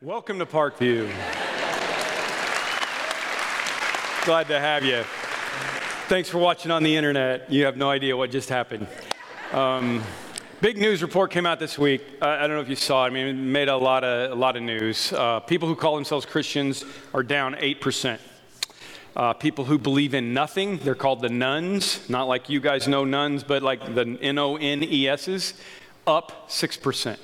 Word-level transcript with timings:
Welcome 0.00 0.38
to 0.38 0.46
Parkview. 0.46 1.08
Glad 4.24 4.46
to 4.46 4.60
have 4.60 4.84
you. 4.84 5.02
Thanks 6.06 6.28
for 6.28 6.38
watching 6.38 6.70
on 6.70 6.84
the 6.84 6.94
internet. 6.94 7.50
You 7.50 7.64
have 7.64 7.76
no 7.76 7.90
idea 7.90 8.16
what 8.16 8.30
just 8.30 8.48
happened. 8.48 8.86
Um, 9.50 10.04
big 10.60 10.78
news 10.78 11.02
report 11.02 11.32
came 11.32 11.46
out 11.46 11.58
this 11.58 11.76
week. 11.76 12.00
I, 12.22 12.36
I, 12.36 12.46
don't 12.46 12.50
know 12.50 12.60
if 12.60 12.68
you 12.68 12.76
saw 12.76 13.06
it. 13.06 13.08
I 13.08 13.10
mean, 13.10 13.26
it 13.26 13.32
made 13.32 13.68
a 13.68 13.76
lot 13.76 14.04
of, 14.04 14.30
a 14.30 14.34
lot 14.36 14.56
of 14.56 14.62
news. 14.62 15.12
Uh, 15.12 15.40
people 15.40 15.66
who 15.66 15.74
call 15.74 15.96
themselves 15.96 16.24
Christians 16.24 16.84
are 17.12 17.24
down 17.24 17.54
8%. 17.54 18.20
Uh, 19.16 19.32
people 19.32 19.64
who 19.64 19.78
believe 19.78 20.14
in 20.14 20.32
nothing, 20.32 20.78
they're 20.78 20.94
called 20.94 21.22
the 21.22 21.28
nuns, 21.28 22.08
not 22.08 22.28
like 22.28 22.48
you 22.48 22.60
guys 22.60 22.86
know 22.86 23.04
nuns, 23.04 23.42
but 23.42 23.64
like 23.64 23.96
the 23.96 24.16
N 24.22 24.38
O 24.38 24.58
N 24.58 24.84
E 24.84 25.08
S's, 25.08 25.54
up 26.06 26.48
6%. 26.48 27.18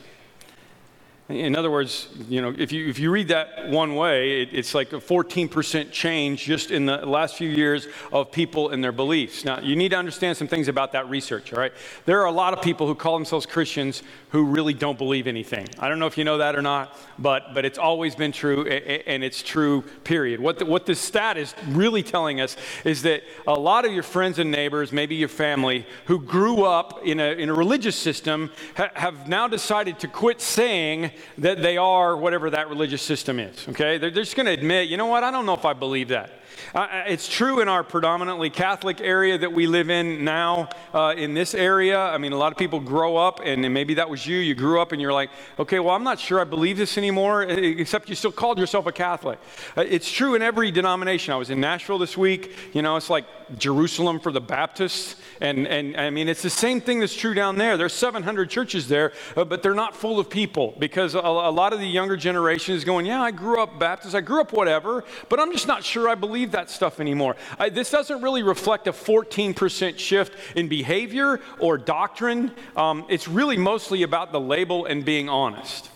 In 1.30 1.56
other 1.56 1.70
words, 1.70 2.08
you 2.28 2.42
know, 2.42 2.54
if 2.58 2.70
you, 2.70 2.86
if 2.86 2.98
you 2.98 3.10
read 3.10 3.28
that 3.28 3.70
one 3.70 3.94
way, 3.94 4.42
it, 4.42 4.50
it's 4.52 4.74
like 4.74 4.92
a 4.92 4.96
14% 4.96 5.90
change 5.90 6.44
just 6.44 6.70
in 6.70 6.84
the 6.84 6.98
last 6.98 7.36
few 7.36 7.48
years 7.48 7.88
of 8.12 8.30
people 8.30 8.68
and 8.68 8.84
their 8.84 8.92
beliefs. 8.92 9.42
Now, 9.42 9.58
you 9.58 9.74
need 9.74 9.88
to 9.90 9.96
understand 9.96 10.36
some 10.36 10.48
things 10.48 10.68
about 10.68 10.92
that 10.92 11.08
research, 11.08 11.54
all 11.54 11.58
right? 11.58 11.72
There 12.04 12.20
are 12.20 12.26
a 12.26 12.32
lot 12.32 12.52
of 12.52 12.60
people 12.60 12.86
who 12.86 12.94
call 12.94 13.16
themselves 13.16 13.46
Christians 13.46 14.02
who 14.28 14.44
really 14.44 14.74
don't 14.74 14.98
believe 14.98 15.26
anything. 15.26 15.66
I 15.78 15.88
don't 15.88 15.98
know 15.98 16.06
if 16.06 16.18
you 16.18 16.24
know 16.24 16.36
that 16.38 16.56
or 16.56 16.60
not, 16.60 16.94
but, 17.18 17.54
but 17.54 17.64
it's 17.64 17.78
always 17.78 18.14
been 18.14 18.32
true, 18.32 18.66
and 18.66 19.24
it's 19.24 19.42
true, 19.42 19.80
period. 20.02 20.40
What, 20.40 20.58
the, 20.58 20.66
what 20.66 20.84
this 20.84 21.00
stat 21.00 21.38
is 21.38 21.54
really 21.68 22.02
telling 22.02 22.42
us 22.42 22.54
is 22.84 23.00
that 23.02 23.22
a 23.46 23.54
lot 23.54 23.86
of 23.86 23.92
your 23.92 24.02
friends 24.02 24.38
and 24.38 24.50
neighbors, 24.50 24.92
maybe 24.92 25.14
your 25.14 25.28
family, 25.28 25.86
who 26.04 26.20
grew 26.20 26.64
up 26.64 27.00
in 27.02 27.18
a, 27.18 27.32
in 27.32 27.48
a 27.48 27.54
religious 27.54 27.96
system, 27.96 28.50
ha- 28.76 28.90
have 28.92 29.26
now 29.26 29.48
decided 29.48 29.98
to 30.00 30.08
quit 30.08 30.42
saying, 30.42 31.12
that 31.38 31.62
they 31.62 31.76
are 31.76 32.16
whatever 32.16 32.50
that 32.50 32.68
religious 32.68 33.02
system 33.02 33.38
is, 33.38 33.68
okay? 33.68 33.98
They're, 33.98 34.10
they're 34.10 34.24
just 34.24 34.36
going 34.36 34.46
to 34.46 34.52
admit, 34.52 34.88
you 34.88 34.96
know 34.96 35.06
what, 35.06 35.24
I 35.24 35.30
don't 35.30 35.46
know 35.46 35.54
if 35.54 35.64
I 35.64 35.72
believe 35.72 36.08
that. 36.08 36.30
Uh, 36.74 37.04
it's 37.06 37.28
true 37.28 37.60
in 37.60 37.68
our 37.68 37.84
predominantly 37.84 38.50
Catholic 38.50 39.00
area 39.00 39.38
that 39.38 39.52
we 39.52 39.66
live 39.66 39.90
in 39.90 40.24
now, 40.24 40.68
uh, 40.92 41.14
in 41.16 41.34
this 41.34 41.54
area. 41.54 41.98
I 41.98 42.18
mean, 42.18 42.32
a 42.32 42.36
lot 42.36 42.52
of 42.52 42.58
people 42.58 42.80
grow 42.80 43.16
up, 43.16 43.40
and 43.44 43.62
maybe 43.72 43.94
that 43.94 44.08
was 44.08 44.26
you. 44.26 44.38
You 44.38 44.54
grew 44.54 44.80
up 44.80 44.92
and 44.92 45.00
you're 45.00 45.12
like, 45.12 45.30
okay, 45.58 45.78
well, 45.80 45.94
I'm 45.94 46.04
not 46.04 46.18
sure 46.18 46.40
I 46.40 46.44
believe 46.44 46.76
this 46.76 46.98
anymore, 46.98 47.42
except 47.42 48.08
you 48.08 48.14
still 48.14 48.32
called 48.32 48.58
yourself 48.58 48.86
a 48.86 48.92
Catholic. 48.92 49.38
Uh, 49.76 49.82
it's 49.82 50.10
true 50.10 50.34
in 50.34 50.42
every 50.42 50.70
denomination. 50.70 51.32
I 51.32 51.36
was 51.36 51.50
in 51.50 51.60
Nashville 51.60 51.98
this 51.98 52.16
week. 52.16 52.52
You 52.72 52.82
know, 52.82 52.96
it's 52.96 53.10
like 53.10 53.24
Jerusalem 53.58 54.20
for 54.20 54.32
the 54.32 54.40
Baptists. 54.40 55.16
And, 55.40 55.66
and 55.66 55.96
I 55.96 56.10
mean, 56.10 56.28
it's 56.28 56.42
the 56.42 56.50
same 56.50 56.80
thing 56.80 57.00
that's 57.00 57.14
true 57.14 57.34
down 57.34 57.56
there. 57.56 57.76
There's 57.76 57.92
700 57.92 58.50
churches 58.50 58.88
there, 58.88 59.12
uh, 59.36 59.44
but 59.44 59.62
they're 59.62 59.74
not 59.74 59.96
full 59.96 60.18
of 60.18 60.30
people 60.30 60.74
because 60.78 61.14
a, 61.14 61.18
a 61.18 61.50
lot 61.50 61.72
of 61.72 61.80
the 61.80 61.86
younger 61.86 62.16
generation 62.16 62.74
is 62.74 62.84
going, 62.84 63.06
yeah, 63.06 63.20
I 63.20 63.30
grew 63.30 63.62
up 63.62 63.78
Baptist, 63.78 64.14
I 64.14 64.20
grew 64.20 64.40
up 64.40 64.52
whatever, 64.52 65.04
but 65.28 65.40
I'm 65.40 65.52
just 65.52 65.66
not 65.66 65.84
sure 65.84 66.08
I 66.08 66.14
believe 66.14 66.43
that 66.52 66.70
stuff 66.70 67.00
anymore. 67.00 67.36
I, 67.58 67.68
this 67.68 67.90
doesn't 67.90 68.22
really 68.22 68.42
reflect 68.42 68.86
a 68.86 68.92
14% 68.92 69.98
shift 69.98 70.36
in 70.56 70.68
behavior 70.68 71.40
or 71.58 71.78
doctrine. 71.78 72.52
Um, 72.76 73.06
it's 73.08 73.28
really 73.28 73.56
mostly 73.56 74.02
about 74.02 74.32
the 74.32 74.40
label 74.40 74.86
and 74.86 75.04
being 75.04 75.28
honest. 75.28 75.90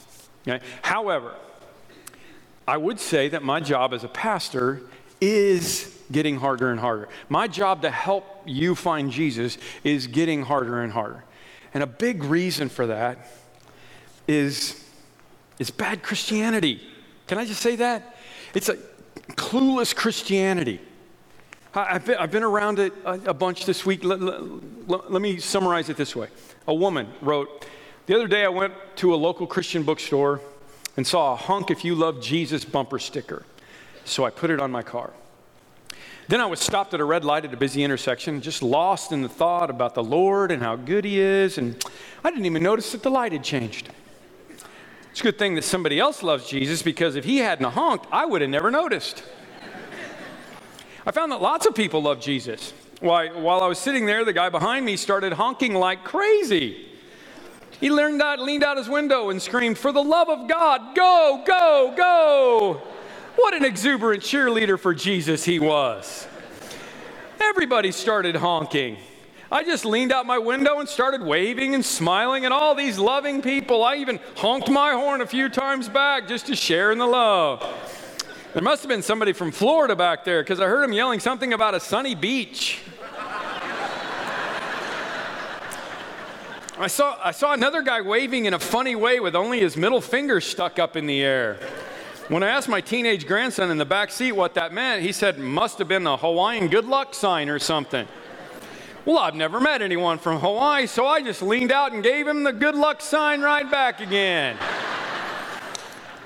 Okay? 0.47 0.65
However, 0.83 1.35
I 2.67 2.77
would 2.77 3.01
say 3.01 3.29
that 3.31 3.43
my 3.43 3.61
job 3.61 3.95
as 3.95 4.05
a 4.05 4.09
pastor 4.09 4.83
is 5.21 5.95
getting 6.13 6.37
harder 6.37 6.71
and 6.71 6.81
harder. 6.81 7.09
My 7.29 7.49
job 7.49 7.83
to 7.83 7.91
help 7.91 8.25
you 8.47 8.75
find 8.75 9.11
Jesus 9.11 9.59
is 9.85 10.07
getting 10.07 10.43
harder 10.43 10.83
and 10.83 10.93
harder. 10.93 11.25
And 11.75 11.83
a 11.83 11.87
big 11.87 12.25
reason 12.25 12.69
for 12.69 12.87
that 12.87 13.29
is, 14.27 14.85
is 15.59 15.71
bad 15.71 16.03
Christianity. 16.03 16.83
Can 17.27 17.39
I 17.39 17.45
just 17.45 17.61
say 17.61 17.77
that? 17.77 18.17
It's 18.55 18.69
a 18.69 18.79
clueless 19.37 19.95
Christianity. 19.95 20.81
I've 21.75 22.31
been, 22.33 22.43
around 22.43 22.79
it 22.79 22.93
a, 23.05 23.35
bunch 23.35 23.67
this 23.67 23.85
week. 23.85 24.01
Let 24.03 25.23
me 25.23 25.39
summarize 25.39 25.89
it 25.89 25.97
this 25.97 26.17
way. 26.17 26.29
A 26.67 26.75
woman 26.75 27.09
wrote, 27.21 27.67
The 28.07 28.15
other 28.15 28.27
day 28.27 28.45
I 28.45 28.49
went 28.49 28.75
to 28.97 29.15
a 29.15 29.17
local 29.17 29.47
Christian 29.47 29.83
bookstore 29.83 30.41
and 30.97 31.07
saw 31.07 31.35
a 31.35 31.37
Honk 31.37 31.71
If 31.71 31.85
You 31.85 31.95
Love 31.95 32.21
Jesus 32.21 32.65
bumper 32.65 32.99
sticker. 32.99 33.45
So 34.05 34.25
I 34.25 34.31
put 34.31 34.51
it 34.51 34.61
on 34.61 34.71
my 34.73 34.83
car. 34.83 35.13
Then 36.29 36.41
I 36.41 36.47
was 36.47 36.61
stopped 36.61 36.93
at 36.93 37.01
a 37.01 37.05
red 37.05 37.25
light 37.25 37.45
at 37.45 37.55
a 37.55 37.57
busy 37.57 37.83
intersection, 37.83 38.41
just 38.41 38.63
lost 38.63 39.13
in 39.13 39.23
the 39.23 39.29
thought 39.29 39.71
about 39.71 39.95
the 39.95 40.03
Lord 40.03 40.51
and 40.51 40.63
how 40.63 40.77
good 40.77 41.05
He 41.05 41.21
is, 41.21 41.57
and 41.57 41.83
I 42.25 42.31
didn't 42.31 42.47
even 42.47 42.63
notice 42.63 42.93
that 42.93 43.03
the 43.03 43.11
light 43.11 43.33
had 43.33 43.45
changed. 43.45 43.91
It's 45.11 45.21
a 45.21 45.25
good 45.25 45.39
thing 45.39 45.55
that 45.55 45.65
somebody 45.65 45.99
else 45.99 46.23
loves 46.23 46.49
Jesus 46.49 46.83
because 46.83 47.17
if 47.17 47.25
he 47.25 47.39
hadn't 47.39 47.71
honked, 47.73 48.07
I 48.13 48.27
would 48.27 48.41
have 48.41 48.51
never 48.51 48.71
noticed. 48.71 49.23
I 51.07 51.11
found 51.11 51.33
that 51.33 51.41
lots 51.41 51.67
of 51.67 51.75
people 51.75 52.03
love 52.03 52.21
Jesus. 52.21 52.73
Why, 53.01 53.29
while 53.29 53.61
I 53.61 53.67
was 53.67 53.79
sitting 53.79 54.07
there, 54.07 54.25
the 54.25 54.33
guy 54.33 54.49
behind 54.49 54.85
me 54.85 54.97
started 54.97 55.33
honking 55.33 55.75
like 55.75 56.05
crazy. 56.05 56.87
He 57.81 57.91
leaned 57.91 58.21
out, 58.21 58.41
leaned 58.41 58.65
out 58.65 58.77
his 58.77 58.89
window 58.89 59.31
and 59.31 59.41
screamed, 59.41 59.79
For 59.79 59.93
the 59.93 60.03
love 60.03 60.29
of 60.29 60.49
God, 60.49 60.97
go, 60.97 61.43
go, 61.47 61.95
go. 61.97 62.83
What 63.37 63.55
an 63.55 63.65
exuberant 63.65 64.23
cheerleader 64.23 64.79
for 64.79 64.93
Jesus 64.93 65.45
he 65.45 65.61
was. 65.61 66.27
Everybody 67.41 67.93
started 67.93 68.35
honking. 68.35 68.97
I 69.51 69.65
just 69.65 69.87
leaned 69.87 70.13
out 70.13 70.27
my 70.27 70.37
window 70.37 70.79
and 70.79 70.87
started 70.87 71.23
waving 71.23 71.75
and 71.75 71.83
smiling 71.83 72.45
at 72.45 72.53
all 72.53 72.75
these 72.75 72.99
loving 72.99 73.41
people. 73.41 73.83
I 73.83 73.97
even 73.97 74.21
honked 74.37 74.69
my 74.69 74.93
horn 74.93 75.23
a 75.23 75.27
few 75.27 75.49
times 75.49 75.89
back 75.89 76.29
just 76.29 76.47
to 76.49 76.57
share 76.57 76.93
in 76.93 76.99
the 76.99 77.07
love. 77.07 77.63
There 78.53 78.63
must 78.63 78.83
have 78.83 78.91
been 78.91 79.03
somebody 79.03 79.33
from 79.33 79.51
Florida 79.51 79.97
back 79.97 80.25
there 80.25 80.43
because 80.43 80.61
I 80.61 80.67
heard 80.67 80.85
him 80.85 80.93
yelling 80.93 81.19
something 81.19 81.55
about 81.55 81.75
a 81.75 81.81
sunny 81.81 82.15
beach. 82.15 82.81
I 86.81 86.87
saw, 86.87 87.19
I 87.25 87.31
saw 87.31 87.55
another 87.55 87.83
guy 87.83 88.03
waving 88.03 88.45
in 88.45 88.55
a 88.55 88.59
funny 88.59 88.95
way 88.97 89.19
with 89.19 89.35
only 89.35 89.61
his 89.61 89.77
middle 89.77 90.01
finger 90.03 90.43
stuck 90.43 90.79
up 90.79 90.95
in 90.95 91.07
the 91.07 91.23
air. 91.23 91.59
When 92.29 92.43
I 92.43 92.49
asked 92.49 92.69
my 92.69 92.83
teenage 92.83 93.27
grandson 93.27 93.71
in 93.71 93.79
the 93.79 93.87
back 93.87 94.11
seat 94.11 94.33
what 94.33 94.53
that 94.55 94.75
meant, 94.75 95.03
he 95.03 95.13
said, 95.13 95.39
must 95.39 95.79
have 95.79 95.89
been 95.89 96.07
a 96.07 96.19
Hawaiian 96.19 96.69
good 96.69 96.85
luck 96.85 97.15
sign 97.15 97.49
or 97.49 97.59
something. 97.59 98.07
Well, 99.09 99.17
I've 99.17 99.35
never 99.35 99.59
met 99.59 99.81
anyone 99.81 100.19
from 100.19 100.39
Hawaii, 100.39 100.87
so 100.87 101.07
I 101.07 101.23
just 101.23 101.41
leaned 101.41 101.73
out 101.73 101.95
and 101.95 102.03
gave 102.03 102.29
him 102.29 102.45
the 102.45 102.53
good 102.53 102.75
luck 102.75 103.01
sign 103.01 103.41
right 103.41 103.69
back 103.71 104.01
again. 104.01 104.59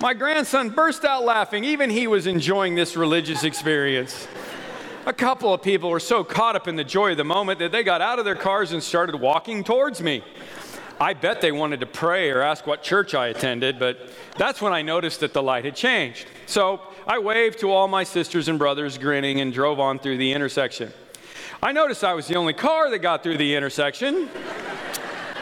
My 0.00 0.14
grandson 0.14 0.68
burst 0.70 1.04
out 1.04 1.24
laughing. 1.24 1.62
Even 1.62 1.90
he 1.90 2.08
was 2.08 2.26
enjoying 2.26 2.74
this 2.74 2.96
religious 2.96 3.44
experience. 3.44 4.26
A 5.06 5.12
couple 5.12 5.54
of 5.54 5.62
people 5.62 5.90
were 5.90 6.00
so 6.00 6.24
caught 6.24 6.56
up 6.56 6.66
in 6.66 6.74
the 6.74 6.82
joy 6.82 7.12
of 7.12 7.18
the 7.18 7.24
moment 7.24 7.60
that 7.60 7.70
they 7.70 7.84
got 7.84 8.00
out 8.00 8.18
of 8.18 8.24
their 8.24 8.34
cars 8.34 8.72
and 8.72 8.82
started 8.82 9.14
walking 9.14 9.62
towards 9.62 10.02
me. 10.02 10.24
I 11.00 11.14
bet 11.14 11.40
they 11.40 11.52
wanted 11.52 11.78
to 11.78 11.86
pray 11.86 12.30
or 12.30 12.42
ask 12.42 12.66
what 12.66 12.82
church 12.82 13.14
I 13.14 13.28
attended, 13.28 13.78
but 13.78 14.10
that's 14.36 14.60
when 14.60 14.72
I 14.72 14.82
noticed 14.82 15.20
that 15.20 15.34
the 15.34 15.42
light 15.42 15.64
had 15.64 15.76
changed. 15.76 16.26
So 16.46 16.80
I 17.06 17.20
waved 17.20 17.60
to 17.60 17.70
all 17.70 17.86
my 17.86 18.02
sisters 18.02 18.48
and 18.48 18.58
brothers, 18.58 18.98
grinning, 18.98 19.40
and 19.40 19.52
drove 19.52 19.78
on 19.78 20.00
through 20.00 20.16
the 20.16 20.32
intersection. 20.32 20.92
I 21.64 21.70
noticed 21.70 22.02
I 22.02 22.12
was 22.14 22.26
the 22.26 22.34
only 22.34 22.54
car 22.54 22.90
that 22.90 22.98
got 22.98 23.22
through 23.22 23.36
the 23.36 23.54
intersection 23.54 24.28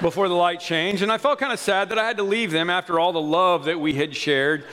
before 0.03 0.29
the 0.29 0.35
light 0.35 0.61
changed, 0.61 1.03
and 1.03 1.11
I 1.11 1.17
felt 1.17 1.39
kind 1.39 1.51
of 1.51 1.59
sad 1.59 1.89
that 1.89 1.99
I 1.99 2.07
had 2.07 2.19
to 2.19 2.23
leave 2.23 2.51
them 2.51 2.69
after 2.69 3.01
all 3.01 3.15
the 3.15 3.23
love 3.23 3.65
that 3.65 3.81
we 3.81 3.95
had 3.95 4.15
shared. 4.15 4.67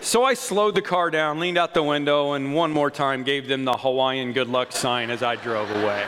So 0.00 0.22
I 0.22 0.34
slowed 0.34 0.76
the 0.76 0.82
car 0.82 1.10
down, 1.10 1.40
leaned 1.40 1.58
out 1.58 1.74
the 1.74 1.82
window, 1.82 2.34
and 2.34 2.54
one 2.54 2.70
more 2.70 2.88
time 2.88 3.24
gave 3.24 3.48
them 3.48 3.64
the 3.64 3.72
Hawaiian 3.72 4.32
good 4.32 4.46
luck 4.48 4.70
sign 4.70 5.10
as 5.10 5.24
I 5.24 5.34
drove 5.34 5.68
away. 5.72 6.06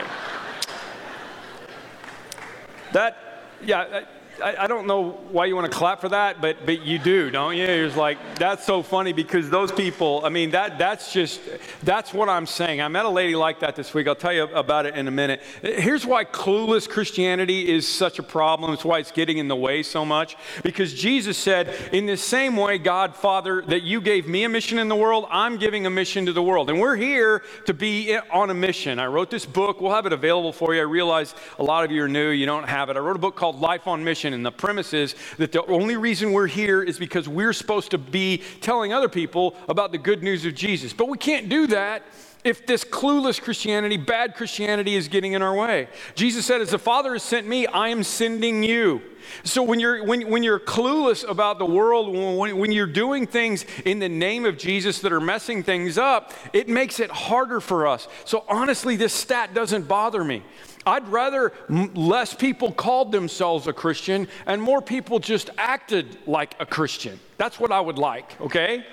That, 2.93 3.17
yeah, 3.65 4.05
I, 4.43 4.63
I, 4.63 4.67
don't 4.67 4.85
know 4.85 5.11
why 5.31 5.45
you 5.45 5.55
want 5.55 5.71
to 5.71 5.77
clap 5.77 6.01
for 6.01 6.09
that, 6.09 6.41
but 6.41 6.65
but 6.65 6.81
you 6.81 6.99
do, 6.99 7.29
don't 7.29 7.55
you? 7.55 7.65
It's 7.65 7.95
like 7.95 8.17
that's 8.35 8.65
so 8.65 8.83
funny 8.83 9.13
because 9.13 9.49
those 9.49 9.71
people. 9.71 10.21
I 10.25 10.29
mean, 10.29 10.51
that 10.51 10.77
that's 10.77 11.13
just 11.13 11.39
that's 11.83 12.13
what 12.13 12.27
I'm 12.27 12.45
saying. 12.45 12.81
I 12.81 12.87
met 12.87 13.05
a 13.05 13.09
lady 13.09 13.35
like 13.35 13.59
that 13.61 13.75
this 13.75 13.93
week. 13.93 14.07
I'll 14.07 14.15
tell 14.15 14.33
you 14.33 14.43
about 14.43 14.85
it 14.85 14.95
in 14.95 15.07
a 15.07 15.11
minute. 15.11 15.41
Here's 15.61 16.05
why 16.05 16.25
clueless 16.25 16.89
Christianity 16.89 17.71
is 17.73 17.87
such 17.87 18.19
a 18.19 18.23
problem. 18.23 18.73
It's 18.73 18.83
why 18.83 18.99
it's 18.99 19.11
getting 19.11 19.37
in 19.37 19.47
the 19.47 19.55
way 19.55 19.83
so 19.83 20.05
much. 20.05 20.35
Because 20.63 20.93
Jesus 20.93 21.37
said, 21.37 21.73
"In 21.93 22.05
the 22.05 22.17
same 22.17 22.57
way, 22.57 22.77
God 22.77 23.15
Father, 23.15 23.61
that 23.67 23.83
you 23.83 24.01
gave 24.01 24.27
me 24.27 24.43
a 24.43 24.49
mission 24.49 24.79
in 24.79 24.89
the 24.89 24.95
world, 24.95 25.27
I'm 25.31 25.57
giving 25.57 25.85
a 25.85 25.89
mission 25.89 26.25
to 26.25 26.33
the 26.33 26.43
world, 26.43 26.69
and 26.69 26.79
we're 26.79 26.97
here 26.97 27.43
to 27.65 27.73
be 27.73 28.17
on 28.31 28.49
a 28.49 28.53
mission." 28.53 28.99
I 28.99 29.07
wrote 29.07 29.29
this 29.29 29.45
book. 29.45 29.79
We'll 29.79 29.93
have 29.93 30.05
it 30.05 30.13
available 30.13 30.51
for 30.51 30.73
you. 30.73 30.81
I 30.81 30.83
realize 30.83 31.35
a 31.57 31.63
lot 31.63 31.85
of 31.85 31.91
you 31.91 32.03
are 32.03 32.09
new. 32.09 32.29
You 32.29 32.45
don't 32.45 32.67
have 32.67 32.89
it. 32.89 32.97
I 32.97 32.99
wrote 32.99 33.15
a 33.15 33.19
book 33.19 33.35
called 33.35 33.61
Life 33.61 33.87
on 33.87 34.03
Mission 34.03 34.24
And 34.33 34.45
the 34.45 34.51
premise 34.51 34.93
is 34.93 35.15
that 35.37 35.51
the 35.51 35.65
only 35.65 35.97
reason 35.97 36.31
we're 36.31 36.47
here 36.47 36.81
is 36.81 36.97
because 36.97 37.27
we're 37.27 37.53
supposed 37.53 37.91
to 37.91 37.97
be 37.97 38.41
telling 38.61 38.93
other 38.93 39.09
people 39.09 39.55
about 39.67 39.91
the 39.91 39.97
good 39.97 40.23
news 40.23 40.45
of 40.45 40.55
Jesus. 40.55 40.93
But 40.93 41.09
we 41.09 41.17
can't 41.17 41.49
do 41.49 41.67
that 41.67 42.03
if 42.45 42.67
this 42.67 42.83
clueless 42.83 43.41
Christianity, 43.41 43.97
bad 43.97 44.35
Christianity, 44.35 44.95
is 44.95 45.07
getting 45.07 45.33
in 45.33 45.41
our 45.41 45.55
way. 45.55 45.89
Jesus 46.13 46.45
said, 46.45 46.61
As 46.61 46.69
the 46.69 46.77
Father 46.77 47.13
has 47.13 47.23
sent 47.23 47.47
me, 47.47 47.65
I 47.65 47.89
am 47.89 48.03
sending 48.03 48.63
you. 48.63 49.01
So 49.43 49.63
when 49.63 49.79
you're, 49.79 50.03
when, 50.03 50.29
when 50.29 50.43
you're 50.43 50.59
clueless 50.59 51.27
about 51.27 51.57
the 51.57 51.65
world, 51.65 52.15
when, 52.15 52.55
when 52.55 52.71
you're 52.71 52.85
doing 52.85 53.25
things 53.25 53.65
in 53.83 53.97
the 53.97 54.07
name 54.07 54.45
of 54.45 54.59
Jesus 54.59 54.99
that 54.99 55.11
are 55.11 55.19
messing 55.19 55.63
things 55.63 55.97
up, 55.97 56.33
it 56.53 56.69
makes 56.69 56.99
it 56.99 57.09
harder 57.09 57.59
for 57.59 57.87
us. 57.87 58.07
So 58.25 58.45
honestly, 58.47 58.95
this 58.95 59.13
stat 59.13 59.55
doesn't 59.55 59.87
bother 59.87 60.23
me. 60.23 60.43
I'd 60.85 61.07
rather 61.07 61.51
less 61.69 62.33
people 62.33 62.71
called 62.71 63.11
themselves 63.11 63.67
a 63.67 63.73
Christian 63.73 64.27
and 64.45 64.61
more 64.61 64.81
people 64.81 65.19
just 65.19 65.49
acted 65.57 66.17
like 66.27 66.55
a 66.59 66.65
Christian. 66.65 67.19
That's 67.37 67.59
what 67.59 67.71
I 67.71 67.79
would 67.79 67.97
like, 67.97 68.39
okay? 68.41 68.85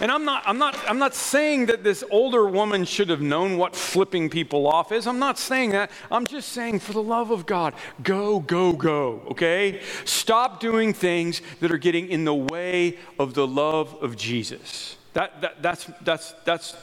And 0.00 0.10
I'm 0.10 0.24
not, 0.24 0.42
I'm, 0.46 0.56
not, 0.56 0.78
I'm 0.88 0.98
not 0.98 1.14
saying 1.14 1.66
that 1.66 1.84
this 1.84 2.02
older 2.10 2.46
woman 2.46 2.86
should 2.86 3.10
have 3.10 3.20
known 3.20 3.58
what 3.58 3.76
flipping 3.76 4.30
people 4.30 4.66
off 4.66 4.92
is. 4.92 5.06
I'm 5.06 5.18
not 5.18 5.38
saying 5.38 5.70
that. 5.70 5.90
I'm 6.10 6.26
just 6.26 6.50
saying, 6.50 6.78
for 6.78 6.94
the 6.94 7.02
love 7.02 7.30
of 7.30 7.44
God, 7.44 7.74
go, 8.02 8.40
go, 8.40 8.72
go, 8.72 9.20
okay? 9.30 9.82
Stop 10.06 10.58
doing 10.58 10.94
things 10.94 11.42
that 11.60 11.70
are 11.70 11.78
getting 11.78 12.08
in 12.08 12.24
the 12.24 12.34
way 12.34 12.96
of 13.18 13.34
the 13.34 13.46
love 13.46 13.94
of 14.00 14.16
Jesus. 14.16 14.96
That, 15.12 15.42
that, 15.42 15.62
that's, 15.62 15.90
that's, 16.02 16.32
that's 16.44 16.76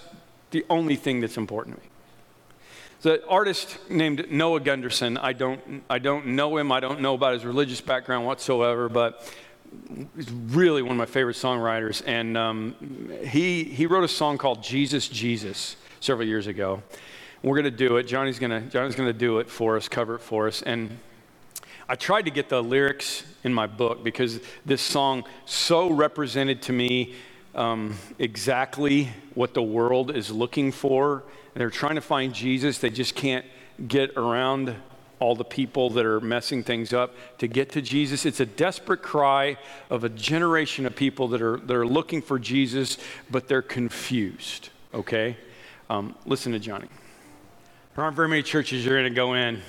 the 0.52 0.64
only 0.70 0.96
thing 0.96 1.20
that's 1.20 1.38
important 1.38 1.78
to 1.78 1.82
me. 1.82 1.90
The 3.02 3.24
artist 3.28 3.78
named 3.92 4.32
Noah 4.32 4.60
Gundersen, 4.60 5.20
I 5.22 5.34
don't, 5.34 5.84
I 5.88 6.00
don't 6.00 6.28
know 6.28 6.58
him, 6.58 6.72
I 6.72 6.80
don't 6.80 7.00
know 7.00 7.14
about 7.14 7.34
his 7.34 7.46
religious 7.46 7.80
background 7.80 8.26
whatsoever, 8.26 8.90
but 8.90 9.32
he's 10.16 10.32
really 10.32 10.82
one 10.82 10.94
of 10.94 10.98
my 10.98 11.06
favorite 11.06 11.36
songwriters. 11.36 12.02
And 12.08 12.36
um, 12.36 12.76
he, 13.24 13.64
he 13.64 13.86
wrote 13.86 14.04
a 14.04 14.08
song 14.08 14.40
called 14.40 14.64
Jesus, 14.64 15.08
Jesus 15.08 15.76
several 16.00 16.28
years 16.28 16.48
ago. 16.48 16.82
We're 17.44 17.62
going 17.62 17.66
to 17.66 17.72
do 17.72 17.98
it. 17.98 18.04
Johnny's 18.04 18.40
going 18.40 18.70
Johnny's 18.70 18.96
to 18.96 19.14
do 19.14 19.38
it 19.38 19.48
for 19.48 19.78
us, 19.78 19.88
cover 19.88 20.16
it 20.16 20.22
for 20.22 20.48
us. 20.48 20.64
And 20.64 20.98
I 21.88 21.96
tried 21.96 22.24
to 22.24 22.32
get 22.32 22.50
the 22.50 22.64
lyrics 22.64 23.24
in 23.44 23.54
my 23.54 23.68
book 23.68 24.04
because 24.04 24.40
this 24.66 24.82
song 24.82 25.24
so 25.46 25.92
represented 25.92 26.64
to 26.64 26.74
me 26.74 27.14
um, 27.54 27.96
exactly 28.18 29.10
what 29.36 29.54
the 29.54 29.62
world 29.62 30.16
is 30.16 30.32
looking 30.32 30.72
for. 30.72 31.24
And 31.58 31.62
they're 31.64 31.72
trying 31.72 31.96
to 31.96 32.02
find 32.02 32.36
Jesus. 32.36 32.78
They 32.78 32.92
just 32.92 33.16
can't 33.16 33.44
get 33.88 34.12
around 34.16 34.76
all 35.18 35.36
the 35.36 35.44
people 35.44 35.90
that 35.90 36.06
are 36.06 36.22
messing 36.22 36.62
things 36.62 36.94
up 36.94 37.16
to 37.40 37.48
get 37.48 37.72
to 37.72 37.82
Jesus. 37.82 38.28
It's 38.28 38.40
a 38.40 38.46
desperate 38.46 39.02
cry 39.02 39.58
of 39.90 40.04
a 40.04 40.10
generation 40.10 40.86
of 40.86 40.96
people 40.96 41.30
that 41.30 41.42
are, 41.42 41.58
that 41.58 41.76
are 41.76 41.88
looking 41.88 42.22
for 42.22 42.38
Jesus, 42.38 43.00
but 43.32 43.48
they're 43.48 43.64
confused, 43.64 44.70
okay? 44.94 45.36
Um, 45.90 46.14
listen 46.28 46.52
to 46.52 46.60
Johnny. 46.60 46.90
There 47.96 48.04
aren't 48.04 48.16
very 48.16 48.28
many 48.28 48.44
churches 48.44 48.86
you're 48.86 49.02
going 49.02 49.12
to 49.12 49.16
go 49.16 49.34
in. 49.34 49.60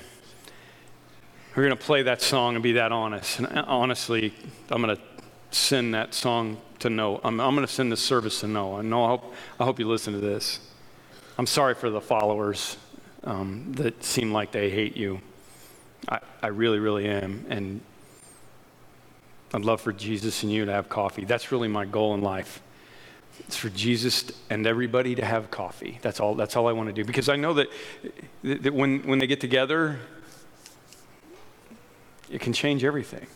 We're 1.55 1.63
going 1.63 1.75
to 1.75 1.83
play 1.83 2.03
that 2.03 2.21
song 2.21 2.53
and 2.53 2.61
be 2.61 2.73
that 2.73 2.91
honest. 2.91 3.39
And 3.39 3.47
uh, 3.47 3.65
honestly, 3.67 4.31
I'm 4.69 4.83
going 4.83 4.95
to 4.95 5.01
send 5.49 5.95
that 5.95 6.13
song 6.13 6.61
to 6.81 6.91
Noah. 6.91 7.21
I'm, 7.23 7.41
I'm 7.41 7.55
going 7.55 7.65
to 7.65 7.73
send 7.73 7.91
the 7.91 7.97
service 7.97 8.41
to 8.41 8.47
Noah. 8.47 8.83
Noah, 8.83 9.05
I 9.05 9.09
hope, 9.09 9.33
I 9.59 9.63
hope 9.65 9.79
you 9.79 9.87
listen 9.87 10.13
to 10.13 10.19
this. 10.19 10.59
I'm 11.39 11.47
sorry 11.47 11.73
for 11.73 11.89
the 11.89 12.01
followers 12.01 12.75
um, 13.23 13.71
that 13.75 14.03
seem 14.03 14.33
like 14.33 14.51
they 14.51 14.69
hate 14.69 14.97
you. 14.97 15.21
I, 16.09 16.19
I 16.41 16.47
really, 16.47 16.79
really 16.79 17.07
am. 17.07 17.45
And 17.47 17.79
I'd 19.53 19.63
love 19.63 19.79
for 19.79 19.93
Jesus 19.93 20.43
and 20.43 20.51
you 20.51 20.65
to 20.65 20.73
have 20.73 20.89
coffee. 20.89 21.23
That's 21.23 21.49
really 21.49 21.69
my 21.69 21.85
goal 21.85 22.13
in 22.13 22.19
life. 22.19 22.61
It's 23.39 23.55
for 23.55 23.69
Jesus 23.69 24.29
and 24.49 24.67
everybody 24.67 25.15
to 25.15 25.23
have 25.23 25.49
coffee. 25.49 25.97
That's 26.01 26.19
all, 26.19 26.35
that's 26.35 26.57
all 26.57 26.67
I 26.67 26.73
want 26.73 26.89
to 26.89 26.93
do. 26.93 27.05
Because 27.05 27.29
I 27.29 27.37
know 27.37 27.53
that, 27.53 27.69
that 28.43 28.73
when, 28.73 29.03
when 29.03 29.19
they 29.19 29.27
get 29.27 29.39
together, 29.39 29.97
it 32.29 32.41
can 32.41 32.51
change 32.51 32.83
everything. 32.83 33.27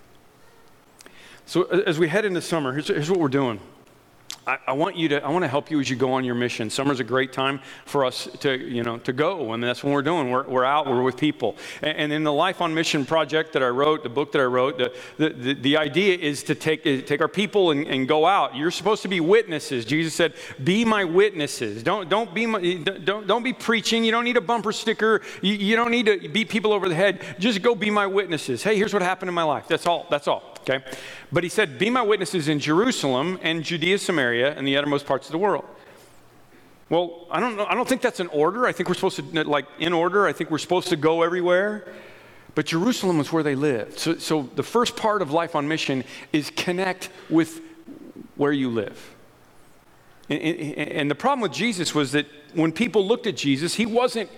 So 1.46 1.64
as 1.64 2.00
we 2.00 2.10
head 2.10 2.26
into 2.26 2.42
summer, 2.42 2.74
here's, 2.74 2.90
here's 2.90 3.10
what 3.10 3.22
we're 3.22 3.30
doing. 3.30 3.62
I, 4.46 4.74
want 4.74 4.98
you 4.98 5.08
to, 5.10 5.24
I 5.24 5.30
want 5.30 5.44
to 5.44 5.48
help 5.48 5.72
you 5.72 5.80
as 5.80 5.90
you 5.90 5.96
go 5.96 6.12
on 6.14 6.24
your 6.26 6.36
mission. 6.36 6.70
Summer's 6.70 7.00
a 7.00 7.04
great 7.04 7.32
time 7.32 7.62
for 7.86 8.04
us 8.04 8.28
to, 8.42 8.58
you 8.58 8.84
know, 8.84 8.98
to 9.00 9.14
go. 9.14 9.50
I 9.50 9.52
mean, 9.52 9.62
that's 9.62 9.84
what 9.84 9.94
we're 9.94 10.02
doing. 10.02 10.30
We're, 10.32 10.44
we're 10.44 10.66
out, 10.66 10.86
we're 10.86 11.02
with 11.02 11.18
people. 11.18 11.56
And, 11.82 11.98
and 11.98 12.14
in 12.14 12.24
the 12.24 12.34
Life 12.34 12.60
on 12.60 12.74
Mission 12.74 13.06
project 13.06 13.54
that 13.54 13.64
I 13.64 13.70
wrote, 13.70 14.04
the 14.04 14.10
book 14.10 14.32
that 14.34 14.42
I 14.42 14.46
wrote, 14.46 14.78
the, 14.78 14.94
the, 15.18 15.30
the, 15.30 15.54
the 15.54 15.78
idea 15.78 16.18
is 16.18 16.44
to 16.44 16.56
take, 16.56 16.84
take 16.84 17.22
our 17.22 17.28
people 17.28 17.72
and, 17.72 17.88
and 17.88 18.08
go 18.08 18.26
out. 18.26 18.56
You're 18.56 18.72
supposed 18.72 19.02
to 19.04 19.08
be 19.08 19.22
witnesses. 19.22 19.86
Jesus 19.86 20.14
said, 20.14 20.34
be 20.64 20.84
my 20.84 21.06
witnesses. 21.06 21.82
Don't, 21.82 22.10
don't, 22.10 22.34
be, 22.34 22.46
my, 22.46 22.60
don't, 23.04 23.26
don't 23.28 23.44
be 23.44 23.54
preaching. 23.54 24.04
You 24.04 24.12
don't 24.12 24.26
need 24.26 24.38
a 24.38 24.42
bumper 24.42 24.74
sticker. 24.74 25.22
You, 25.42 25.54
you 25.54 25.76
don't 25.76 25.92
need 25.92 26.08
to 26.08 26.28
beat 26.28 26.50
people 26.50 26.74
over 26.74 26.90
the 26.90 26.96
head. 26.96 27.22
Just 27.40 27.62
go 27.62 27.76
be 27.76 27.90
my 27.90 28.08
witnesses. 28.08 28.62
Hey, 28.62 28.78
here's 28.78 28.94
what 28.94 29.02
happened 29.02 29.30
in 29.30 29.36
my 29.36 29.44
life. 29.44 29.68
That's 29.68 29.88
all. 29.88 30.06
That's 30.10 30.28
all 30.28 30.53
okay? 30.70 30.84
But 31.32 31.44
he 31.44 31.50
said, 31.50 31.78
Be 31.78 31.90
my 31.90 32.02
witnesses 32.02 32.48
in 32.48 32.60
Jerusalem 32.60 33.40
and 33.42 33.64
Judea, 33.64 33.98
Samaria, 34.00 34.56
and 34.56 34.68
the 34.68 34.78
uttermost 34.78 35.06
parts 35.06 35.28
of 35.28 35.32
the 35.32 35.38
world. 35.38 35.66
Well, 36.90 37.28
I 37.32 37.40
don't 37.40 37.56
know. 37.56 37.66
I 37.66 37.76
don't 37.76 37.88
think 37.88 38.02
that's 38.02 38.20
an 38.20 38.28
order. 38.28 38.66
I 38.66 38.72
think 38.72 38.90
we're 38.90 38.96
supposed 38.96 39.16
to, 39.18 39.44
like, 39.44 39.66
in 39.80 39.94
order, 39.94 40.28
I 40.28 40.34
think 40.34 40.52
we're 40.52 40.58
supposed 40.58 40.90
to 40.90 40.96
go 40.96 41.24
everywhere. 41.24 41.88
But 42.56 42.68
Jerusalem 42.68 43.18
was 43.18 43.32
where 43.32 43.42
they 43.42 43.56
lived. 43.56 43.98
So, 43.98 44.18
so 44.18 44.50
the 44.56 44.64
first 44.64 44.96
part 44.96 45.22
of 45.22 45.32
life 45.32 45.56
on 45.56 45.68
mission 45.68 46.04
is 46.32 46.52
connect 46.52 47.10
with 47.30 47.62
where 48.36 48.52
you 48.52 48.70
live. 48.70 49.16
And, 50.30 50.42
and, 50.42 51.12
the 51.12 51.16
problem 51.16 51.42
with 51.42 51.52
Jesus 51.52 51.94
was 51.94 52.12
that 52.14 52.28
when 52.56 52.72
people 52.72 53.06
looked 53.06 53.28
at 53.28 53.36
Jesus, 53.36 53.76
he 53.76 53.86
wasn't, 53.86 54.30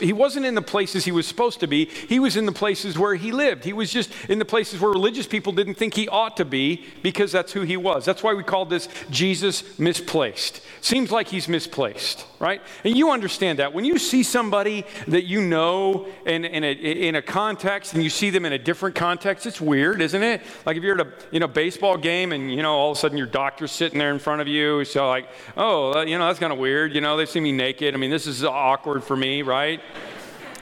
he 0.00 0.12
wasn't 0.12 0.46
in 0.46 0.54
the 0.54 0.62
places 0.62 1.04
he 1.04 1.12
was 1.12 1.26
supposed 1.26 1.60
to 1.60 1.66
be. 1.66 1.86
He 1.86 2.18
was 2.18 2.36
in 2.36 2.46
the 2.46 2.52
places 2.52 2.98
where 2.98 3.14
he 3.14 3.32
lived. 3.32 3.64
He 3.64 3.72
was 3.72 3.92
just 3.92 4.10
in 4.28 4.38
the 4.38 4.44
places 4.44 4.80
where 4.80 4.90
religious 4.90 5.26
people 5.26 5.52
didn't 5.52 5.74
think 5.74 5.94
he 5.94 6.08
ought 6.08 6.36
to 6.36 6.44
be 6.44 6.84
because 7.02 7.32
that's 7.32 7.52
who 7.52 7.62
he 7.62 7.76
was. 7.76 8.04
That's 8.04 8.22
why 8.22 8.34
we 8.34 8.42
call 8.42 8.64
this 8.64 8.88
Jesus 9.10 9.78
misplaced. 9.78 10.60
Seems 10.80 11.10
like 11.10 11.28
he's 11.28 11.48
misplaced, 11.48 12.26
right? 12.40 12.60
And 12.84 12.96
you 12.96 13.10
understand 13.10 13.58
that. 13.58 13.72
When 13.72 13.84
you 13.84 13.98
see 13.98 14.22
somebody 14.22 14.84
that 15.08 15.24
you 15.24 15.40
know 15.40 16.06
in, 16.26 16.44
in, 16.44 16.64
a, 16.64 16.72
in 16.72 17.14
a 17.14 17.22
context 17.22 17.94
and 17.94 18.02
you 18.02 18.10
see 18.10 18.30
them 18.30 18.44
in 18.44 18.52
a 18.52 18.58
different 18.58 18.96
context, 18.96 19.46
it's 19.46 19.60
weird, 19.60 20.00
isn't 20.02 20.22
it? 20.22 20.42
Like 20.66 20.76
if 20.76 20.82
you're 20.82 21.00
at 21.00 21.06
a 21.06 21.12
you 21.30 21.40
know, 21.40 21.48
baseball 21.48 21.96
game 21.96 22.32
and, 22.32 22.52
you 22.52 22.62
know, 22.62 22.74
all 22.74 22.90
of 22.90 22.96
a 22.96 23.00
sudden 23.00 23.16
your 23.16 23.26
doctor's 23.26 23.72
sitting 23.72 23.98
there 23.98 24.10
in 24.10 24.18
front 24.18 24.40
of 24.40 24.48
you. 24.48 24.84
So 24.84 25.08
like, 25.08 25.28
oh, 25.56 26.00
you 26.02 26.18
know, 26.18 26.26
that's 26.26 26.38
kind 26.38 26.52
of 26.52 26.58
weird. 26.58 26.94
You 26.94 27.00
know, 27.00 27.16
they 27.16 27.26
see 27.26 27.40
me 27.40 27.51
naked. 27.56 27.94
I 27.94 27.98
mean, 27.98 28.10
this 28.10 28.26
is 28.26 28.44
awkward 28.44 29.04
for 29.04 29.16
me, 29.16 29.42
right? 29.42 29.80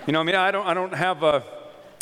You 0.07 0.13
know, 0.13 0.21
I 0.21 0.23
mean, 0.23 0.35
I 0.35 0.51
don't, 0.51 0.67
I 0.67 0.75
don't 0.75 0.95
have 0.95 1.23
a, 1.23 1.45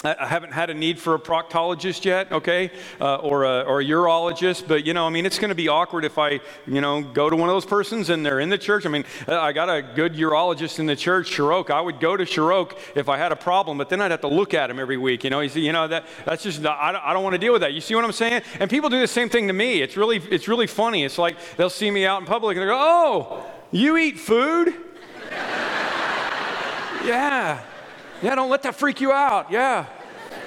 I 0.05 0.26
haven't 0.26 0.52
had 0.52 0.70
a 0.70 0.75
need 0.75 1.00
for 1.00 1.17
a 1.17 1.19
proctologist 1.19 2.05
yet, 2.05 2.31
okay, 2.31 2.70
uh, 3.00 3.17
or, 3.17 3.43
a, 3.43 3.62
or 3.62 3.81
a 3.81 3.85
urologist, 3.85 4.69
but 4.69 4.87
you 4.87 4.94
know, 4.94 5.05
I 5.05 5.11
mean, 5.11 5.26
it's 5.26 5.40
going 5.40 5.49
to 5.49 5.56
be 5.56 5.67
awkward 5.67 6.05
if 6.05 6.19
I, 6.19 6.38
you 6.69 6.81
know, 6.81 7.02
go 7.02 7.28
to 7.28 7.35
one 7.35 7.49
of 7.49 7.54
those 7.57 7.66
persons 7.66 8.09
and 8.09 8.25
they're 8.25 8.38
in 8.38 8.49
the 8.49 8.59
church. 8.59 8.87
I 8.87 8.90
mean, 8.90 9.04
uh, 9.26 9.40
I 9.40 9.52
got 9.52 9.68
a 9.68 9.83
good 9.83 10.14
urologist 10.14 10.78
in 10.78 10.87
the 10.87 10.95
church, 10.95 11.30
Shirok. 11.30 11.71
I 11.71 11.80
would 11.80 11.99
go 11.99 12.16
to 12.16 12.23
Shirok 12.23 12.78
if 12.95 13.09
I 13.09 13.18
had 13.18 13.33
a 13.33 13.37
problem, 13.37 13.76
but 13.76 13.88
then 13.88 14.00
I'd 14.00 14.12
have 14.12 14.21
to 14.21 14.28
look 14.28 14.54
at 14.54 14.71
him 14.71 14.78
every 14.78 14.99
week. 14.99 15.25
You 15.25 15.30
know, 15.30 15.40
he's, 15.40 15.57
you 15.57 15.73
know 15.73 15.88
that 15.88 16.07
that's 16.25 16.45
just 16.45 16.64
I 16.64 16.92
don't, 16.92 17.04
I 17.04 17.12
don't 17.12 17.25
want 17.25 17.35
to 17.35 17.38
deal 17.38 17.52
with 17.52 17.62
that. 17.62 17.75
You 17.75 17.80
see 17.80 17.97
what 17.97 18.04
I'm 18.04 18.12
saying? 18.12 18.42
And 18.61 18.71
people 18.71 18.90
do 18.90 19.00
the 19.00 19.09
same 19.09 19.28
thing 19.28 19.49
to 19.49 19.52
me. 19.52 19.83
It's 19.83 19.97
really 19.97 20.18
it's 20.18 20.47
really 20.47 20.68
funny. 20.68 21.02
It's 21.02 21.18
like 21.18 21.37
they'll 21.57 21.71
see 21.71 21.90
me 21.90 22.07
out 22.07 22.21
in 22.21 22.26
public 22.26 22.57
and 22.57 22.62
they 22.62 22.68
go, 22.68 22.78
"Oh, 22.78 23.50
you 23.70 23.96
eat 23.96 24.18
food." 24.18 24.75
yeah. 27.04 27.62
Yeah, 28.22 28.34
don't 28.34 28.50
let 28.50 28.62
that 28.62 28.75
freak 28.75 29.00
you 29.00 29.12
out. 29.12 29.50
Yeah. 29.50 29.87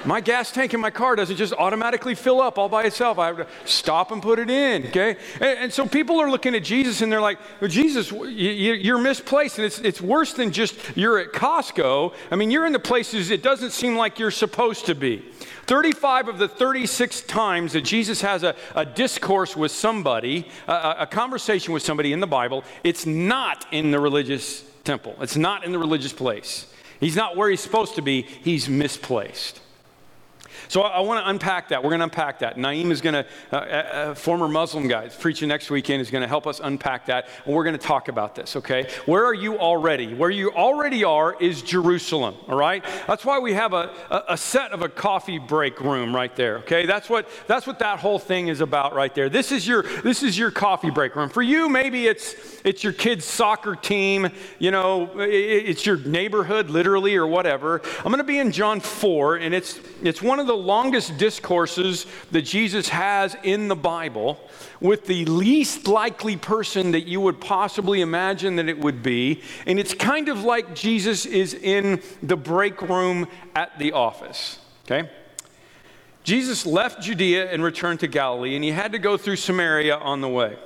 My 0.03 0.20
gas 0.20 0.51
tank 0.51 0.74
in 0.74 0.79
my 0.79 0.89
car 0.89 1.15
doesn't 1.15 1.38
just 1.38 1.53
automatically 1.53 2.15
fill 2.15 2.41
up 2.41 2.58
all 2.58 2.70
by 2.70 2.84
itself. 2.84 3.20
I 3.20 3.27
have 3.27 3.38
to 3.38 3.48
stop 3.65 4.12
and 4.12 4.22
put 4.22 4.39
it 4.39 4.50
in, 4.50 4.88
okay? 4.88 5.17
And, 5.36 5.60
and 5.60 5.74
so 5.74 5.88
people 5.88 6.20
are 6.20 6.29
looking 6.29 6.55
at 6.55 6.63
Jesus 6.63 7.01
and 7.01 7.12
they're 7.12 7.22
like, 7.22 7.38
well, 7.60 7.70
Jesus, 7.70 8.12
you, 8.12 8.96
are 8.96 8.98
misplaced. 8.98 9.60
And 9.60 9.65
it's, 9.65 9.77
it's 9.79 10.01
worse 10.01 10.34
than 10.34 10.51
just 10.51 10.75
you're 10.98 11.20
at 11.20 11.34
Costco. 11.34 12.15
I 12.31 12.36
mean, 12.36 12.50
you're 12.50 12.65
in 12.65 12.74
the 12.74 12.79
places 12.79 13.29
it 13.29 13.43
doesn't 13.43 13.72
seem 13.72 13.96
like 13.96 14.17
you're 14.17 14.31
supposed 14.31 14.88
to 14.88 14.96
be. 14.96 15.24
35 15.67 16.29
of 16.29 16.38
the 16.39 16.48
36 16.48 17.22
times 17.22 17.74
that 17.74 17.81
Jesus 17.81 18.22
has 18.22 18.41
a, 18.41 18.55
a 18.75 18.86
discourse 18.86 19.55
with 19.55 19.72
somebody, 19.72 20.48
a, 20.67 20.96
a 21.00 21.08
conversation 21.08 21.74
with 21.74 21.84
somebody 21.84 22.12
in 22.12 22.20
the 22.20 22.27
Bible, 22.27 22.63
it's 22.84 23.05
not 23.05 23.67
in 23.72 23.91
the 23.91 24.00
religious 24.00 24.63
temple, 24.84 25.15
it's 25.22 25.38
not 25.38 25.63
in 25.63 25.72
the 25.72 25.79
religious 25.79 26.12
place. 26.12 26.67
He's 27.00 27.15
not 27.15 27.38
where 27.38 27.50
he's 27.50 27.62
supposed 27.62 27.96
to 27.96 28.01
be, 28.01 28.24
he's 28.24 28.67
misplaced. 28.67 29.60
So 30.71 30.83
I, 30.83 30.91
I 30.91 30.99
want 31.01 31.21
to 31.21 31.29
unpack 31.29 31.67
that. 31.67 31.83
We're 31.83 31.89
going 31.89 31.99
to 31.99 32.05
unpack 32.05 32.39
that. 32.39 32.55
Naeem 32.55 32.91
is 32.91 33.01
going 33.01 33.15
to, 33.15 33.25
uh, 33.51 33.55
uh, 33.57 34.11
a 34.11 34.15
former 34.15 34.47
Muslim 34.47 34.87
guy, 34.87 35.09
preaching 35.09 35.49
next 35.49 35.69
weekend, 35.69 36.01
is 36.01 36.09
going 36.09 36.21
to 36.21 36.29
help 36.29 36.47
us 36.47 36.61
unpack 36.63 37.07
that. 37.07 37.27
And 37.45 37.53
we're 37.53 37.65
going 37.65 37.77
to 37.77 37.85
talk 37.85 38.07
about 38.07 38.35
this, 38.35 38.55
okay? 38.55 38.87
Where 39.05 39.25
are 39.25 39.33
you 39.33 39.59
already? 39.59 40.13
Where 40.13 40.29
you 40.29 40.49
already 40.51 41.03
are 41.03 41.35
is 41.41 41.61
Jerusalem, 41.61 42.37
all 42.47 42.57
right? 42.57 42.85
That's 43.05 43.25
why 43.25 43.39
we 43.39 43.51
have 43.51 43.73
a, 43.73 43.93
a, 44.09 44.23
a 44.29 44.37
set 44.37 44.71
of 44.71 44.81
a 44.81 44.87
coffee 44.87 45.39
break 45.39 45.81
room 45.81 46.15
right 46.15 46.33
there, 46.37 46.59
okay? 46.59 46.85
That's 46.85 47.09
what, 47.09 47.27
that's 47.47 47.67
what 47.67 47.79
that 47.79 47.99
whole 47.99 48.17
thing 48.17 48.47
is 48.47 48.61
about 48.61 48.95
right 48.95 49.13
there. 49.13 49.27
This 49.27 49.51
is 49.51 49.67
your, 49.67 49.83
this 49.83 50.23
is 50.23 50.37
your 50.37 50.51
coffee 50.51 50.89
break 50.89 51.17
room. 51.17 51.27
For 51.27 51.41
you, 51.41 51.67
maybe 51.67 52.07
it's, 52.07 52.33
it's 52.63 52.81
your 52.81 52.93
kid's 52.93 53.25
soccer 53.25 53.75
team, 53.75 54.29
you 54.57 54.71
know, 54.71 55.11
it's 55.19 55.85
your 55.85 55.97
neighborhood, 55.97 56.69
literally, 56.69 57.17
or 57.17 57.27
whatever. 57.27 57.81
I'm 57.97 58.05
going 58.05 58.19
to 58.19 58.23
be 58.23 58.39
in 58.39 58.53
John 58.53 58.79
4, 58.79 59.35
and 59.35 59.53
it's, 59.53 59.77
it's 60.01 60.21
one 60.21 60.39
of 60.39 60.47
the 60.47 60.60
longest 60.61 61.17
discourses 61.17 62.05
that 62.31 62.43
Jesus 62.43 62.89
has 62.89 63.35
in 63.43 63.67
the 63.67 63.75
Bible 63.75 64.39
with 64.79 65.05
the 65.05 65.25
least 65.25 65.87
likely 65.87 66.37
person 66.37 66.91
that 66.91 67.07
you 67.07 67.19
would 67.21 67.41
possibly 67.41 68.01
imagine 68.01 68.55
that 68.55 68.69
it 68.69 68.79
would 68.79 69.03
be. 69.03 69.41
And 69.65 69.79
it's 69.79 69.93
kind 69.93 70.29
of 70.29 70.43
like 70.43 70.75
Jesus 70.75 71.25
is 71.25 71.53
in 71.53 72.01
the 72.23 72.37
break 72.37 72.81
room 72.81 73.27
at 73.55 73.77
the 73.79 73.91
office, 73.91 74.59
okay? 74.85 75.09
Jesus 76.23 76.65
left 76.65 77.01
Judea 77.01 77.51
and 77.51 77.63
returned 77.63 77.99
to 78.01 78.07
Galilee, 78.07 78.55
and 78.55 78.63
he 78.63 78.71
had 78.71 78.91
to 78.91 78.99
go 78.99 79.17
through 79.17 79.37
Samaria 79.37 79.97
on 79.97 80.21
the 80.21 80.29
way. 80.29 80.57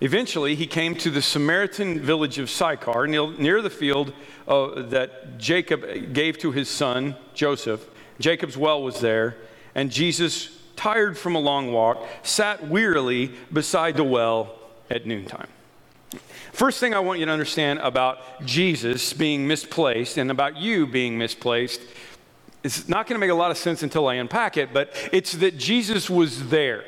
Eventually, 0.00 0.56
he 0.56 0.66
came 0.66 0.96
to 0.96 1.10
the 1.10 1.22
Samaritan 1.22 2.00
village 2.00 2.38
of 2.38 2.50
Sychar, 2.50 3.06
near 3.06 3.62
the 3.62 3.70
field 3.70 4.12
uh, 4.48 4.82
that 4.82 5.38
Jacob 5.38 6.12
gave 6.12 6.38
to 6.38 6.50
his 6.50 6.68
son, 6.68 7.14
Joseph. 7.34 7.88
Jacob's 8.18 8.56
well 8.56 8.82
was 8.82 9.00
there, 9.00 9.36
and 9.74 9.90
Jesus, 9.90 10.58
tired 10.76 11.16
from 11.18 11.34
a 11.34 11.40
long 11.40 11.72
walk, 11.72 12.06
sat 12.22 12.68
wearily 12.68 13.32
beside 13.52 13.96
the 13.96 14.04
well 14.04 14.58
at 14.90 15.06
noontime. 15.06 15.48
First 16.52 16.80
thing 16.80 16.92
I 16.92 17.00
want 17.00 17.18
you 17.18 17.26
to 17.26 17.32
understand 17.32 17.78
about 17.78 18.44
Jesus 18.44 19.12
being 19.12 19.48
misplaced 19.48 20.18
and 20.18 20.30
about 20.30 20.58
you 20.58 20.86
being 20.86 21.16
misplaced 21.16 21.80
it's 22.62 22.88
not 22.88 23.06
going 23.06 23.16
to 23.16 23.20
make 23.20 23.30
a 23.30 23.34
lot 23.34 23.50
of 23.50 23.56
sense 23.56 23.82
until 23.82 24.06
I 24.06 24.14
unpack 24.14 24.56
it, 24.56 24.72
but 24.72 24.94
it's 25.12 25.32
that 25.32 25.58
Jesus 25.58 26.08
was 26.08 26.48
there. 26.48 26.84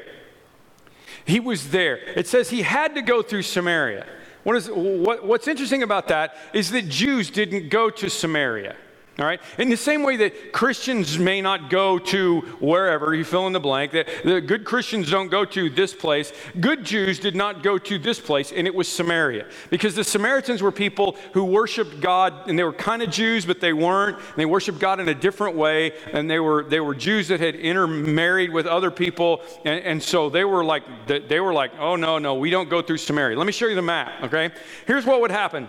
He 1.24 1.40
was 1.40 1.70
there. 1.70 1.96
It 1.96 2.28
says 2.28 2.50
he 2.50 2.62
had 2.62 2.94
to 2.94 3.02
go 3.02 3.22
through 3.22 3.42
Samaria. 3.42 4.06
What 4.44 4.56
is, 4.56 4.68
what, 4.70 5.26
what's 5.26 5.48
interesting 5.48 5.82
about 5.82 6.08
that 6.08 6.36
is 6.52 6.70
that 6.72 6.88
Jews 6.88 7.30
didn't 7.30 7.70
go 7.70 7.90
to 7.90 8.10
Samaria. 8.10 8.76
All 9.16 9.24
right? 9.24 9.40
In 9.58 9.68
the 9.70 9.76
same 9.76 10.02
way 10.02 10.16
that 10.16 10.52
Christians 10.52 11.18
may 11.18 11.40
not 11.40 11.70
go 11.70 12.00
to 12.00 12.40
wherever, 12.58 13.14
you 13.14 13.22
fill 13.22 13.46
in 13.46 13.52
the 13.52 13.60
blank, 13.60 13.92
that 13.92 14.08
the 14.24 14.40
good 14.40 14.64
Christians 14.64 15.08
don't 15.08 15.30
go 15.30 15.44
to 15.44 15.70
this 15.70 15.94
place, 15.94 16.32
good 16.58 16.82
Jews 16.82 17.20
did 17.20 17.36
not 17.36 17.62
go 17.62 17.78
to 17.78 17.98
this 17.98 18.18
place, 18.18 18.50
and 18.50 18.66
it 18.66 18.74
was 18.74 18.88
Samaria. 18.88 19.46
Because 19.70 19.94
the 19.94 20.02
Samaritans 20.02 20.62
were 20.62 20.72
people 20.72 21.16
who 21.32 21.44
worshiped 21.44 22.00
God, 22.00 22.48
and 22.48 22.58
they 22.58 22.64
were 22.64 22.72
kind 22.72 23.02
of 23.02 23.10
Jews, 23.10 23.46
but 23.46 23.60
they 23.60 23.72
weren't. 23.72 24.18
they 24.36 24.46
worshiped 24.46 24.80
God 24.80 24.98
in 24.98 25.08
a 25.08 25.14
different 25.14 25.56
way, 25.56 25.92
and 26.12 26.28
they 26.28 26.40
were, 26.40 26.64
they 26.64 26.80
were 26.80 26.94
Jews 26.96 27.28
that 27.28 27.38
had 27.38 27.54
intermarried 27.54 28.50
with 28.50 28.66
other 28.66 28.90
people, 28.90 29.42
and, 29.64 29.84
and 29.84 30.02
so 30.02 30.28
they 30.28 30.44
were 30.44 30.64
like, 30.64 30.82
they 31.06 31.38
were 31.38 31.52
like, 31.52 31.70
oh, 31.78 31.94
no, 31.94 32.18
no, 32.18 32.34
we 32.34 32.50
don't 32.50 32.68
go 32.68 32.82
through 32.82 32.98
Samaria. 32.98 33.38
Let 33.38 33.46
me 33.46 33.52
show 33.52 33.66
you 33.66 33.76
the 33.76 33.82
map, 33.82 34.24
okay? 34.24 34.50
Here's 34.88 35.06
what 35.06 35.20
would 35.20 35.30
happen. 35.30 35.68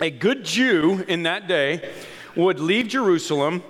A 0.00 0.10
good 0.10 0.44
Jew 0.44 1.04
in 1.06 1.22
that 1.24 1.46
day 1.46 1.92
would 2.36 2.60
leave 2.60 2.88
Jerusalem 2.88 3.62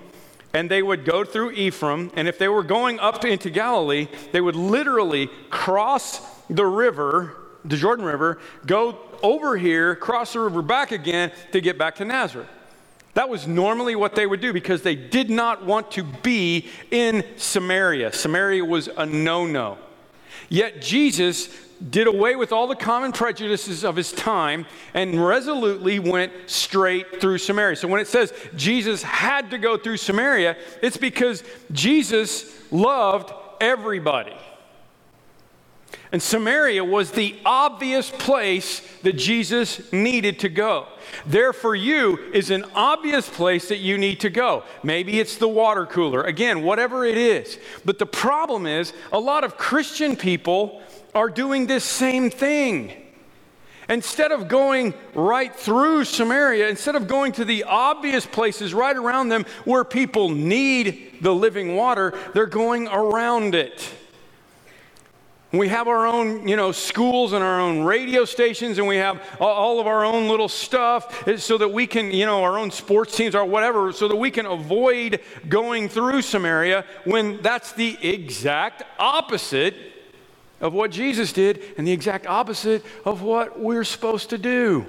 and 0.52 0.70
they 0.70 0.82
would 0.82 1.04
go 1.04 1.24
through 1.24 1.52
Ephraim. 1.52 2.10
And 2.14 2.26
if 2.26 2.38
they 2.38 2.48
were 2.48 2.62
going 2.62 2.98
up 2.98 3.24
into 3.24 3.50
Galilee, 3.50 4.08
they 4.32 4.40
would 4.40 4.56
literally 4.56 5.28
cross 5.48 6.20
the 6.48 6.66
river, 6.66 7.36
the 7.64 7.76
Jordan 7.76 8.04
River, 8.04 8.40
go 8.66 8.98
over 9.22 9.56
here, 9.56 9.94
cross 9.94 10.32
the 10.32 10.40
river 10.40 10.62
back 10.62 10.92
again 10.92 11.30
to 11.52 11.60
get 11.60 11.78
back 11.78 11.96
to 11.96 12.04
Nazareth. 12.04 12.48
That 13.14 13.28
was 13.28 13.46
normally 13.46 13.96
what 13.96 14.14
they 14.14 14.26
would 14.26 14.40
do 14.40 14.52
because 14.52 14.82
they 14.82 14.94
did 14.94 15.30
not 15.30 15.64
want 15.64 15.90
to 15.92 16.04
be 16.04 16.68
in 16.90 17.24
Samaria. 17.36 18.12
Samaria 18.12 18.64
was 18.64 18.88
a 18.88 19.04
no 19.04 19.46
no. 19.46 19.78
Yet 20.48 20.80
Jesus 20.80 21.48
did 21.88 22.06
away 22.06 22.36
with 22.36 22.52
all 22.52 22.66
the 22.66 22.76
common 22.76 23.12
prejudices 23.12 23.84
of 23.84 23.96
his 23.96 24.12
time 24.12 24.66
and 24.92 25.24
resolutely 25.24 25.98
went 25.98 26.32
straight 26.46 27.20
through 27.20 27.38
Samaria. 27.38 27.76
So 27.76 27.88
when 27.88 28.00
it 28.00 28.08
says 28.08 28.32
Jesus 28.54 29.02
had 29.02 29.50
to 29.50 29.58
go 29.58 29.76
through 29.76 29.96
Samaria, 29.96 30.56
it's 30.82 30.98
because 30.98 31.42
Jesus 31.72 32.70
loved 32.70 33.32
everybody. 33.60 34.36
And 36.12 36.20
Samaria 36.20 36.84
was 36.84 37.12
the 37.12 37.38
obvious 37.44 38.10
place 38.10 38.82
that 39.02 39.12
Jesus 39.12 39.92
needed 39.92 40.40
to 40.40 40.48
go. 40.48 40.88
There 41.24 41.52
for 41.52 41.74
you 41.74 42.18
is 42.32 42.50
an 42.50 42.64
obvious 42.74 43.28
place 43.28 43.68
that 43.68 43.78
you 43.78 43.96
need 43.96 44.20
to 44.20 44.30
go. 44.30 44.64
Maybe 44.82 45.20
it's 45.20 45.36
the 45.36 45.48
water 45.48 45.86
cooler. 45.86 46.22
Again, 46.22 46.62
whatever 46.62 47.04
it 47.04 47.16
is. 47.16 47.58
But 47.84 47.98
the 47.98 48.06
problem 48.06 48.66
is, 48.66 48.92
a 49.12 49.20
lot 49.20 49.44
of 49.44 49.56
Christian 49.56 50.16
people 50.16 50.82
are 51.14 51.28
doing 51.28 51.66
this 51.66 51.84
same 51.84 52.28
thing. 52.28 52.92
Instead 53.88 54.30
of 54.30 54.48
going 54.48 54.94
right 55.14 55.54
through 55.54 56.04
Samaria, 56.04 56.68
instead 56.68 56.94
of 56.94 57.08
going 57.08 57.32
to 57.32 57.44
the 57.44 57.64
obvious 57.64 58.24
places 58.24 58.72
right 58.72 58.96
around 58.96 59.28
them 59.28 59.44
where 59.64 59.84
people 59.84 60.28
need 60.28 61.18
the 61.20 61.34
living 61.34 61.74
water, 61.74 62.16
they're 62.34 62.46
going 62.46 62.86
around 62.88 63.54
it. 63.54 63.92
We 65.52 65.66
have 65.66 65.88
our 65.88 66.06
own, 66.06 66.46
you 66.46 66.54
know, 66.54 66.70
schools 66.70 67.32
and 67.32 67.42
our 67.42 67.60
own 67.60 67.82
radio 67.82 68.24
stations, 68.24 68.78
and 68.78 68.86
we 68.86 68.96
have 68.96 69.20
all 69.40 69.80
of 69.80 69.88
our 69.88 70.04
own 70.04 70.28
little 70.28 70.48
stuff 70.48 71.28
so 71.38 71.58
that 71.58 71.72
we 71.72 71.88
can, 71.88 72.12
you 72.12 72.24
know, 72.24 72.44
our 72.44 72.56
own 72.56 72.70
sports 72.70 73.16
teams 73.16 73.34
or 73.34 73.44
whatever, 73.44 73.90
so 73.90 74.06
that 74.06 74.14
we 74.14 74.30
can 74.30 74.46
avoid 74.46 75.20
going 75.48 75.88
through 75.88 76.22
Samaria 76.22 76.84
when 77.04 77.42
that's 77.42 77.72
the 77.72 77.98
exact 78.00 78.84
opposite 79.00 79.74
of 80.60 80.72
what 80.72 80.92
Jesus 80.92 81.32
did 81.32 81.60
and 81.76 81.84
the 81.84 81.92
exact 81.92 82.26
opposite 82.26 82.84
of 83.04 83.22
what 83.22 83.58
we're 83.58 83.82
supposed 83.82 84.30
to 84.30 84.38
do. 84.38 84.86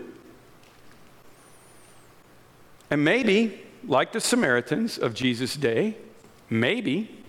And 2.91 3.03
maybe, 3.03 3.61
like 3.87 4.11
the 4.11 4.21
Samaritans 4.21 4.99
of 4.99 5.15
Jesus' 5.15 5.55
day, 5.55 5.97
maybe 6.51 7.23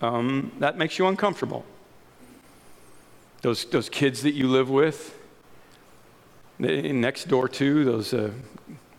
um, 0.00 0.52
that 0.60 0.78
makes 0.78 0.98
you 0.98 1.06
uncomfortable. 1.08 1.66
Those, 3.42 3.64
those 3.66 3.88
kids 3.88 4.22
that 4.22 4.32
you 4.32 4.48
live 4.48 4.68
with, 4.68 5.16
next 6.58 7.28
door 7.28 7.48
to, 7.48 7.84
those 7.84 8.12
uh, 8.12 8.30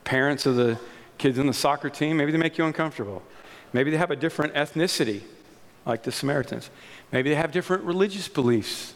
parents 0.04 0.46
of 0.46 0.56
the 0.56 0.80
kids 1.18 1.38
in 1.38 1.46
the 1.46 1.54
soccer 1.54 1.90
team, 1.90 2.18
maybe 2.18 2.32
they 2.32 2.38
make 2.38 2.58
you 2.58 2.66
uncomfortable. 2.66 3.22
Maybe 3.74 3.92
they 3.92 3.98
have 3.98 4.12
a 4.12 4.16
different 4.16 4.54
ethnicity, 4.56 5.22
like 5.86 6.04
the 6.04 6.12
Samaritans. 6.12 6.70
Maybe 7.12 7.30
they 7.30 7.36
have 7.36 7.52
different 7.52 7.84
religious 7.84 8.28
beliefs, 8.28 8.94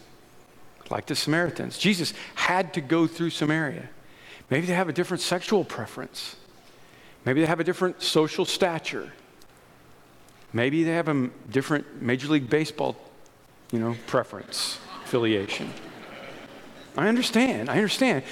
like 0.90 1.06
the 1.06 1.16
Samaritans. 1.16 1.78
Jesus 1.78 2.14
had 2.34 2.74
to 2.74 2.82
go 2.82 3.06
through 3.06 3.30
Samaria. 3.30 3.90
Maybe 4.50 4.66
they 4.66 4.74
have 4.74 4.90
a 4.90 4.94
different 4.94 5.22
sexual 5.22 5.64
preference. 5.64 6.36
Maybe 7.24 7.42
they 7.42 7.48
have 7.48 7.60
a 7.60 7.64
different 7.64 8.02
social 8.02 8.46
stature. 8.46 9.14
Maybe 10.54 10.84
they 10.84 10.92
have 10.92 11.08
a 11.08 11.30
different 11.50 12.02
Major 12.02 12.28
League 12.28 12.50
Baseball, 12.50 12.96
you 13.72 13.80
know, 13.80 13.96
preference, 14.08 14.80
affiliation. 15.06 15.72
I 16.98 17.10
understand. 17.10 17.70
I 17.70 17.76
understand. 17.76 18.24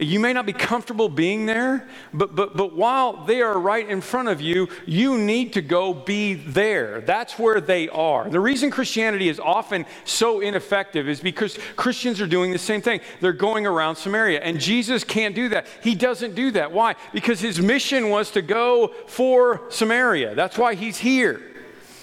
You 0.00 0.18
may 0.18 0.32
not 0.32 0.44
be 0.44 0.52
comfortable 0.52 1.08
being 1.08 1.46
there, 1.46 1.88
but, 2.12 2.34
but, 2.34 2.56
but 2.56 2.74
while 2.74 3.24
they 3.24 3.42
are 3.42 3.56
right 3.56 3.88
in 3.88 4.00
front 4.00 4.28
of 4.28 4.40
you, 4.40 4.68
you 4.86 5.16
need 5.16 5.52
to 5.52 5.62
go 5.62 5.94
be 5.94 6.34
there. 6.34 7.00
That's 7.02 7.38
where 7.38 7.60
they 7.60 7.88
are. 7.90 8.28
The 8.28 8.40
reason 8.40 8.72
Christianity 8.72 9.28
is 9.28 9.38
often 9.38 9.86
so 10.04 10.40
ineffective 10.40 11.08
is 11.08 11.20
because 11.20 11.56
Christians 11.76 12.20
are 12.20 12.26
doing 12.26 12.50
the 12.50 12.58
same 12.58 12.80
thing. 12.80 13.00
They're 13.20 13.32
going 13.32 13.66
around 13.66 13.94
Samaria, 13.94 14.40
and 14.40 14.58
Jesus 14.58 15.04
can't 15.04 15.36
do 15.36 15.50
that. 15.50 15.68
He 15.80 15.94
doesn't 15.94 16.34
do 16.34 16.50
that. 16.52 16.72
Why? 16.72 16.96
Because 17.12 17.38
his 17.38 17.60
mission 17.60 18.10
was 18.10 18.32
to 18.32 18.42
go 18.42 18.92
for 19.06 19.62
Samaria. 19.70 20.34
That's 20.34 20.58
why 20.58 20.74
he's 20.74 20.98
here. 20.98 21.51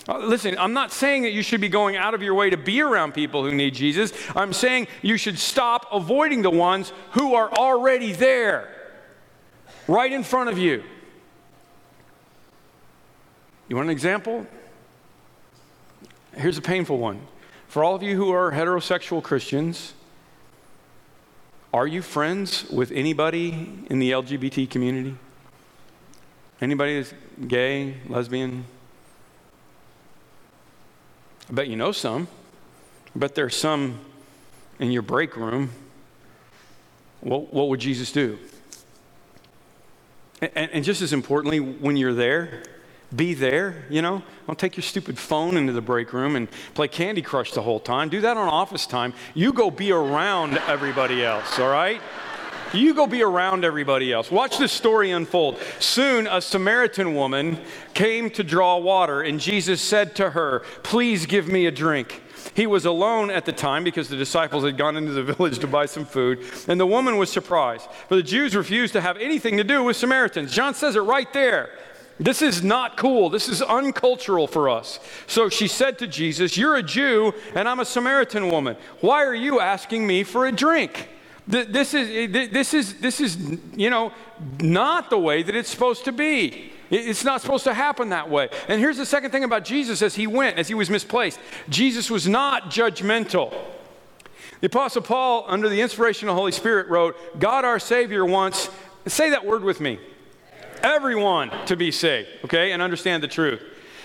Uh, 0.09 0.17
listen, 0.17 0.57
I'm 0.57 0.73
not 0.73 0.91
saying 0.91 1.21
that 1.21 1.33
you 1.33 1.43
should 1.43 1.61
be 1.61 1.69
going 1.69 1.95
out 1.95 2.15
of 2.15 2.23
your 2.23 2.33
way 2.33 2.49
to 2.49 2.57
be 2.57 2.81
around 2.81 3.13
people 3.13 3.43
who 3.43 3.53
need 3.53 3.75
Jesus. 3.75 4.11
I'm 4.35 4.53
saying 4.53 4.87
you 5.03 5.17
should 5.17 5.37
stop 5.37 5.85
avoiding 5.91 6.41
the 6.41 6.49
ones 6.49 6.91
who 7.11 7.35
are 7.35 7.51
already 7.53 8.13
there, 8.13 8.75
right 9.87 10.11
in 10.11 10.23
front 10.23 10.49
of 10.49 10.57
you. 10.57 10.83
You 13.67 13.75
want 13.75 13.85
an 13.85 13.91
example? 13.91 14.47
Here's 16.35 16.57
a 16.57 16.61
painful 16.61 16.97
one. 16.97 17.21
For 17.67 17.83
all 17.83 17.93
of 17.93 18.01
you 18.01 18.15
who 18.15 18.31
are 18.31 18.51
heterosexual 18.51 19.21
Christians, 19.21 19.93
are 21.71 21.85
you 21.85 22.01
friends 22.01 22.67
with 22.71 22.91
anybody 22.91 23.85
in 23.91 23.99
the 23.99 24.09
LGBT 24.09 24.71
community? 24.71 25.15
Anybody 26.61 26.99
that's 26.99 27.13
gay, 27.47 27.97
lesbian, 28.07 28.65
I 31.49 31.53
bet 31.53 31.67
you 31.67 31.75
know 31.75 31.91
some. 31.91 32.27
I 33.15 33.19
bet 33.19 33.33
there's 33.33 33.55
some 33.55 33.99
in 34.79 34.91
your 34.91 35.01
break 35.01 35.35
room. 35.35 35.71
What, 37.21 37.53
what 37.53 37.69
would 37.69 37.79
Jesus 37.79 38.11
do? 38.11 38.37
And, 40.41 40.71
and 40.71 40.85
just 40.85 41.01
as 41.01 41.11
importantly, 41.11 41.59
when 41.59 41.97
you're 41.97 42.13
there, 42.13 42.63
be 43.13 43.33
there, 43.33 43.85
you 43.89 44.01
know? 44.01 44.21
Don't 44.45 44.59
take 44.59 44.77
your 44.77 44.83
stupid 44.83 45.17
phone 45.17 45.57
into 45.57 45.73
the 45.73 45.81
break 45.81 46.13
room 46.13 46.35
and 46.35 46.47
play 46.75 46.87
Candy 46.87 47.23
Crush 47.23 47.51
the 47.51 47.63
whole 47.63 47.79
time. 47.79 48.09
Do 48.09 48.21
that 48.21 48.37
on 48.37 48.47
office 48.47 48.85
time. 48.85 49.13
You 49.33 49.51
go 49.51 49.71
be 49.71 49.91
around 49.91 50.57
everybody 50.59 51.25
else, 51.25 51.57
all 51.59 51.69
right? 51.69 51.99
You 52.73 52.93
go 52.93 53.07
be 53.07 53.23
around 53.23 53.65
everybody 53.65 54.13
else. 54.13 54.29
Watch 54.29 54.57
this 54.59 54.71
story 54.71 55.11
unfold. 55.11 55.59
Soon, 55.79 56.27
a 56.27 56.39
Samaritan 56.39 57.15
woman 57.15 57.59
came 57.93 58.29
to 58.31 58.43
draw 58.43 58.77
water, 58.77 59.21
and 59.21 59.39
Jesus 59.39 59.81
said 59.81 60.15
to 60.15 60.31
her, 60.31 60.59
Please 60.83 61.25
give 61.25 61.47
me 61.47 61.65
a 61.65 61.71
drink. 61.71 62.21
He 62.53 62.67
was 62.67 62.85
alone 62.85 63.31
at 63.31 63.45
the 63.45 63.51
time 63.51 63.83
because 63.83 64.07
the 64.07 64.15
disciples 64.15 64.63
had 64.63 64.77
gone 64.77 64.97
into 64.97 65.11
the 65.11 65.23
village 65.33 65.59
to 65.59 65.67
buy 65.67 65.87
some 65.87 66.05
food, 66.05 66.45
and 66.67 66.79
the 66.79 66.85
woman 66.85 67.17
was 67.17 67.31
surprised. 67.31 67.87
For 68.07 68.15
the 68.15 68.23
Jews 68.23 68.55
refused 68.55 68.93
to 68.93 69.01
have 69.01 69.17
anything 69.17 69.57
to 69.57 69.63
do 69.63 69.83
with 69.83 69.97
Samaritans. 69.97 70.53
John 70.53 70.75
says 70.75 70.95
it 70.95 71.01
right 71.01 71.31
there. 71.33 71.71
This 72.19 72.41
is 72.41 72.61
not 72.63 72.97
cool. 72.97 73.29
This 73.29 73.47
is 73.47 73.61
uncultural 73.61 74.45
for 74.45 74.69
us. 74.69 74.99
So 75.25 75.47
she 75.49 75.67
said 75.67 75.97
to 75.99 76.07
Jesus, 76.07 76.57
You're 76.57 76.75
a 76.75 76.83
Jew, 76.83 77.33
and 77.55 77.67
I'm 77.67 77.79
a 77.79 77.85
Samaritan 77.85 78.49
woman. 78.51 78.75
Why 78.99 79.23
are 79.23 79.33
you 79.33 79.59
asking 79.59 80.05
me 80.05 80.23
for 80.23 80.45
a 80.45 80.51
drink? 80.51 81.07
This 81.49 81.95
is, 81.95 82.09
eh, 82.35 82.47
this 82.51 82.75
is, 82.75 82.99
this 82.99 83.19
is, 83.19 83.35
you 83.75 83.89
know, 83.89 84.11
not 84.59 85.09
the 85.09 85.17
way 85.17 85.41
that 85.41 85.55
it's 85.55 85.69
supposed 85.69 86.05
to 86.05 86.11
be. 86.11 86.71
It's 86.91 87.23
not 87.23 87.41
supposed 87.41 87.63
to 87.63 87.73
happen 87.73 88.09
that 88.09 88.29
way. 88.29 88.49
And 88.67 88.79
here's 88.79 88.97
the 88.97 89.05
second 89.05 89.31
thing 89.31 89.43
about 89.43 89.65
Jesus 89.65 90.03
as 90.03 90.13
he 90.13 90.27
went, 90.27 90.59
as 90.59 90.67
he 90.67 90.75
was 90.75 90.91
misplaced 90.91 91.39
Jesus 91.67 92.09
was 92.11 92.27
not 92.27 92.65
judgmental. 92.65 93.51
The 94.61 94.67
Apostle 94.67 95.01
Paul, 95.01 95.45
under 95.47 95.69
the 95.69 95.81
inspiration 95.81 96.29
of 96.29 96.35
the 96.35 96.39
Holy 96.39 96.51
Spirit, 96.51 96.87
wrote, 96.87 97.15
God 97.39 97.65
our 97.65 97.79
Savior 97.79 98.25
wants, 98.25 98.69
say 99.07 99.31
that 99.31 99.43
word 99.43 99.63
with 99.63 99.79
me, 99.81 99.99
everyone 100.83 101.49
to 101.65 101.75
be 101.75 101.91
saved, 101.91 102.29
okay, 102.45 102.73
and 102.73 102.81
understand 102.81 103.23
the 103.23 103.27
truth. 103.27 103.61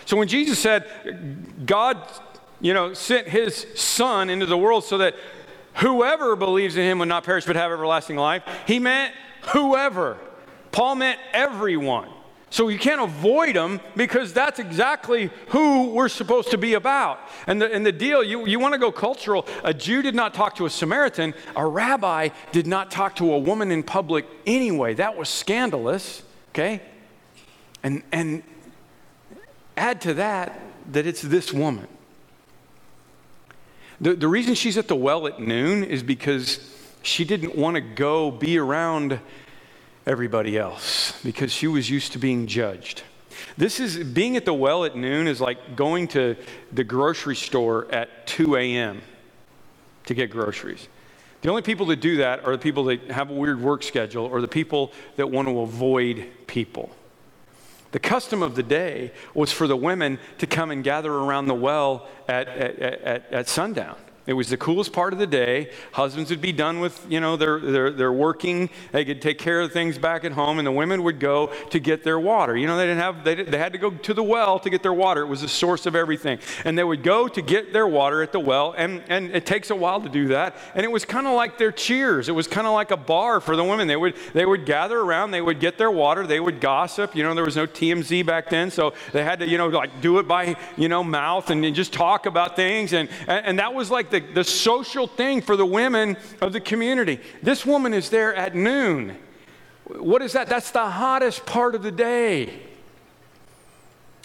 So 0.07 0.17
when 0.17 0.29
Jesus 0.29 0.59
said, 0.59 1.67
God, 1.67 1.99
you 2.61 2.73
know, 2.73 2.95
sent 2.95 3.29
his 3.29 3.67
son 3.75 4.31
into 4.31 4.47
the 4.47 4.57
world 4.57 4.85
so 4.85 4.97
that 4.99 5.15
whoever 5.77 6.37
believes 6.37 6.77
in 6.77 6.85
him 6.85 6.99
would 6.99 7.09
not 7.09 7.25
perish 7.25 7.45
but 7.45 7.57
have 7.57 7.73
everlasting 7.73 8.17
life. 8.17 8.43
He 8.67 8.79
meant 8.79 9.15
whoever. 9.53 10.19
Paul 10.73 10.97
meant 10.97 11.21
everyone. 11.33 12.09
So 12.55 12.69
you 12.69 12.79
can't 12.79 13.01
avoid 13.01 13.57
them 13.57 13.81
because 13.97 14.33
that's 14.33 14.61
exactly 14.61 15.29
who 15.49 15.91
we're 15.91 16.09
supposed 16.09 16.53
to 16.53 16.59
be 16.59 16.75
about. 16.75 17.19
And 17.49 17.61
the, 17.61 17.73
and 17.73 17.85
the 17.85 17.91
deal, 17.91 18.23
you, 18.23 18.47
you 18.47 18.61
want 18.61 18.75
to 18.75 18.79
go 18.79 18.93
cultural. 18.93 19.45
A 19.65 19.75
Jew 19.75 20.03
did 20.03 20.15
not 20.15 20.35
talk 20.35 20.55
to 20.57 20.67
a 20.67 20.71
Samaritan, 20.71 21.35
a 21.57 21.67
rabbi 21.67 22.29
did 22.53 22.69
not 22.69 22.93
talk 22.93 23.17
to 23.17 23.33
a 23.33 23.39
woman 23.41 23.73
in 23.73 23.83
public 23.83 24.25
anyway. 24.47 24.95
That 24.95 25.17
was 25.17 25.29
scandalous, 25.29 26.23
okay? 26.51 26.81
And, 27.83 28.05
and 28.13 28.45
add 29.77 30.01
to 30.03 30.15
that 30.15 30.61
that 30.93 31.09
it's 31.09 31.23
this 31.23 31.53
woman. 31.53 31.89
The, 34.01 34.15
the 34.15 34.29
reason 34.29 34.55
she's 34.55 34.77
at 34.77 34.89
the 34.89 34.97
well 34.97 35.27
at 35.27 35.41
noon 35.41 35.85
is 35.85 36.03
because 36.03 36.59
she 37.03 37.25
didn't 37.25 37.55
want 37.57 37.77
to 37.77 37.81
go 37.81 38.31
be 38.31 38.59
around 38.59 39.21
everybody 40.07 40.59
else 40.59 41.21
because 41.23 41.53
she 41.53 41.67
was 41.67 41.89
used 41.89 42.13
to 42.13 42.19
being 42.19 42.47
judged. 42.47 43.03
This 43.57 43.81
is 43.81 43.99
being 43.99 44.37
at 44.37 44.45
the 44.45 44.55
well 44.55 44.85
at 44.85 44.97
noon 44.97 45.27
is 45.27 45.41
like 45.41 45.77
going 45.77 46.09
to 46.09 46.37
the 46.73 46.85
grocery 46.85 47.37
store 47.37 47.87
at 47.93 48.27
2 48.27 48.57
a.m. 48.57 49.03
to 50.07 50.15
get 50.15 50.31
groceries. 50.31 50.89
The 51.43 51.51
only 51.51 51.63
people 51.63 51.87
that 51.87 52.01
do 52.01 52.19
that 52.19 52.45
are 52.47 52.53
the 52.53 52.63
people 52.63 52.85
that 52.85 53.11
have 53.11 53.31
a 53.31 53.35
weird 53.35 53.61
work 53.61 53.83
schedule 53.83 54.25
or 54.25 54.41
the 54.41 54.49
people 54.49 54.93
that 55.17 55.31
want 55.31 55.47
to 55.49 55.61
avoid 55.61 56.27
people. 56.47 56.91
The 57.95 58.01
custom 58.01 58.43
of 58.43 58.57
the 58.57 58.65
day 58.65 59.13
was 59.35 59.53
for 59.53 59.69
the 59.69 59.77
women 59.77 60.19
to 60.39 60.49
come 60.49 60.73
and 60.73 60.83
gather 60.83 61.15
around 61.15 61.47
the 61.47 61.55
well 61.55 62.09
at, 62.27 62.49
at, 62.49 62.79
at, 62.81 63.33
at 63.33 63.49
sundown. 63.49 63.95
It 64.27 64.33
was 64.33 64.49
the 64.49 64.57
coolest 64.57 64.95
part 64.95 65.13
of 65.13 65.19
the 65.19 65.27
day. 65.27 65.71
Husbands 65.93 66.31
would 66.31 66.41
be 66.41 66.53
done 66.53 66.81
with, 66.81 67.05
you 67.11 67.21
know, 67.21 67.37
their, 67.37 67.61
their, 67.61 67.91
their 67.91 68.13
working. 68.13 68.71
They 68.91 69.05
could 69.05 69.21
take 69.21 69.39
care 69.39 69.61
of 69.61 69.71
things 69.71 69.99
back 69.99 70.25
at 70.25 70.33
home, 70.33 70.59
and 70.59 70.67
the 70.67 70.73
women 70.73 71.03
would 71.03 71.21
go 71.21 71.53
to 71.71 71.79
get 71.79 72.05
their 72.05 72.19
water. 72.19 72.57
You 72.57 72.67
know, 72.67 72.79
they 72.79 72.87
didn't 72.87 73.03
have, 73.03 73.23
they, 73.23 73.35
they 73.35 73.59
had 73.59 73.73
to 73.73 73.79
go 73.79 73.91
to 73.91 74.15
the 74.15 74.23
well 74.23 74.59
to 74.61 74.71
get 74.71 74.83
their 74.83 74.95
water. 74.95 75.21
It 75.21 75.27
was 75.27 75.43
the 75.43 75.49
source 75.49 75.85
of 75.85 75.95
everything. 75.95 76.39
And 76.65 76.79
they 76.79 76.85
would 76.85 77.03
go 77.03 77.29
to 77.29 77.43
get 77.43 77.75
their 77.75 77.87
water 77.87 78.23
at 78.23 78.33
the 78.33 78.41
well, 78.41 78.75
and, 78.79 79.03
and 79.09 79.31
it 79.31 79.45
takes 79.45 79.69
a 79.69 79.77
while 79.77 80.01
to 80.01 80.09
do 80.09 80.29
that. 80.29 80.57
And 80.75 80.85
it 80.85 80.91
was 80.91 81.05
kind 81.05 81.27
of 81.27 81.35
like 81.35 81.59
their 81.59 81.73
cheers. 81.73 82.31
It 82.31 82.35
was 82.35 82.49
kind 82.49 82.67
of 82.67 82.73
like 82.73 82.93
a 82.93 82.97
bar 82.97 83.41
for 83.41 83.57
the 83.57 83.65
women. 83.65 83.89
They 83.89 83.97
would, 83.97 84.15
they 84.33 84.47
would 84.47 84.65
gather 84.65 84.99
around, 84.99 85.33
they 85.33 85.43
would 85.43 85.61
get 85.61 85.77
their 85.77 85.91
water, 85.91 86.27
they 86.27 86.41
would 86.41 86.63
gossip. 86.63 87.15
You 87.15 87.25
know, 87.25 87.35
there 87.35 87.45
was 87.45 87.57
no 87.57 87.67
TMZ 87.67 88.25
back 88.25 88.49
then, 88.49 88.71
so 88.71 88.95
they 89.13 89.23
had 89.23 89.41
to, 89.41 89.47
you 89.47 89.59
know, 89.59 89.69
like 89.69 90.01
do 90.01 90.19
it 90.19 90.27
by, 90.27 90.57
you 90.79 90.89
know, 90.89 91.05
mouth 91.05 91.51
and, 91.51 91.63
and 91.63 91.77
just 91.77 91.93
talk 91.93 92.25
about 92.25 92.57
things. 92.57 92.95
And, 92.95 93.11
and, 93.29 93.45
and 93.45 93.59
that 93.59 93.75
was 93.75 93.91
like 93.91 94.14
the, 94.15 94.21
the 94.21 94.45
social 94.45 95.07
thing 95.07 95.41
for 95.43 95.57
the 95.57 95.67
women 95.67 96.17
of 96.41 96.53
the 96.53 96.61
community. 96.61 97.21
This 97.43 97.67
woman 97.67 97.93
is 97.93 98.11
there 98.11 98.35
at 98.35 98.55
noon. 98.55 99.17
What 99.87 100.23
is 100.23 100.33
that? 100.33 100.49
That's 100.49 100.71
the 100.71 100.89
hottest 100.89 101.45
part 101.45 101.75
of 101.75 101.83
the 101.83 101.91
day. 101.91 102.61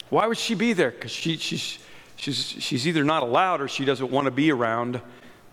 Why 0.09 0.27
would 0.27 0.37
she 0.37 0.55
be 0.55 0.73
there? 0.73 0.91
Because 0.91 1.11
she, 1.11 1.37
she's, 1.37 1.79
she's, 2.15 2.45
she's 2.45 2.87
either 2.87 3.03
not 3.03 3.23
allowed 3.23 3.61
or 3.61 3.67
she 3.67 3.85
doesn't 3.85 4.11
want 4.11 4.25
to 4.25 4.31
be 4.31 4.51
around 4.51 5.01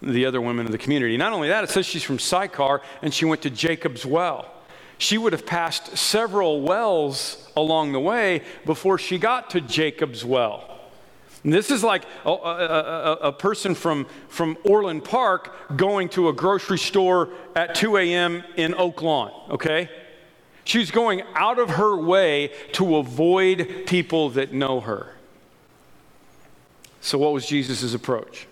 the 0.03 0.27
other 0.27 0.40
women 0.40 0.66
of 0.66 0.72
the 0.72 0.79
community. 0.79 1.16
Not 1.16 1.33
only 1.33 1.49
that, 1.49 1.64
it 1.64 1.70
says 1.70 1.87
she's 1.87 2.03
from 2.03 2.18
Sychar 2.18 2.83
and 3.03 3.12
she 3.12 3.25
went 3.25 3.42
to 3.42 3.51
Jacob's 3.51 4.05
well. 4.05 4.53
She 4.99 5.18
would 5.18 5.33
have 5.33 5.44
passed 5.44 5.96
several 5.96 6.62
wells 6.62 7.51
along 7.57 7.92
the 7.92 8.01
way 8.01 8.42
before 8.64 8.99
she 8.99 9.18
got 9.18 9.51
to 9.51 9.61
Jacob's 9.61 10.25
well. 10.25 10.75
And 11.46 11.54
this 11.54 11.70
is 11.70 11.85
like 11.85 12.02
a, 12.24 12.30
a, 12.30 13.12
a, 13.28 13.32
person 13.32 13.76
from, 13.76 14.06
from 14.26 14.59
Orland 14.64 15.04
Park 15.04 15.76
going 15.76 16.09
to 16.09 16.28
a 16.28 16.32
grocery 16.32 16.76
store 16.76 17.28
at 17.54 17.76
2 17.76 17.98
a.m. 17.98 18.42
in 18.56 18.74
Oak 18.74 19.00
Lawn, 19.00 19.30
okay? 19.50 19.88
She's 20.64 20.90
going 20.90 21.22
out 21.37 21.61
of 21.61 21.70
her 21.70 21.96
way 21.96 22.50
to 22.72 22.96
avoid 22.96 23.85
people 23.87 24.30
that 24.30 24.52
know 24.52 24.80
her. 24.80 25.14
So, 27.00 27.16
what 27.16 27.32
was 27.32 27.46
Jesus' 27.46 27.94
approach? 27.94 28.48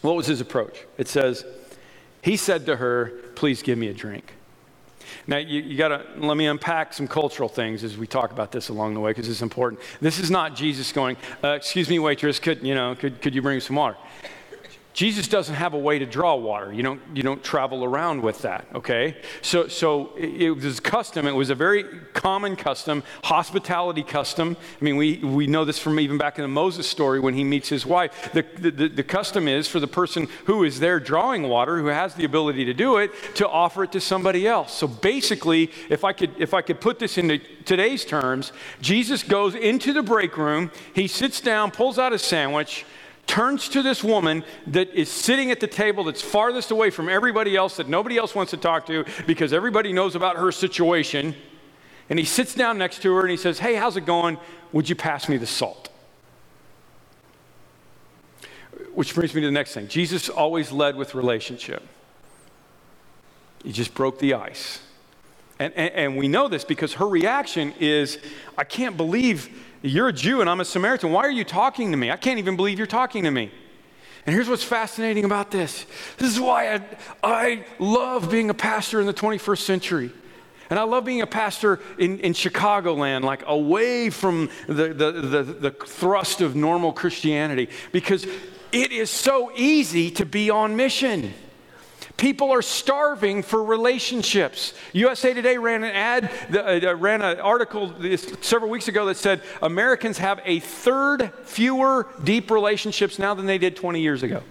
What 0.00 0.16
was 0.16 0.26
his 0.26 0.40
approach? 0.40 0.86
It 0.96 1.06
says, 1.06 1.44
He 2.22 2.38
said 2.38 2.64
to 2.64 2.76
her, 2.76 3.12
Please 3.34 3.60
give 3.60 3.76
me 3.76 3.88
a 3.88 3.94
drink. 3.94 4.32
Now, 5.26 5.38
you, 5.38 5.60
you 5.62 5.76
got 5.76 5.88
to 5.88 6.04
let 6.16 6.36
me 6.36 6.46
unpack 6.46 6.92
some 6.92 7.08
cultural 7.08 7.48
things 7.48 7.84
as 7.84 7.96
we 7.96 8.06
talk 8.06 8.32
about 8.32 8.52
this 8.52 8.68
along 8.68 8.94
the 8.94 9.00
way 9.00 9.10
because 9.10 9.28
it's 9.28 9.42
important. 9.42 9.80
This 10.00 10.18
is 10.18 10.30
not 10.30 10.54
Jesus 10.54 10.92
going, 10.92 11.16
uh, 11.42 11.48
Excuse 11.48 11.88
me, 11.88 11.98
waitress, 11.98 12.38
could, 12.38 12.62
you 12.62 12.74
know, 12.74 12.94
could, 12.94 13.20
could 13.20 13.34
you 13.34 13.42
bring 13.42 13.60
some 13.60 13.76
water? 13.76 13.96
Jesus 14.92 15.28
doesn't 15.28 15.54
have 15.54 15.74
a 15.74 15.78
way 15.78 16.00
to 16.00 16.06
draw 16.06 16.34
water. 16.34 16.72
You 16.72 16.82
don't, 16.82 17.00
you 17.14 17.22
don't 17.22 17.42
travel 17.44 17.84
around 17.84 18.22
with 18.22 18.42
that, 18.42 18.66
okay? 18.74 19.16
So, 19.40 19.68
so 19.68 20.16
it, 20.16 20.50
was 20.50 20.80
custom. 20.80 21.26
It 21.26 21.34
was 21.34 21.48
a 21.50 21.54
very 21.54 21.84
common 22.12 22.56
custom, 22.56 23.04
hospitality 23.22 24.02
custom. 24.02 24.56
I 24.80 24.84
mean, 24.84 24.96
we, 24.96 25.18
we 25.18 25.46
know 25.46 25.64
this 25.64 25.78
from 25.78 26.00
even 26.00 26.18
back 26.18 26.38
in 26.38 26.42
the 26.42 26.48
Moses 26.48 26.88
story 26.88 27.20
when 27.20 27.34
he 27.34 27.44
meets 27.44 27.68
his 27.68 27.86
wife. 27.86 28.32
The, 28.32 28.44
the, 28.58 28.88
the 28.88 29.04
custom 29.04 29.46
is 29.46 29.68
for 29.68 29.78
the 29.78 29.86
person 29.86 30.28
who 30.46 30.64
is 30.64 30.80
there 30.80 30.98
drawing 30.98 31.44
water, 31.48 31.78
who 31.78 31.86
has 31.86 32.14
the 32.14 32.24
ability 32.24 32.64
to 32.64 32.74
do 32.74 32.96
it, 32.96 33.12
to 33.36 33.48
offer 33.48 33.84
it 33.84 33.92
to 33.92 34.00
somebody 34.00 34.46
else. 34.48 34.74
So 34.74 34.88
basically, 34.88 35.70
if 35.88 36.02
I 36.02 36.12
could, 36.12 36.32
if 36.38 36.52
I 36.52 36.62
could 36.62 36.80
put 36.80 36.98
this 36.98 37.16
into 37.16 37.38
today's 37.64 38.04
terms, 38.04 38.52
Jesus 38.80 39.22
goes 39.22 39.54
into 39.54 39.92
the 39.92 40.02
break 40.02 40.36
room, 40.36 40.72
he 40.94 41.06
sits 41.06 41.40
down, 41.40 41.70
pulls 41.70 41.98
out 41.98 42.12
a 42.12 42.18
sandwich, 42.18 42.84
turns 43.26 43.68
to 43.68 43.82
this 43.82 44.02
woman 44.02 44.44
that 44.66 44.88
is 44.92 45.08
sitting 45.08 45.50
at 45.50 45.60
the 45.60 45.66
table 45.66 46.04
that's 46.04 46.22
farthest 46.22 46.70
away 46.70 46.90
from 46.90 47.08
everybody 47.08 47.56
else 47.56 47.76
that 47.76 47.88
nobody 47.88 48.16
else 48.16 48.34
wants 48.34 48.50
to 48.50 48.56
talk 48.56 48.86
to 48.86 49.04
because 49.26 49.52
everybody 49.52 49.92
knows 49.92 50.14
about 50.16 50.36
her 50.36 50.50
situation. 50.50 51.34
And 52.08 52.18
he 52.18 52.24
sits 52.24 52.54
down 52.54 52.76
next 52.76 53.02
to 53.02 53.14
her 53.14 53.20
and 53.20 53.30
he 53.30 53.36
says, 53.36 53.60
Hey, 53.60 53.76
how's 53.76 53.96
it 53.96 54.04
going? 54.04 54.36
Would 54.72 54.88
you 54.88 54.96
pass 54.96 55.28
me 55.28 55.36
the 55.36 55.46
salt? 55.46 55.88
Which 58.94 59.14
brings 59.14 59.34
me 59.34 59.40
to 59.42 59.46
the 59.46 59.52
next 59.52 59.74
thing. 59.74 59.86
Jesus 59.86 60.28
always 60.28 60.72
led 60.72 60.96
with 60.96 61.14
relationship. 61.14 61.86
He 63.62 63.72
just 63.72 63.94
broke 63.94 64.18
the 64.18 64.34
ice. 64.34 64.80
And, 65.60 65.74
and, 65.74 65.94
and 65.94 66.16
we 66.16 66.26
know 66.26 66.48
this 66.48 66.64
because 66.64 66.94
her 66.94 67.06
reaction 67.06 67.74
is, 67.78 68.18
I 68.56 68.64
can't 68.64 68.96
believe 68.96 69.69
you're 69.82 70.08
a 70.08 70.12
Jew 70.12 70.40
and 70.40 70.50
I'm 70.50 70.60
a 70.60 70.64
Samaritan. 70.64 71.12
Why 71.12 71.22
are 71.22 71.30
you 71.30 71.44
talking 71.44 71.90
to 71.90 71.96
me? 71.96 72.10
I 72.10 72.16
can't 72.16 72.38
even 72.38 72.56
believe 72.56 72.78
you're 72.78 72.86
talking 72.86 73.24
to 73.24 73.30
me. 73.30 73.50
And 74.26 74.34
here's 74.34 74.48
what's 74.48 74.64
fascinating 74.64 75.24
about 75.24 75.50
this 75.50 75.86
this 76.18 76.32
is 76.32 76.40
why 76.40 76.74
I, 76.74 76.82
I 77.22 77.64
love 77.78 78.30
being 78.30 78.50
a 78.50 78.54
pastor 78.54 79.00
in 79.00 79.06
the 79.06 79.14
21st 79.14 79.60
century. 79.60 80.10
And 80.68 80.78
I 80.78 80.84
love 80.84 81.04
being 81.04 81.20
a 81.20 81.26
pastor 81.26 81.80
in, 81.98 82.20
in 82.20 82.32
Chicagoland, 82.32 83.24
like 83.24 83.42
away 83.44 84.08
from 84.08 84.50
the, 84.68 84.94
the, 84.94 85.10
the, 85.10 85.42
the 85.42 85.70
thrust 85.72 86.40
of 86.42 86.54
normal 86.54 86.92
Christianity, 86.92 87.68
because 87.90 88.24
it 88.70 88.92
is 88.92 89.10
so 89.10 89.50
easy 89.56 90.12
to 90.12 90.24
be 90.24 90.48
on 90.48 90.76
mission. 90.76 91.34
People 92.16 92.50
are 92.50 92.62
starving 92.62 93.42
for 93.42 93.62
relationships. 93.62 94.74
USA 94.92 95.32
Today 95.32 95.56
ran 95.56 95.84
an 95.84 95.90
ad, 95.90 96.30
uh, 96.54 96.96
ran 96.96 97.22
an 97.22 97.40
article 97.40 97.94
several 98.40 98.70
weeks 98.70 98.88
ago 98.88 99.06
that 99.06 99.16
said 99.16 99.42
Americans 99.62 100.18
have 100.18 100.40
a 100.44 100.60
third 100.60 101.32
fewer 101.44 102.06
deep 102.22 102.50
relationships 102.50 103.18
now 103.18 103.34
than 103.34 103.46
they 103.46 103.58
did 103.58 103.76
20 103.76 104.00
years 104.00 104.22
ago. 104.22 104.42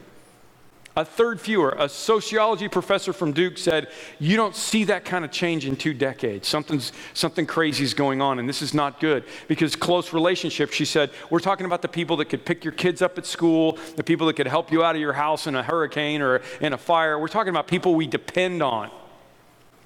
A 0.99 1.05
third 1.05 1.39
fewer. 1.39 1.73
A 1.79 1.87
sociology 1.87 2.67
professor 2.67 3.13
from 3.13 3.31
Duke 3.31 3.57
said, 3.57 3.87
You 4.19 4.35
don't 4.35 4.53
see 4.53 4.83
that 4.83 5.05
kind 5.05 5.23
of 5.23 5.31
change 5.31 5.65
in 5.65 5.77
two 5.77 5.93
decades. 5.93 6.45
Something's, 6.45 6.91
something 7.13 7.45
crazy 7.45 7.85
is 7.85 7.93
going 7.93 8.21
on, 8.21 8.37
and 8.37 8.49
this 8.49 8.61
is 8.61 8.73
not 8.73 8.99
good. 8.99 9.23
Because 9.47 9.77
close 9.77 10.11
relationships, 10.11 10.75
she 10.75 10.83
said, 10.83 11.11
we're 11.29 11.39
talking 11.39 11.65
about 11.65 11.81
the 11.81 11.87
people 11.87 12.17
that 12.17 12.25
could 12.25 12.43
pick 12.43 12.65
your 12.65 12.73
kids 12.73 13.01
up 13.01 13.17
at 13.17 13.25
school, 13.25 13.77
the 13.95 14.03
people 14.03 14.27
that 14.27 14.33
could 14.33 14.47
help 14.47 14.73
you 14.73 14.83
out 14.83 14.93
of 14.93 14.99
your 14.99 15.13
house 15.13 15.47
in 15.47 15.55
a 15.55 15.63
hurricane 15.63 16.21
or 16.21 16.41
in 16.59 16.73
a 16.73 16.77
fire. 16.77 17.17
We're 17.17 17.29
talking 17.29 17.51
about 17.51 17.65
people 17.65 17.95
we 17.95 18.05
depend 18.05 18.61
on. 18.61 18.91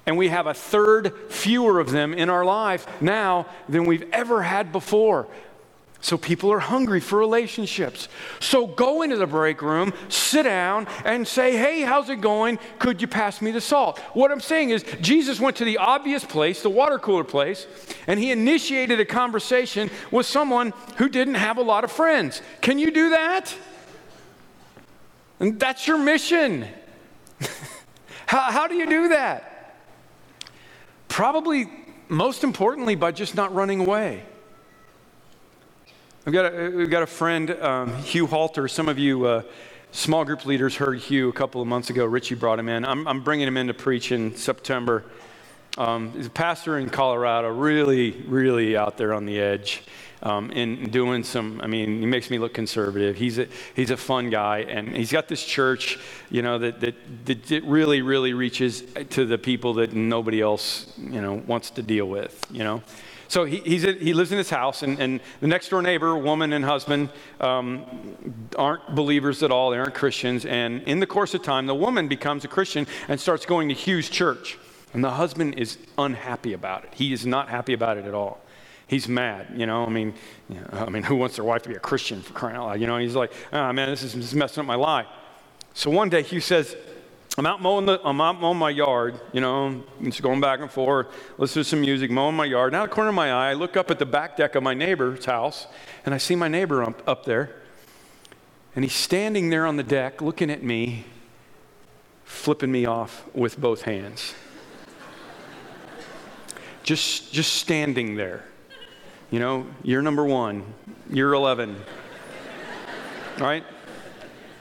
And 0.06 0.18
we 0.18 0.30
have 0.30 0.48
a 0.48 0.54
third 0.54 1.14
fewer 1.30 1.78
of 1.78 1.92
them 1.92 2.12
in 2.12 2.28
our 2.28 2.44
life 2.44 2.88
now 3.00 3.46
than 3.68 3.84
we've 3.84 4.10
ever 4.12 4.42
had 4.42 4.72
before. 4.72 5.28
So 6.04 6.18
people 6.18 6.52
are 6.52 6.58
hungry 6.58 7.00
for 7.00 7.18
relationships. 7.18 8.08
So 8.38 8.66
go 8.66 9.00
into 9.00 9.16
the 9.16 9.26
break 9.26 9.62
room, 9.62 9.94
sit 10.10 10.42
down, 10.42 10.86
and 11.02 11.26
say, 11.26 11.56
Hey, 11.56 11.80
how's 11.80 12.10
it 12.10 12.20
going? 12.20 12.58
Could 12.78 13.00
you 13.00 13.08
pass 13.08 13.40
me 13.40 13.52
the 13.52 13.62
salt? 13.62 13.98
What 14.12 14.30
I'm 14.30 14.42
saying 14.42 14.68
is, 14.68 14.84
Jesus 15.00 15.40
went 15.40 15.56
to 15.56 15.64
the 15.64 15.78
obvious 15.78 16.22
place, 16.22 16.60
the 16.60 16.68
water 16.68 16.98
cooler 16.98 17.24
place, 17.24 17.66
and 18.06 18.20
he 18.20 18.32
initiated 18.32 19.00
a 19.00 19.06
conversation 19.06 19.90
with 20.10 20.26
someone 20.26 20.74
who 20.98 21.08
didn't 21.08 21.36
have 21.36 21.56
a 21.56 21.62
lot 21.62 21.84
of 21.84 21.90
friends. 21.90 22.42
Can 22.60 22.78
you 22.78 22.90
do 22.90 23.08
that? 23.08 23.56
And 25.40 25.58
that's 25.58 25.86
your 25.86 25.96
mission. 25.96 26.68
how, 28.26 28.52
how 28.52 28.66
do 28.68 28.74
you 28.74 28.86
do 28.86 29.08
that? 29.08 29.78
Probably, 31.08 31.70
most 32.10 32.44
importantly, 32.44 32.94
by 32.94 33.10
just 33.10 33.34
not 33.34 33.54
running 33.54 33.80
away. 33.80 34.22
We've 36.24 36.32
got 36.32 36.54
a, 36.54 36.70
we've 36.70 36.88
got 36.88 37.02
a 37.02 37.06
friend, 37.06 37.50
um, 37.50 37.94
Hugh 37.96 38.26
Halter. 38.26 38.66
Some 38.66 38.88
of 38.88 38.98
you 38.98 39.26
uh, 39.26 39.42
small 39.92 40.24
group 40.24 40.46
leaders 40.46 40.74
heard 40.74 40.98
Hugh 40.98 41.28
a 41.28 41.34
couple 41.34 41.60
of 41.60 41.68
months 41.68 41.90
ago. 41.90 42.06
Richie 42.06 42.34
brought 42.34 42.58
him 42.58 42.70
in. 42.70 42.82
I'm, 42.86 43.06
I'm 43.06 43.20
bringing 43.20 43.46
him 43.46 43.58
in 43.58 43.66
to 43.66 43.74
preach 43.74 44.10
in 44.10 44.34
September. 44.34 45.04
Um, 45.76 46.12
he's 46.12 46.28
a 46.28 46.30
pastor 46.30 46.78
in 46.78 46.88
Colorado, 46.88 47.50
really, 47.50 48.12
really 48.26 48.74
out 48.74 48.96
there 48.96 49.12
on 49.12 49.26
the 49.26 49.38
edge. 49.38 49.82
Um, 50.22 50.50
and 50.54 50.90
doing 50.90 51.24
some, 51.24 51.60
I 51.60 51.66
mean, 51.66 52.00
he 52.00 52.06
makes 52.06 52.30
me 52.30 52.38
look 52.38 52.54
conservative. 52.54 53.16
He's 53.16 53.38
a, 53.38 53.46
he's 53.76 53.90
a 53.90 53.96
fun 53.98 54.30
guy, 54.30 54.60
and 54.60 54.96
he's 54.96 55.12
got 55.12 55.28
this 55.28 55.44
church, 55.44 55.98
you 56.30 56.40
know, 56.40 56.56
that, 56.56 56.80
that, 56.80 57.26
that 57.26 57.64
really, 57.64 58.00
really 58.00 58.32
reaches 58.32 58.82
to 59.10 59.26
the 59.26 59.36
people 59.36 59.74
that 59.74 59.92
nobody 59.92 60.40
else, 60.40 60.90
you 60.96 61.20
know, 61.20 61.34
wants 61.34 61.68
to 61.72 61.82
deal 61.82 62.06
with, 62.06 62.46
you 62.50 62.64
know. 62.64 62.82
So 63.28 63.44
he, 63.44 63.58
he 63.58 64.14
lives 64.14 64.32
in 64.32 64.38
his 64.38 64.50
house, 64.50 64.82
and, 64.82 64.98
and, 64.98 65.20
the 65.40 65.46
next 65.46 65.68
door 65.68 65.82
neighbor, 65.82 66.16
woman 66.16 66.52
and 66.52 66.64
husband, 66.64 67.10
um, 67.40 67.84
aren't 68.56 68.94
believers 68.94 69.42
at 69.42 69.50
all. 69.50 69.70
They 69.70 69.78
aren't 69.78 69.94
Christians. 69.94 70.44
And 70.44 70.82
in 70.82 71.00
the 71.00 71.06
course 71.06 71.34
of 71.34 71.42
time, 71.42 71.66
the 71.66 71.74
woman 71.74 72.08
becomes 72.08 72.44
a 72.44 72.48
Christian 72.48 72.86
and 73.08 73.20
starts 73.20 73.46
going 73.46 73.68
to 73.68 73.74
Hugh's 73.74 74.08
church. 74.08 74.58
And 74.92 75.02
the 75.02 75.10
husband 75.10 75.58
is 75.58 75.78
unhappy 75.98 76.52
about 76.52 76.84
it. 76.84 76.94
He 76.94 77.12
is 77.12 77.26
not 77.26 77.48
happy 77.48 77.72
about 77.72 77.98
it 77.98 78.04
at 78.04 78.14
all. 78.14 78.40
He's 78.86 79.08
mad, 79.08 79.48
you 79.56 79.66
know. 79.66 79.84
I 79.84 79.88
mean, 79.88 80.14
you 80.48 80.56
know, 80.56 80.68
I 80.72 80.90
mean, 80.90 81.02
who 81.02 81.16
wants 81.16 81.36
their 81.36 81.44
wife 81.44 81.62
to 81.62 81.68
be 81.68 81.74
a 81.74 81.80
Christian 81.80 82.20
for 82.20 82.32
crying 82.32 82.56
out 82.56 82.66
loud? 82.66 82.80
You 82.80 82.86
know, 82.86 82.98
he's 82.98 83.16
like, 83.16 83.32
oh 83.52 83.72
man, 83.72 83.88
this 83.88 84.02
is, 84.02 84.12
this 84.12 84.26
is 84.26 84.34
messing 84.34 84.60
up 84.60 84.66
my 84.66 84.74
life. 84.74 85.06
So 85.72 85.90
one 85.90 86.10
day 86.10 86.22
Hugh 86.22 86.40
says, 86.40 86.76
I'm 87.36 87.46
out 87.46 87.60
mowing 87.60 87.86
the, 87.86 88.00
I'm 88.04 88.20
out 88.20 88.40
mowing 88.40 88.58
my 88.58 88.70
yard, 88.70 89.20
you 89.32 89.40
know, 89.40 89.82
just 90.02 90.22
going 90.22 90.40
back 90.40 90.60
and 90.60 90.70
forth, 90.70 91.08
listen 91.36 91.62
to 91.62 91.68
some 91.68 91.80
music, 91.80 92.08
mowing 92.08 92.36
my 92.36 92.44
yard. 92.44 92.72
Now, 92.72 92.82
the 92.86 92.92
corner 92.92 93.08
of 93.08 93.16
my 93.16 93.32
eye, 93.32 93.50
I 93.50 93.52
look 93.54 93.76
up 93.76 93.90
at 93.90 93.98
the 93.98 94.06
back 94.06 94.36
deck 94.36 94.54
of 94.54 94.62
my 94.62 94.72
neighbor's 94.72 95.24
house, 95.24 95.66
and 96.06 96.14
I 96.14 96.18
see 96.18 96.36
my 96.36 96.46
neighbor 96.46 96.84
up, 96.84 97.02
up 97.08 97.24
there, 97.24 97.50
and 98.76 98.84
he's 98.84 98.94
standing 98.94 99.50
there 99.50 99.66
on 99.66 99.76
the 99.76 99.82
deck, 99.82 100.22
looking 100.22 100.48
at 100.48 100.62
me, 100.62 101.06
flipping 102.22 102.70
me 102.70 102.86
off 102.86 103.24
with 103.34 103.60
both 103.60 103.82
hands. 103.82 104.34
just, 106.84 107.32
just 107.32 107.54
standing 107.54 108.14
there. 108.14 108.44
You 109.32 109.40
know, 109.40 109.66
you're 109.82 110.02
number 110.02 110.24
one, 110.24 110.62
you're 111.10 111.32
11. 111.32 111.82
All 113.38 113.44
right? 113.44 113.64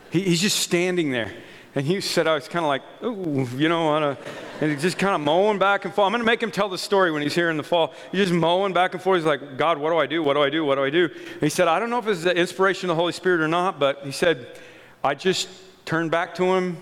He, 0.09 0.21
he's 0.21 0.41
just 0.41 0.59
standing 0.59 1.12
there. 1.12 1.31
And 1.75 1.86
he 1.86 2.01
said, 2.01 2.27
I 2.27 2.36
was 2.36 2.47
kind 2.47 2.63
of 2.63 2.69
like, 2.69 2.83
ooh, 3.03 3.47
you 3.57 3.67
know, 3.67 3.88
on 3.88 4.03
a, 4.03 4.17
and 4.62 4.71
he's 4.71 4.81
just 4.83 4.99
kind 4.99 5.15
of 5.15 5.21
mowing 5.21 5.57
back 5.57 5.86
and 5.86 5.93
forth. 5.93 6.05
I'm 6.05 6.12
going 6.12 6.21
to 6.21 6.25
make 6.25 6.41
him 6.41 6.51
tell 6.51 6.69
the 6.69 6.77
story 6.77 7.12
when 7.12 7.23
he's 7.23 7.33
here 7.33 7.49
in 7.49 7.57
the 7.57 7.63
fall. 7.63 7.93
He's 8.12 8.21
just 8.21 8.33
mowing 8.33 8.73
back 8.73 8.93
and 8.93 9.01
forth. 9.01 9.17
He's 9.17 9.25
like, 9.25 9.57
God, 9.57 9.79
what 9.79 9.89
do 9.89 9.97
I 9.97 10.05
do? 10.05 10.21
What 10.21 10.36
do 10.36 10.43
I 10.43 10.51
do? 10.51 10.63
What 10.63 10.75
do 10.75 10.83
I 10.83 10.91
do? 10.91 11.05
And 11.05 11.41
he 11.41 11.49
said, 11.49 11.67
I 11.67 11.79
don't 11.79 11.89
know 11.89 11.97
if 11.97 12.07
it's 12.07 12.23
the 12.23 12.36
inspiration 12.36 12.89
of 12.89 12.95
the 12.95 13.01
Holy 13.01 13.12
Spirit 13.12 13.41
or 13.41 13.47
not, 13.47 13.79
but 13.79 14.01
he 14.05 14.12
said, 14.12 14.59
I 15.03 15.15
just 15.15 15.49
turned 15.86 16.12
back 16.12 16.36
to 16.36 16.45
him 16.45 16.77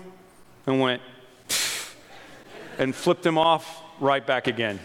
and 0.66 0.78
went, 0.78 1.00
and 2.78 2.94
flipped 2.94 3.24
him 3.24 3.38
off 3.38 3.82
right 3.98 4.24
back 4.24 4.46
again. 4.46 4.78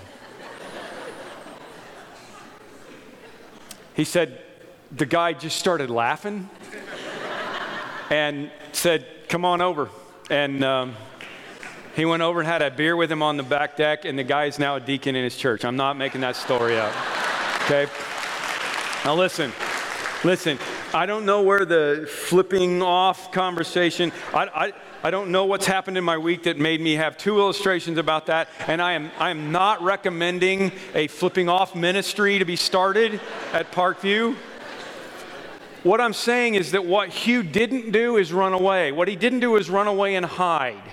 he 3.94 4.06
said, 4.06 4.42
the 4.92 5.06
guy 5.06 5.34
just 5.34 5.58
started 5.58 5.90
laughing 5.90 6.50
and 8.10 8.50
said, 8.72 9.06
come 9.28 9.46
on 9.46 9.62
over. 9.62 9.90
And 10.30 10.64
um, 10.64 10.96
he 11.96 12.06
went 12.06 12.22
over 12.22 12.40
and 12.40 12.48
had 12.48 12.62
a 12.62 12.72
beer 12.72 12.96
with 12.96 13.12
him 13.12 13.22
on 13.22 13.38
the 13.38 13.44
back 13.44 13.78
deck, 13.78 14.06
and 14.06 14.18
the 14.18 14.24
guy 14.24 14.46
is 14.46 14.60
now 14.60 14.76
a 14.76 14.80
deacon 14.80 15.16
in 15.16 15.24
his 15.24 15.36
church. 15.36 15.66
I'm 15.66 15.76
not 15.76 15.98
making 15.98 16.22
that 16.22 16.36
story 16.36 16.78
up. 16.78 16.94
Okay? 17.64 17.88
Now, 19.06 19.16
listen. 19.16 19.52
Listen, 20.24 20.58
I 20.94 21.06
don't 21.06 21.26
know 21.26 21.44
where 21.44 21.64
the 21.64 22.10
flipping 22.12 22.82
off 22.82 23.32
conversation, 23.32 24.12
I, 24.34 24.48
I, 24.48 24.74
I 25.04 25.12
don't 25.12 25.30
know 25.30 25.46
what's 25.46 25.68
happened 25.68 25.96
in 25.96 26.04
my 26.04 26.18
week 26.18 26.44
that 26.44 26.58
made 26.58 26.82
me 26.82 26.96
have 26.96 27.18
two 27.18 27.38
illustrations 27.38 28.00
about 28.00 28.26
that. 28.26 28.50
And 28.66 28.82
I 28.82 28.94
am, 28.94 29.12
I 29.20 29.30
am 29.30 29.52
not 29.52 29.84
recommending 29.84 30.72
a 30.96 31.08
flipping 31.08 31.50
off 31.50 31.76
ministry 31.76 32.40
to 32.40 32.46
be 32.46 32.56
started 32.56 33.22
at 33.54 33.72
Parkview. 33.72 34.36
What 35.88 36.02
I'm 36.02 36.12
saying 36.12 36.56
is 36.56 36.74
that 36.74 36.86
what 36.86 37.08
Hugh 37.08 37.44
didn't 37.44 37.92
do 37.92 38.18
is 38.18 38.34
run 38.34 38.52
away. 38.52 38.92
What 38.92 39.08
he 39.08 39.16
didn't 39.16 39.40
do 39.40 39.56
is 39.56 39.70
run 39.70 39.88
away 39.88 40.16
and 40.16 40.26
hide. 40.26 40.84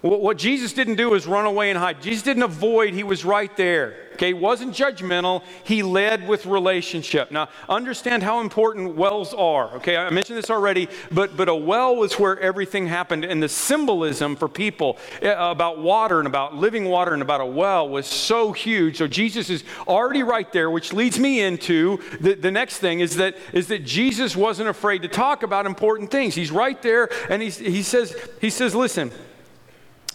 What 0.00 0.38
Jesus 0.38 0.72
didn't 0.72 0.94
do 0.94 1.14
is 1.14 1.26
run 1.26 1.44
away 1.44 1.70
and 1.70 1.78
hide. 1.78 2.00
Jesus 2.00 2.22
didn't 2.22 2.44
avoid, 2.44 2.94
he 2.94 3.02
was 3.02 3.24
right 3.24 3.54
there. 3.56 3.96
Okay, 4.14 4.28
he 4.28 4.34
wasn't 4.34 4.74
judgmental, 4.74 5.42
he 5.62 5.82
led 5.82 6.26
with 6.26 6.46
relationship. 6.46 7.30
Now, 7.30 7.48
understand 7.68 8.24
how 8.24 8.40
important 8.40 8.96
wells 8.96 9.32
are. 9.32 9.74
Okay, 9.76 9.96
I 9.96 10.10
mentioned 10.10 10.38
this 10.38 10.50
already, 10.50 10.88
but, 11.10 11.36
but 11.36 11.48
a 11.48 11.54
well 11.54 11.96
was 11.96 12.18
where 12.18 12.38
everything 12.38 12.86
happened. 12.86 13.24
And 13.24 13.40
the 13.42 13.48
symbolism 13.48 14.34
for 14.34 14.48
people 14.48 14.98
eh, 15.22 15.34
about 15.36 15.78
water 15.78 16.18
and 16.18 16.26
about 16.26 16.54
living 16.54 16.84
water 16.84 17.12
and 17.12 17.22
about 17.22 17.40
a 17.40 17.46
well 17.46 17.88
was 17.88 18.06
so 18.06 18.52
huge. 18.52 18.98
So 18.98 19.06
Jesus 19.06 19.50
is 19.50 19.62
already 19.86 20.22
right 20.24 20.52
there, 20.52 20.70
which 20.70 20.92
leads 20.92 21.18
me 21.18 21.40
into 21.40 21.98
the, 22.20 22.34
the 22.34 22.50
next 22.50 22.78
thing 22.78 23.00
is 23.00 23.16
that, 23.16 23.36
is 23.52 23.68
that 23.68 23.84
Jesus 23.84 24.36
wasn't 24.36 24.68
afraid 24.68 25.02
to 25.02 25.08
talk 25.08 25.44
about 25.44 25.64
important 25.66 26.10
things. 26.10 26.34
He's 26.34 26.50
right 26.50 26.80
there, 26.82 27.08
and 27.30 27.40
he's, 27.40 27.56
he, 27.56 27.82
says, 27.82 28.16
he 28.40 28.50
says, 28.50 28.74
listen, 28.74 29.12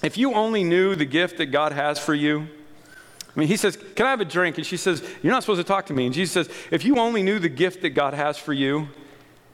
if 0.03 0.17
you 0.17 0.33
only 0.33 0.63
knew 0.63 0.95
the 0.95 1.05
gift 1.05 1.37
that 1.37 1.47
God 1.47 1.71
has 1.71 1.97
for 1.97 2.13
you, 2.13 2.47
I 3.35 3.39
mean, 3.39 3.47
he 3.47 3.57
says, 3.57 3.77
Can 3.95 4.05
I 4.05 4.11
have 4.11 4.21
a 4.21 4.25
drink? 4.25 4.57
And 4.57 4.65
she 4.65 4.77
says, 4.77 5.03
You're 5.23 5.33
not 5.33 5.43
supposed 5.43 5.59
to 5.59 5.63
talk 5.63 5.87
to 5.87 5.93
me. 5.93 6.05
And 6.05 6.13
Jesus 6.13 6.33
says, 6.33 6.57
If 6.69 6.85
you 6.85 6.97
only 6.97 7.23
knew 7.23 7.39
the 7.39 7.49
gift 7.49 7.81
that 7.81 7.91
God 7.91 8.13
has 8.13 8.37
for 8.37 8.53
you 8.53 8.89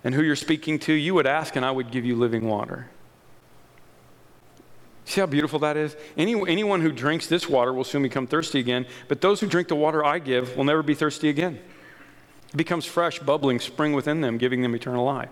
and 0.04 0.14
who 0.14 0.24
you're 0.24 0.36
speaking 0.36 0.80
to, 0.80 0.94
you 0.94 1.14
would 1.14 1.28
ask, 1.28 1.56
and 1.56 1.66
I 1.66 1.72
would 1.72 1.92
give 1.92 2.04
you 2.04 2.16
living 2.16 2.46
water. 2.46 2.90
See 5.06 5.22
how 5.22 5.28
beautiful 5.28 5.60
that 5.60 5.76
is? 5.76 5.96
Any, 6.18 6.36
anyone 6.48 6.82
who 6.82 6.92
drinks 6.92 7.26
this 7.26 7.50
water 7.50 7.74
will 7.74 7.84
soon 7.84 8.04
become 8.04 8.28
thirsty 8.28 8.60
again, 8.60 8.86
but 9.08 9.22
those 9.22 9.40
who 9.40 9.48
drink 9.48 9.68
the 9.68 9.76
water 9.76 10.06
I 10.06 10.20
give 10.20 10.56
will 10.56 10.66
never 10.66 10.84
be 10.84 10.94
thirsty 10.94 11.30
again. 11.30 11.60
It 12.50 12.58
becomes 12.58 12.86
fresh, 12.86 13.18
bubbling 13.18 13.60
spring 13.60 13.94
within 13.94 14.22
them, 14.22 14.38
giving 14.38 14.62
them 14.62 14.76
eternal 14.76 15.06
life. 15.06 15.30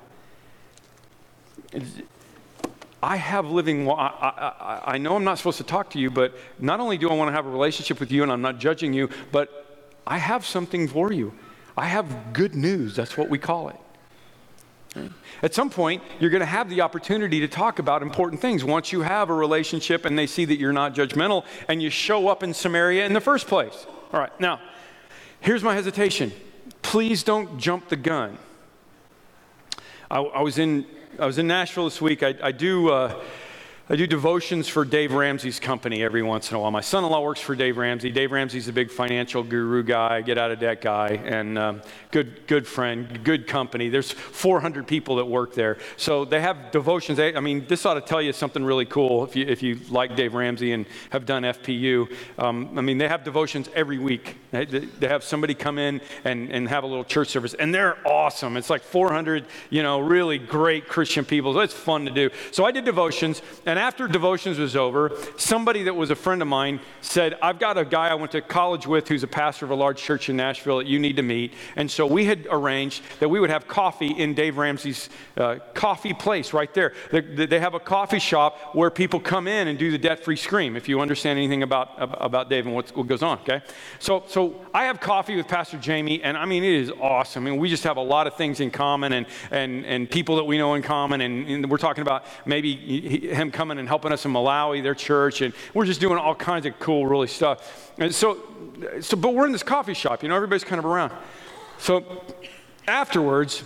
I 3.02 3.18
have 3.18 3.52
living, 3.52 3.90
I, 3.90 3.94
I, 3.94 4.82
I, 4.94 4.98
know 4.98 5.16
I'm 5.16 5.24
not 5.24 5.38
supposed 5.38 5.60
to 5.60 5.64
talk 5.64 5.92
to 5.92 6.00
you, 6.00 6.10
but 6.10 6.36
not 6.58 6.80
only 6.80 6.98
do 6.98 7.10
I 7.10 7.14
want 7.14 7.30
to 7.30 7.34
have 7.34 7.46
a 7.46 7.50
relationship 7.50 8.00
with 8.00 8.12
you 8.12 8.24
and 8.24 8.32
I'm 8.32 8.42
not 8.42 8.58
judging 8.58 8.92
you, 8.92 9.10
but 9.32 9.86
I 10.08 10.18
have 10.18 10.46
something 10.46 10.88
for 10.88 11.14
you. 11.14 11.34
I 11.78 11.86
have 11.86 12.34
good 12.34 12.56
news. 12.56 12.96
That's 12.96 13.16
what 13.16 13.30
we 13.30 13.38
call 13.38 13.70
it. 13.70 13.76
At 15.44 15.54
some 15.54 15.70
point, 15.70 16.02
you're 16.20 16.32
going 16.32 16.42
to 16.42 16.46
have 16.48 16.70
the 16.70 16.82
opportunity 16.82 17.40
to 17.42 17.48
talk 17.48 17.78
about 17.78 18.02
important 18.02 18.42
things 18.42 18.64
once 18.64 18.92
you 18.92 19.02
have 19.02 19.30
a 19.30 19.34
relationship 19.34 20.06
and 20.06 20.18
they 20.18 20.26
see 20.26 20.46
that 20.46 20.58
you're 20.58 20.74
not 20.74 20.96
judgmental 20.96 21.46
and 21.68 21.82
you 21.84 21.92
show 21.92 22.28
up 22.28 22.42
in 22.42 22.54
Samaria 22.54 23.06
in 23.06 23.14
the 23.14 23.22
first 23.22 23.46
place. 23.46 23.86
All 24.12 24.20
right, 24.20 24.40
now, 24.40 24.60
here's 25.40 25.64
my 25.64 25.76
hesitation. 25.76 26.32
Please 26.82 27.24
don't 27.24 27.60
jump 27.60 27.90
the 27.90 27.96
gun. 27.96 28.40
I, 30.10 30.20
I 30.20 30.42
was, 30.42 30.58
in, 30.58 30.88
I 31.20 31.26
was 31.26 31.40
in 31.40 31.48
Nashville 31.48 31.86
this 31.86 32.00
week. 32.00 32.22
I, 32.22 32.36
I 32.44 32.52
do. 32.52 32.90
Uh, 32.90 33.20
I 33.90 33.96
do 33.96 34.06
devotions 34.06 34.68
for 34.68 34.84
Dave 34.84 35.14
Ramsey's 35.14 35.62
company 35.62 36.04
every 36.04 36.22
once 36.22 36.52
in 36.52 36.58
a 36.58 36.60
while. 36.60 36.72
My 36.72 36.82
son 36.82 37.06
in 37.06 37.10
law 37.10 37.22
works 37.22 37.40
for 37.40 37.56
Dave 37.56 37.78
Ramsey. 37.78 38.12
Dave 38.12 38.34
Ramsey's 38.34 38.68
a 38.68 38.74
big 38.74 38.92
financial 38.92 39.44
guru 39.44 39.82
guy, 39.82 40.20
get 40.20 40.38
out 40.38 40.52
of 40.52 40.60
debt 40.60 40.82
guy, 40.82 41.22
and 41.24 41.58
um, 41.58 41.82
good, 42.12 42.46
good 42.48 42.68
friend, 42.68 43.24
good 43.24 43.48
company. 43.48 43.88
There's 43.88 44.12
400 44.12 44.88
people 44.88 45.16
that 45.16 45.26
work 45.26 45.54
there. 45.54 45.78
So 45.96 46.26
they 46.26 46.42
have 46.42 46.72
devotions. 46.72 47.18
I 47.18 47.40
mean, 47.40 47.66
this 47.70 47.86
ought 47.86 47.94
to 47.94 48.02
tell 48.02 48.22
you 48.22 48.34
something 48.34 48.62
really 48.62 48.84
cool 48.84 49.24
if 49.24 49.38
you, 49.38 49.46
if 49.46 49.64
you 49.64 49.80
like 49.90 50.18
Dave 50.18 50.34
Ramsey 50.34 50.74
and 50.74 50.86
have 51.12 51.26
done 51.26 51.44
FPU. 51.44 52.14
Um, 52.38 52.78
I 52.78 52.82
mean, 52.82 52.98
they 52.98 53.08
have 53.08 53.24
devotions 53.24 53.70
every 53.74 54.00
week. 54.00 54.36
They, 54.52 54.66
they 54.66 55.08
have 55.08 55.24
somebody 55.24 55.54
come 55.54 55.78
in 55.78 56.02
and, 56.26 56.52
and 56.52 56.68
have 56.68 56.84
a 56.84 56.88
little 56.88 57.06
church 57.06 57.30
service, 57.30 57.54
and 57.54 57.74
they're 57.74 57.98
awesome. 58.06 58.58
It's 58.58 58.70
like 58.70 58.82
400, 58.82 59.46
you 59.70 59.82
know, 59.82 60.00
really 60.00 60.40
great 60.40 60.90
Christian 60.90 61.24
people. 61.24 61.54
So 61.54 61.62
it's 61.62 61.74
fun 61.74 62.04
to 62.04 62.12
do. 62.12 62.30
So 62.52 62.66
I 62.66 62.72
did 62.72 62.84
devotions, 62.84 63.42
and 63.66 63.77
and 63.78 63.84
after 63.84 64.08
devotions 64.08 64.58
was 64.58 64.76
over, 64.76 65.12
somebody 65.38 65.84
that 65.84 65.96
was 65.96 66.10
a 66.10 66.16
friend 66.16 66.42
of 66.42 66.48
mine 66.48 66.80
said, 67.02 67.38
I've 67.44 67.60
got 67.60 67.78
a 67.78 67.86
guy 67.86 68.08
I 68.08 68.16
went 68.16 68.32
to 68.32 68.42
college 68.42 68.88
with 68.88 69.08
who's 69.08 69.22
a 69.22 69.28
pastor 69.28 69.66
of 69.66 69.72
a 69.72 69.76
large 69.76 70.02
church 70.02 70.30
in 70.30 70.36
Nashville 70.36 70.78
that 70.80 70.88
you 70.88 70.98
need 70.98 71.18
to 71.18 71.22
meet. 71.22 71.54
And 71.76 71.92
so 71.92 72.08
we 72.08 72.26
had 72.26 72.48
arranged 72.50 73.04
that 73.20 73.30
we 73.30 73.40
would 73.40 73.52
have 73.52 73.68
coffee 73.68 74.08
in 74.08 74.34
Dave 74.34 74.58
Ramsey's 74.58 75.12
uh, 75.38 75.58
coffee 75.76 76.16
place 76.16 76.54
right 76.54 76.74
there. 76.74 76.94
They, 77.12 77.46
they, 77.46 77.60
have 77.60 77.76
a 77.76 77.80
coffee 77.80 78.18
shop 78.18 78.74
where 78.74 78.90
people 78.90 79.20
come 79.20 79.48
in 79.48 79.68
and 79.68 79.78
do 79.78 79.92
the 79.92 80.00
debt 80.00 80.24
free 80.24 80.38
scream, 80.38 80.76
if 80.76 80.90
you 80.90 81.00
understand 81.00 81.38
anything 81.38 81.62
about, 81.62 81.92
about 82.00 82.50
Dave 82.50 82.66
and 82.66 82.74
what 82.74 82.92
goes 83.08 83.22
on, 83.22 83.38
okay? 83.42 83.62
So, 84.00 84.24
so 84.26 84.66
I 84.74 84.86
have 84.86 85.00
coffee 85.00 85.36
with 85.36 85.48
Pastor 85.48 85.78
Jamie, 85.78 86.24
and 86.24 86.36
I 86.36 86.46
mean, 86.46 86.64
it 86.64 86.74
is 86.74 86.92
awesome. 87.00 87.46
I 87.46 87.52
mean, 87.52 87.60
we 87.60 87.70
just 87.70 87.84
have 87.84 87.98
a 87.98 88.02
lot 88.02 88.26
of 88.26 88.34
things 88.36 88.60
in 88.60 88.72
common 88.72 89.14
and, 89.14 89.28
and, 89.52 89.86
and 89.86 90.10
people 90.10 90.38
that 90.38 90.46
we 90.46 90.58
know 90.58 90.74
in 90.74 90.82
common. 90.82 91.22
And, 91.22 91.48
and 91.48 91.70
we're 91.70 91.78
talking 91.78 92.02
about 92.02 92.26
maybe 92.48 92.76
him 93.28 93.52
coming 93.52 93.67
coming 93.68 93.80
and 93.80 93.88
helping 93.90 94.14
us 94.14 94.24
in 94.24 94.32
Malawi, 94.32 94.82
their 94.82 94.96
church, 94.96 95.42
and 95.42 95.54
we're 95.74 95.86
just 95.86 96.00
doing 96.00 96.18
all 96.18 96.34
kinds 96.34 96.66
of 96.66 96.80
cool, 96.80 97.06
really 97.06 97.28
stuff. 97.28 97.92
And 97.98 98.16
so, 98.16 98.38
so 99.02 99.18
but 99.18 99.34
we're 99.34 99.46
in 99.46 99.52
this 99.52 99.64
coffee 99.64 99.94
shop, 99.94 100.24
you 100.24 100.30
know, 100.30 100.36
everybody's 100.36 100.64
kind 100.64 100.80
of 100.80 100.86
around. 100.86 101.12
So 101.78 102.24
afterwards, 102.88 103.64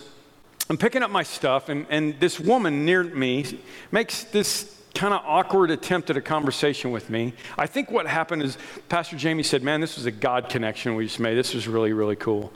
I'm 0.71 0.77
picking 0.77 1.03
up 1.03 1.11
my 1.11 1.21
stuff, 1.21 1.69
and, 1.69 1.85
and 1.91 2.19
this 2.19 2.39
woman 2.39 2.83
near 2.83 3.03
me 3.03 3.59
makes 3.91 4.23
this 4.23 4.75
kind 4.95 5.13
of 5.13 5.21
awkward 5.23 5.69
attempt 5.69 6.09
at 6.09 6.17
a 6.17 6.21
conversation 6.21 6.89
with 6.89 7.11
me. 7.11 7.33
I 7.55 7.67
think 7.67 7.91
what 7.91 8.07
happened 8.07 8.41
is 8.41 8.57
Pastor 8.89 9.17
Jamie 9.17 9.43
said, 9.43 9.61
Man, 9.61 9.81
this 9.81 9.97
was 9.97 10.07
a 10.07 10.11
God 10.11 10.49
connection 10.49 10.95
we 10.95 11.05
just 11.05 11.19
made. 11.19 11.35
This 11.35 11.53
was 11.53 11.67
really, 11.67 11.93
really 11.93 12.15
cool. 12.15 12.51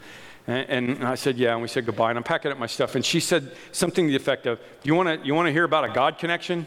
And, 0.47 0.97
and 0.97 1.03
I 1.03 1.13
said, 1.13 1.37
Yeah, 1.37 1.53
and 1.53 1.61
we 1.61 1.67
said 1.67 1.85
goodbye, 1.85 2.09
and 2.09 2.17
I'm 2.17 2.23
packing 2.23 2.51
up 2.51 2.57
my 2.57 2.65
stuff. 2.65 2.95
And 2.95 3.05
she 3.05 3.19
said 3.19 3.51
something 3.71 4.07
to 4.07 4.09
the 4.09 4.17
effect 4.17 4.47
of, 4.47 4.59
You 4.83 4.95
want 4.95 5.21
to 5.21 5.27
you 5.27 5.35
wanna 5.35 5.51
hear 5.51 5.63
about 5.63 5.85
a 5.85 5.93
God 5.93 6.17
connection? 6.17 6.65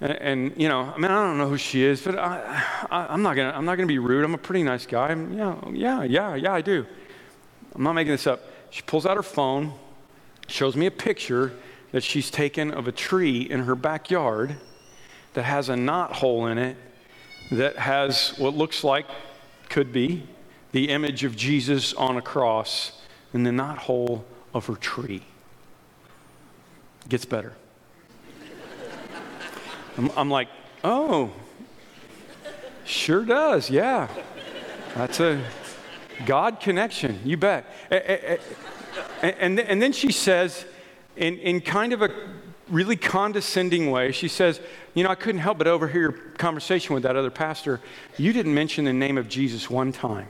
And, 0.00 0.12
and, 0.12 0.60
you 0.60 0.68
know, 0.68 0.82
I 0.82 0.98
mean, 0.98 1.10
I 1.10 1.24
don't 1.24 1.38
know 1.38 1.48
who 1.48 1.56
she 1.56 1.82
is, 1.82 2.02
but 2.02 2.18
I, 2.18 2.62
I, 2.90 3.14
am 3.14 3.22
not 3.22 3.34
gonna, 3.34 3.50
I'm 3.50 3.64
not 3.64 3.76
gonna 3.76 3.86
be 3.86 3.98
rude. 3.98 4.24
I'm 4.24 4.34
a 4.34 4.38
pretty 4.38 4.62
nice 4.62 4.84
guy. 4.84 5.08
I'm, 5.08 5.32
yeah, 5.32 5.56
yeah, 5.72 6.02
yeah, 6.02 6.34
yeah, 6.34 6.52
I 6.52 6.60
do. 6.60 6.84
I'm 7.74 7.82
not 7.82 7.94
making 7.94 8.12
this 8.12 8.26
up. 8.26 8.42
She 8.70 8.82
pulls 8.82 9.06
out 9.06 9.16
her 9.16 9.22
phone, 9.22 9.72
shows 10.48 10.76
me 10.76 10.86
a 10.86 10.90
picture 10.90 11.52
that 11.92 12.02
she's 12.02 12.30
taken 12.30 12.72
of 12.72 12.88
a 12.88 12.92
tree 12.92 13.40
in 13.40 13.60
her 13.60 13.74
backyard 13.74 14.56
that 15.32 15.44
has 15.44 15.68
a 15.68 15.76
knot 15.76 16.12
hole 16.12 16.46
in 16.46 16.58
it 16.58 16.76
that 17.52 17.76
has 17.76 18.34
what 18.38 18.54
looks 18.54 18.84
like, 18.84 19.06
could 19.68 19.92
be, 19.92 20.26
the 20.72 20.90
image 20.90 21.24
of 21.24 21.36
Jesus 21.36 21.94
on 21.94 22.16
a 22.16 22.22
cross 22.22 22.92
in 23.32 23.44
the 23.44 23.52
knot 23.52 23.78
hole 23.78 24.24
of 24.52 24.66
her 24.66 24.74
tree. 24.74 25.22
It 27.04 27.08
gets 27.08 27.24
better. 27.24 27.54
I'm, 29.98 30.10
I'm 30.16 30.30
like, 30.30 30.48
oh, 30.84 31.32
sure 32.84 33.24
does, 33.24 33.70
yeah. 33.70 34.08
That's 34.94 35.20
a 35.20 35.42
God 36.24 36.60
connection, 36.60 37.20
you 37.24 37.36
bet. 37.36 37.66
And, 39.22 39.58
and 39.60 39.82
then 39.82 39.92
she 39.92 40.12
says, 40.12 40.64
in, 41.16 41.38
in 41.38 41.60
kind 41.60 41.92
of 41.92 42.02
a 42.02 42.10
really 42.68 42.96
condescending 42.96 43.90
way, 43.90 44.12
she 44.12 44.28
says, 44.28 44.60
You 44.94 45.04
know, 45.04 45.10
I 45.10 45.14
couldn't 45.14 45.40
help 45.40 45.58
but 45.58 45.66
overhear 45.66 46.02
your 46.02 46.12
conversation 46.12 46.94
with 46.94 47.02
that 47.04 47.16
other 47.16 47.30
pastor. 47.30 47.80
You 48.16 48.32
didn't 48.32 48.54
mention 48.54 48.84
the 48.84 48.92
name 48.92 49.18
of 49.18 49.28
Jesus 49.28 49.70
one 49.70 49.92
time. 49.92 50.28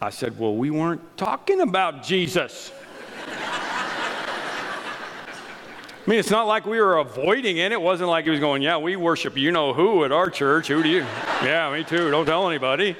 I 0.00 0.10
said, 0.10 0.38
Well, 0.38 0.54
we 0.54 0.70
weren't 0.70 1.16
talking 1.16 1.60
about 1.60 2.02
Jesus. 2.02 2.72
I 6.04 6.10
mean, 6.10 6.18
it's 6.18 6.30
not 6.30 6.46
like 6.46 6.66
we 6.66 6.78
were 6.82 6.98
avoiding 6.98 7.56
it. 7.56 7.72
It 7.72 7.80
wasn't 7.80 8.10
like 8.10 8.24
he 8.24 8.30
was 8.30 8.40
going, 8.40 8.60
Yeah, 8.60 8.76
we 8.76 8.94
worship 8.94 9.38
you 9.38 9.50
know 9.50 9.72
who 9.72 10.04
at 10.04 10.12
our 10.12 10.28
church. 10.28 10.68
Who 10.68 10.82
do 10.82 10.88
you? 10.90 11.00
yeah, 11.42 11.72
me 11.72 11.82
too. 11.82 12.10
Don't 12.10 12.26
tell 12.26 12.46
anybody. 12.46 12.94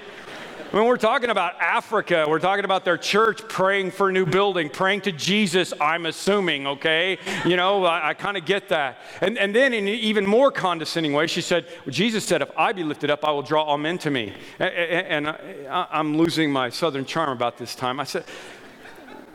I 0.72 0.76
mean, 0.76 0.86
we're 0.86 0.96
talking 0.96 1.28
about 1.28 1.60
Africa. 1.60 2.24
We're 2.26 2.38
talking 2.38 2.64
about 2.64 2.86
their 2.86 2.96
church 2.96 3.46
praying 3.46 3.90
for 3.90 4.08
a 4.08 4.12
new 4.12 4.24
building, 4.24 4.70
praying 4.70 5.02
to 5.02 5.12
Jesus, 5.12 5.74
I'm 5.80 6.06
assuming, 6.06 6.66
okay? 6.66 7.18
You 7.44 7.56
know, 7.56 7.84
I, 7.84 8.08
I 8.08 8.14
kind 8.14 8.38
of 8.38 8.46
get 8.46 8.70
that. 8.70 8.98
And, 9.20 9.36
and 9.36 9.54
then, 9.54 9.74
in 9.74 9.86
an 9.86 9.94
even 9.94 10.26
more 10.26 10.50
condescending 10.50 11.12
way, 11.12 11.26
she 11.26 11.42
said, 11.42 11.66
Jesus 11.90 12.24
said, 12.24 12.40
If 12.40 12.50
I 12.56 12.72
be 12.72 12.84
lifted 12.84 13.10
up, 13.10 13.22
I 13.22 13.30
will 13.32 13.42
draw 13.42 13.64
all 13.64 13.76
men 13.76 13.98
to 13.98 14.10
me. 14.10 14.32
And, 14.58 15.28
and 15.28 15.28
I, 15.68 15.88
I'm 15.90 16.16
losing 16.16 16.50
my 16.50 16.70
southern 16.70 17.04
charm 17.04 17.30
about 17.30 17.58
this 17.58 17.74
time. 17.74 18.00
I 18.00 18.04
said, 18.04 18.24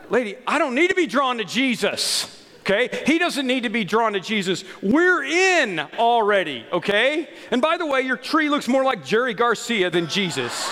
Lady, 0.08 0.36
I 0.44 0.58
don't 0.58 0.74
need 0.74 0.88
to 0.88 0.96
be 0.96 1.06
drawn 1.06 1.38
to 1.38 1.44
Jesus 1.44 2.39
okay? 2.70 3.02
He 3.06 3.18
doesn't 3.18 3.46
need 3.46 3.64
to 3.64 3.68
be 3.68 3.84
drawn 3.84 4.12
to 4.12 4.20
Jesus. 4.20 4.64
We're 4.82 5.24
in 5.24 5.80
already, 5.98 6.64
okay? 6.72 7.28
And 7.50 7.60
by 7.60 7.76
the 7.76 7.86
way, 7.86 8.02
your 8.02 8.16
tree 8.16 8.48
looks 8.48 8.68
more 8.68 8.84
like 8.84 9.04
Jerry 9.04 9.34
Garcia 9.34 9.90
than 9.90 10.06
Jesus. 10.08 10.68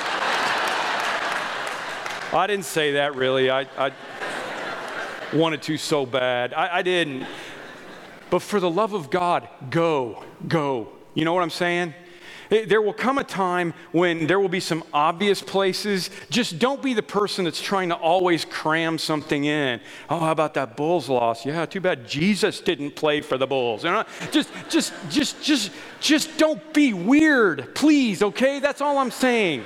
I 2.30 2.46
didn't 2.46 2.66
say 2.66 2.92
that 2.92 3.14
really. 3.16 3.50
I, 3.50 3.66
I 3.76 3.92
wanted 5.32 5.62
to 5.62 5.76
so 5.76 6.06
bad. 6.06 6.52
I, 6.54 6.78
I 6.78 6.82
didn't. 6.82 7.26
But 8.30 8.40
for 8.40 8.60
the 8.60 8.70
love 8.70 8.92
of 8.92 9.10
God, 9.10 9.48
go, 9.70 10.22
go. 10.46 10.88
You 11.14 11.24
know 11.24 11.32
what 11.32 11.42
I'm 11.42 11.50
saying? 11.50 11.94
Eh, 12.50 12.64
there 12.66 12.80
will 12.80 12.92
come 12.92 13.18
a 13.18 13.24
time 13.24 13.74
when 13.92 14.26
there 14.26 14.40
will 14.40 14.48
be 14.48 14.60
some 14.60 14.82
obvious 14.92 15.42
places. 15.42 16.10
Just 16.30 16.58
don't 16.58 16.82
be 16.82 16.94
the 16.94 17.02
person 17.02 17.44
that's 17.44 17.60
trying 17.60 17.90
to 17.90 17.94
always 17.94 18.44
cram 18.44 18.98
something 18.98 19.44
in. 19.44 19.80
Oh, 20.08 20.18
how 20.18 20.32
about 20.32 20.54
that 20.54 20.76
Bulls 20.76 21.08
loss? 21.08 21.44
Yeah, 21.44 21.66
too 21.66 21.80
bad 21.80 22.08
Jesus 22.08 22.60
didn't 22.60 22.96
play 22.96 23.20
for 23.20 23.38
the 23.38 23.46
Bulls. 23.46 23.84
You 23.84 23.90
know, 23.90 24.04
just, 24.30 24.50
just, 24.68 24.92
just, 25.10 25.42
just, 25.42 25.70
just 26.00 26.38
don't 26.38 26.72
be 26.72 26.94
weird, 26.94 27.74
please. 27.74 28.22
Okay, 28.22 28.60
that's 28.60 28.80
all 28.80 28.98
I'm 28.98 29.10
saying. 29.10 29.64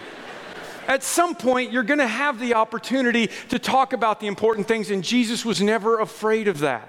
At 0.89 1.05
some 1.05 1.37
point, 1.37 1.71
you're 1.71 1.85
going 1.85 2.01
to 2.01 2.09
have 2.09 2.41
the 2.41 2.55
opportunity 2.55 3.31
to 3.51 3.59
talk 3.59 3.93
about 3.93 4.19
the 4.19 4.27
important 4.27 4.67
things, 4.67 4.91
and 4.91 5.05
Jesus 5.05 5.45
was 5.45 5.63
never 5.63 6.01
afraid 6.01 6.49
of 6.49 6.59
that. 6.61 6.89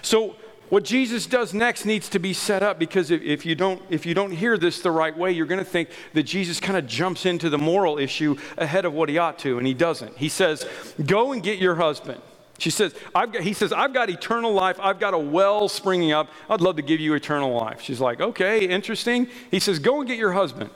So 0.00 0.36
what 0.70 0.84
Jesus 0.84 1.26
does 1.26 1.54
next 1.54 1.84
needs 1.84 2.08
to 2.10 2.18
be 2.18 2.32
set 2.32 2.62
up 2.62 2.78
because 2.78 3.10
if, 3.10 3.22
if, 3.22 3.46
you, 3.46 3.54
don't, 3.54 3.80
if 3.88 4.04
you 4.04 4.12
don't 4.12 4.32
hear 4.32 4.58
this 4.58 4.80
the 4.82 4.90
right 4.90 5.16
way, 5.16 5.32
you're 5.32 5.46
going 5.46 5.58
to 5.58 5.64
think 5.64 5.88
that 6.12 6.24
Jesus 6.24 6.60
kind 6.60 6.76
of 6.76 6.86
jumps 6.86 7.24
into 7.24 7.48
the 7.48 7.58
moral 7.58 7.98
issue 7.98 8.36
ahead 8.58 8.84
of 8.84 8.92
what 8.92 9.08
he 9.08 9.16
ought 9.16 9.38
to, 9.40 9.58
and 9.58 9.66
he 9.66 9.74
doesn't. 9.74 10.16
He 10.18 10.28
says, 10.28 10.66
Go 11.04 11.32
and 11.32 11.42
get 11.42 11.58
your 11.58 11.76
husband. 11.76 12.20
She 12.58 12.70
says, 12.70 12.94
I've 13.14 13.32
got, 13.32 13.42
he 13.42 13.52
says, 13.52 13.72
I've 13.72 13.94
got 13.94 14.10
eternal 14.10 14.52
life. 14.52 14.78
I've 14.80 14.98
got 14.98 15.14
a 15.14 15.18
well 15.18 15.68
springing 15.68 16.12
up. 16.12 16.28
I'd 16.50 16.60
love 16.60 16.76
to 16.76 16.82
give 16.82 16.98
you 16.98 17.14
eternal 17.14 17.54
life. 17.54 17.80
She's 17.80 18.00
like, 18.00 18.20
okay, 18.20 18.66
interesting. 18.66 19.28
He 19.50 19.60
says, 19.60 19.78
go 19.78 20.00
and 20.00 20.08
get 20.08 20.18
your 20.18 20.32
husband. 20.32 20.70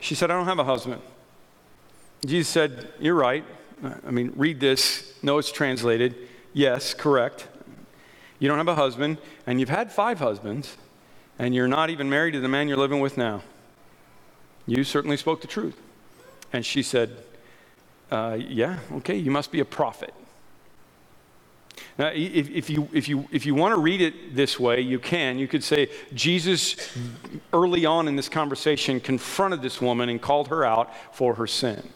She 0.00 0.16
said, 0.16 0.32
I 0.32 0.36
don't 0.36 0.46
have 0.46 0.58
a 0.58 0.64
husband. 0.64 1.00
Jesus 2.26 2.52
said, 2.52 2.88
You're 2.98 3.14
right. 3.14 3.44
I 4.06 4.10
mean, 4.10 4.32
read 4.36 4.60
this. 4.60 5.14
No, 5.22 5.38
it's 5.38 5.52
translated. 5.52 6.16
Yes, 6.52 6.92
correct 6.92 7.48
you 8.44 8.48
don't 8.48 8.58
have 8.58 8.68
a 8.68 8.74
husband, 8.74 9.16
and 9.46 9.58
you've 9.58 9.70
had 9.70 9.90
five 9.90 10.18
husbands, 10.18 10.76
and 11.38 11.54
you're 11.54 11.66
not 11.66 11.88
even 11.88 12.10
married 12.10 12.32
to 12.32 12.40
the 12.40 12.48
man 12.48 12.68
you're 12.68 12.76
living 12.76 13.00
with 13.00 13.16
now. 13.16 13.42
You 14.66 14.84
certainly 14.84 15.16
spoke 15.16 15.40
the 15.40 15.46
truth. 15.46 15.80
And 16.52 16.64
she 16.64 16.82
said, 16.82 17.16
uh, 18.10 18.36
Yeah, 18.38 18.80
okay, 18.96 19.16
you 19.16 19.30
must 19.30 19.50
be 19.50 19.60
a 19.60 19.64
prophet. 19.64 20.12
Now, 21.96 22.08
if, 22.08 22.50
if, 22.50 22.68
you, 22.68 22.86
if, 22.92 23.08
you, 23.08 23.26
if 23.32 23.46
you 23.46 23.54
want 23.54 23.74
to 23.74 23.80
read 23.80 24.02
it 24.02 24.34
this 24.34 24.60
way, 24.60 24.82
you 24.82 24.98
can. 24.98 25.38
You 25.38 25.48
could 25.48 25.64
say 25.64 25.88
Jesus, 26.12 26.76
early 27.54 27.86
on 27.86 28.08
in 28.08 28.14
this 28.14 28.28
conversation, 28.28 29.00
confronted 29.00 29.62
this 29.62 29.80
woman 29.80 30.10
and 30.10 30.20
called 30.20 30.48
her 30.48 30.66
out 30.66 30.92
for 31.14 31.36
her 31.36 31.46
sin. 31.46 31.88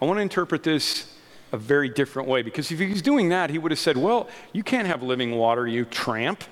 I 0.00 0.06
want 0.06 0.18
to 0.18 0.22
interpret 0.22 0.64
this 0.64 1.11
a 1.52 1.56
very 1.58 1.88
different 1.88 2.28
way. 2.28 2.42
Because 2.42 2.70
if 2.72 2.78
he 2.78 2.86
was 2.88 3.02
doing 3.02 3.28
that, 3.28 3.50
he 3.50 3.58
would 3.58 3.70
have 3.70 3.78
said, 3.78 3.96
Well, 3.96 4.28
you 4.52 4.62
can't 4.62 4.86
have 4.86 5.02
living 5.02 5.36
water, 5.36 5.66
you 5.66 5.84
tramp. 5.84 6.42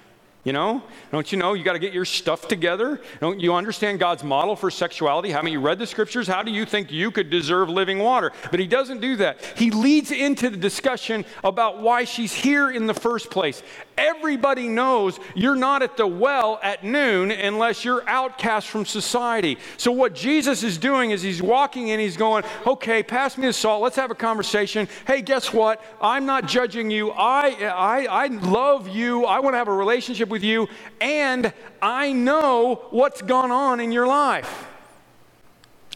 You 0.43 0.55
know, 0.55 0.83
don't 1.13 1.31
you 1.31 1.37
know 1.37 1.53
you 1.53 1.63
got 1.63 1.75
to 1.75 1.79
get 1.79 1.93
your 1.93 2.07
stuff 2.07 2.49
together? 2.49 2.99
Don't 3.21 3.41
you 3.41 3.55
understand 3.55 3.99
God's 3.99 4.25
model 4.25 4.57
for 4.57 4.71
sexuality? 4.71 5.31
Haven't 5.31 5.53
you 5.53 5.61
read 5.61 5.79
the 5.79 5.87
scriptures? 5.87 6.27
How 6.27 6.43
do 6.43 6.51
you 6.51 6.65
think 6.65 6.91
you 6.91 7.11
could 7.11 7.29
deserve 7.29 7.69
living 7.69 7.99
water? 7.99 8.33
But 8.51 8.59
he 8.59 8.67
doesn't 8.67 9.03
do 9.03 9.17
that. 9.17 9.45
He 9.57 9.71
leads 9.71 10.11
into 10.11 10.49
the 10.49 10.57
discussion 10.57 11.27
about 11.45 11.83
why 11.83 12.05
she's 12.05 12.33
here 12.33 12.71
in 12.71 12.87
the 12.87 12.95
first 12.95 13.31
place. 13.31 13.63
Everybody 13.99 14.67
knows 14.67 15.21
you're 15.35 15.57
not 15.57 15.83
at 15.83 15.99
the 15.99 16.07
well 16.07 16.59
at 16.63 16.83
noon 16.83 17.31
unless 17.31 17.85
you're 17.85 18.03
outcast 18.09 18.69
from 18.69 18.87
society. 18.87 19.59
So, 19.77 19.93
what 19.93 20.15
Jesus 20.15 20.63
is 20.63 20.79
doing 20.79 21.11
is 21.11 21.21
he's 21.21 21.43
walking 21.43 21.89
in, 21.89 22.01
he's 22.01 22.17
going, 22.17 22.45
Okay, 22.67 23.03
pass 23.03 23.37
me 23.37 23.47
the 23.47 23.53
salt, 23.53 23.83
let's 23.83 23.97
have 23.97 24.11
a 24.11 24.15
conversation. 24.15 24.89
Hey, 25.07 25.21
guess 25.21 25.53
what? 25.53 25.85
I'm 26.01 26.25
not 26.25 26.47
judging 26.47 26.91
you. 26.91 27.11
I, 27.11 27.51
I, 27.51 28.07
I 28.07 28.27
love 28.29 28.89
you. 28.89 29.27
I 29.27 29.41
want 29.41 29.53
to 29.53 29.59
have 29.59 29.69
a 29.69 29.75
relationship 29.75 30.30
with 30.31 30.43
you, 30.43 30.69
and 31.01 31.53
I 31.83 32.13
know 32.13 32.87
what's 32.91 33.23
gone 33.23 33.51
on 33.51 33.81
in 33.81 33.93
your 33.93 34.07
life. 34.07 34.67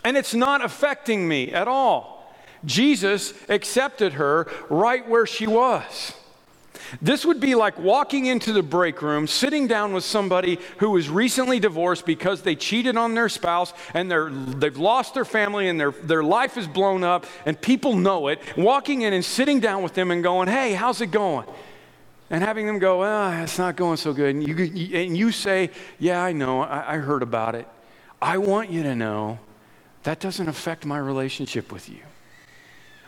And 0.04 0.16
it's 0.16 0.34
not 0.34 0.62
affecting 0.62 1.26
me 1.26 1.52
at 1.52 1.66
all. 1.66 2.34
Jesus 2.64 3.32
accepted 3.48 4.14
her 4.14 4.46
right 4.68 5.08
where 5.08 5.26
she 5.26 5.46
was. 5.46 6.14
This 7.00 7.24
would 7.24 7.40
be 7.40 7.54
like 7.54 7.78
walking 7.78 8.26
into 8.26 8.52
the 8.52 8.62
break 8.62 9.02
room, 9.02 9.26
sitting 9.26 9.66
down 9.66 9.92
with 9.92 10.04
somebody 10.04 10.58
who 10.78 10.90
was 10.90 11.08
recently 11.08 11.58
divorced 11.58 12.06
because 12.06 12.42
they 12.42 12.54
cheated 12.54 12.96
on 12.96 13.14
their 13.14 13.28
spouse 13.28 13.72
and 13.94 14.10
they're, 14.10 14.30
they've 14.30 14.76
lost 14.76 15.14
their 15.14 15.24
family 15.24 15.68
and 15.68 15.78
their, 15.78 15.90
their 15.90 16.22
life 16.22 16.56
is 16.56 16.66
blown 16.66 17.02
up 17.02 17.26
and 17.46 17.60
people 17.60 17.96
know 17.96 18.28
it. 18.28 18.40
Walking 18.56 19.02
in 19.02 19.12
and 19.12 19.24
sitting 19.24 19.60
down 19.60 19.82
with 19.82 19.94
them 19.94 20.10
and 20.10 20.22
going, 20.22 20.48
Hey, 20.48 20.74
how's 20.74 21.00
it 21.00 21.10
going? 21.10 21.46
And 22.30 22.42
having 22.42 22.66
them 22.66 22.78
go, 22.78 23.00
Well, 23.00 23.42
it's 23.42 23.58
not 23.58 23.76
going 23.76 23.96
so 23.96 24.12
good. 24.12 24.34
And 24.34 24.46
you, 24.46 24.96
and 24.96 25.16
you 25.16 25.30
say, 25.30 25.70
Yeah, 25.98 26.22
I 26.22 26.32
know. 26.32 26.62
I, 26.62 26.94
I 26.94 26.96
heard 26.98 27.22
about 27.22 27.54
it. 27.54 27.68
I 28.20 28.38
want 28.38 28.70
you 28.70 28.82
to 28.84 28.94
know 28.94 29.38
that 30.04 30.20
doesn't 30.20 30.48
affect 30.48 30.86
my 30.86 30.98
relationship 30.98 31.72
with 31.72 31.88
you. 31.88 32.00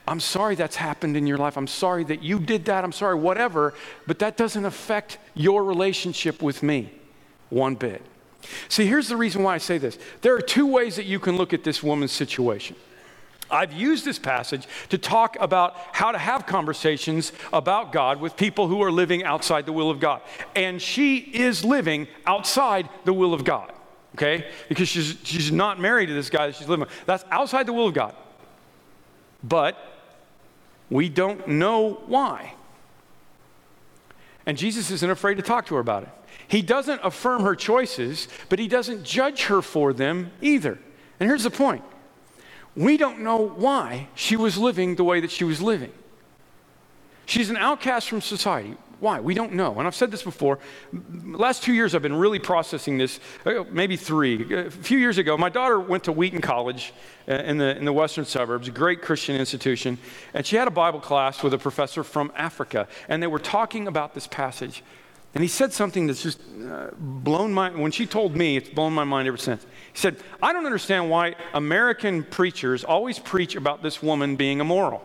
I'm 0.09 0.20
sorry 0.20 0.55
that's 0.55 0.76
happened 0.76 1.16
in 1.16 1.26
your 1.26 1.38
life. 1.38 1.57
I'm 1.57 1.66
sorry 1.66 2.05
that 2.05 2.22
you 2.22 2.38
did 2.38 2.66
that. 2.66 2.85
I'm 2.85 2.92
sorry, 2.92 3.16
whatever. 3.16 3.74
But 4.07 4.20
that 4.20 4.37
doesn't 4.37 4.64
affect 4.64 5.18
your 5.35 5.64
relationship 5.64 6.42
with 6.42 6.62
me 6.62 6.92
one 7.50 7.74
bit. 7.74 8.02
See, 8.68 8.87
here's 8.87 9.09
the 9.09 9.16
reason 9.16 9.42
why 9.42 9.55
I 9.55 9.59
say 9.59 9.79
this 9.79 9.98
there 10.20 10.35
are 10.35 10.40
two 10.40 10.66
ways 10.66 10.96
that 10.96 11.07
you 11.07 11.18
can 11.18 11.37
look 11.37 11.52
at 11.52 11.64
this 11.64 11.83
woman's 11.83 12.12
situation. 12.12 12.76
I've 13.50 13.72
used 13.72 14.04
this 14.04 14.18
passage 14.18 14.66
to 14.88 14.98
talk 14.98 15.37
about 15.40 15.76
how 15.92 16.12
to 16.12 16.18
have 16.18 16.46
conversations 16.46 17.32
about 17.52 17.92
God 17.92 18.20
with 18.20 18.37
people 18.37 18.68
who 18.68 18.82
are 18.82 18.90
living 18.90 19.24
outside 19.24 19.66
the 19.66 19.72
will 19.72 19.90
of 19.90 20.00
God. 20.00 20.22
And 20.54 20.80
she 20.80 21.18
is 21.18 21.64
living 21.64 22.09
outside 22.26 22.88
the 23.04 23.12
will 23.12 23.35
of 23.35 23.44
God, 23.44 23.72
okay? 24.14 24.46
Because 24.68 24.88
she's, 24.88 25.16
she's 25.22 25.52
not 25.52 25.80
married 25.80 26.06
to 26.06 26.14
this 26.14 26.30
guy 26.30 26.46
that 26.46 26.56
she's 26.56 26.68
living 26.68 26.87
with. 26.87 27.06
That's 27.06 27.24
outside 27.30 27.66
the 27.66 27.72
will 27.72 27.88
of 27.88 27.94
God. 27.94 28.14
But 29.42 29.76
we 30.90 31.09
don't 31.09 31.46
know 31.46 32.02
why. 32.06 32.54
And 34.44 34.56
Jesus 34.56 34.90
isn't 34.90 35.11
afraid 35.11 35.37
to 35.37 35.42
talk 35.42 35.66
to 35.66 35.74
her 35.74 35.80
about 35.80 36.04
it. 36.04 36.09
He 36.48 36.62
doesn't 36.62 37.00
affirm 37.02 37.42
her 37.42 37.56
choices, 37.56 38.28
but 38.48 38.59
he 38.59 38.68
doesn't 38.68 39.04
judge 39.04 39.44
her 39.44 39.61
for 39.62 39.92
them 39.92 40.30
either. 40.40 40.78
And 41.18 41.28
here's 41.28 41.42
the 41.42 41.50
point 41.50 41.82
we 42.77 42.97
don't 42.97 43.21
know 43.21 43.49
why 43.49 44.09
she 44.15 44.37
was 44.37 44.59
living 44.59 44.97
the 44.97 45.05
way 45.05 45.21
that 45.21 45.31
she 45.31 45.45
was 45.45 45.62
living. 45.62 45.93
She's 47.25 47.51
an 47.51 47.57
outcast 47.57 48.09
from 48.09 48.21
society. 48.21 48.77
Why? 48.99 49.21
We 49.21 49.35
don't 49.35 49.53
know. 49.53 49.79
And 49.79 49.87
I've 49.87 49.95
said 49.95 50.11
this 50.11 50.23
before. 50.23 50.59
Last 51.23 51.62
two 51.62 51.75
years, 51.75 51.95
I've 51.95 52.03
been 52.03 52.17
really 52.17 52.39
processing 52.39 52.97
this, 52.97 53.21
uh, 53.45 53.65
maybe 53.71 53.97
three. 53.97 54.55
A 54.55 54.71
few 54.71 54.97
years 54.97 55.19
ago, 55.19 55.37
my 55.37 55.51
daughter 55.51 55.79
went 55.79 56.05
to 56.05 56.12
Wheaton 56.12 56.41
College 56.41 56.95
uh, 57.29 57.35
in 57.35 57.59
the, 57.59 57.77
in 57.77 57.85
the 57.85 57.93
western 57.93 58.25
suburbs, 58.25 58.69
a 58.69 58.71
great 58.71 59.03
Christian 59.03 59.37
institution, 59.37 59.99
and 60.33 60.47
she 60.47 60.57
had 60.57 60.67
a 60.67 60.71
Bible 60.71 61.01
class 61.01 61.43
with 61.43 61.53
a 61.53 61.59
professor 61.59 62.03
from 62.03 62.33
Africa, 62.37 62.89
and 63.09 63.23
they 63.23 63.27
were 63.27 63.39
talking 63.39 63.87
about 63.87 64.15
this 64.15 64.27
passage. 64.27 64.83
And 65.35 65.43
he 65.43 65.49
said 65.49 65.73
something 65.73 66.07
that's 66.07 66.23
just 66.23 66.41
uh, 66.41 66.89
blown 66.99 67.53
my, 67.53 67.71
when 67.71 67.91
she 67.91 68.07
told 68.07 68.35
me, 68.35 68.57
it's 68.57 68.71
blown 68.71 68.95
my 68.95 69.05
mind 69.05 69.29
ever 69.29 69.37
since. 69.37 69.65
He 69.93 69.99
said, 69.99 70.17
I 70.43 70.53
don't 70.53 70.65
understand 70.65 71.11
why 71.11 71.35
American 71.53 72.23
preachers 72.23 72.85
always 72.85 73.19
preach 73.19 73.55
about 73.55 73.83
this 73.83 74.03
woman 74.03 74.37
being 74.37 74.61
immoral. 74.61 75.03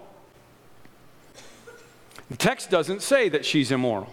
The 2.30 2.38
text 2.38 2.70
doesn't 2.70 3.02
say 3.02 3.28
that 3.28 3.46
she's 3.46 3.72
immoral. 3.72 4.10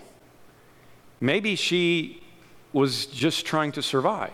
Maybe 1.20 1.54
she 1.54 2.22
was 2.72 3.06
just 3.06 3.46
trying 3.46 3.72
to 3.72 3.82
survive. 3.82 4.32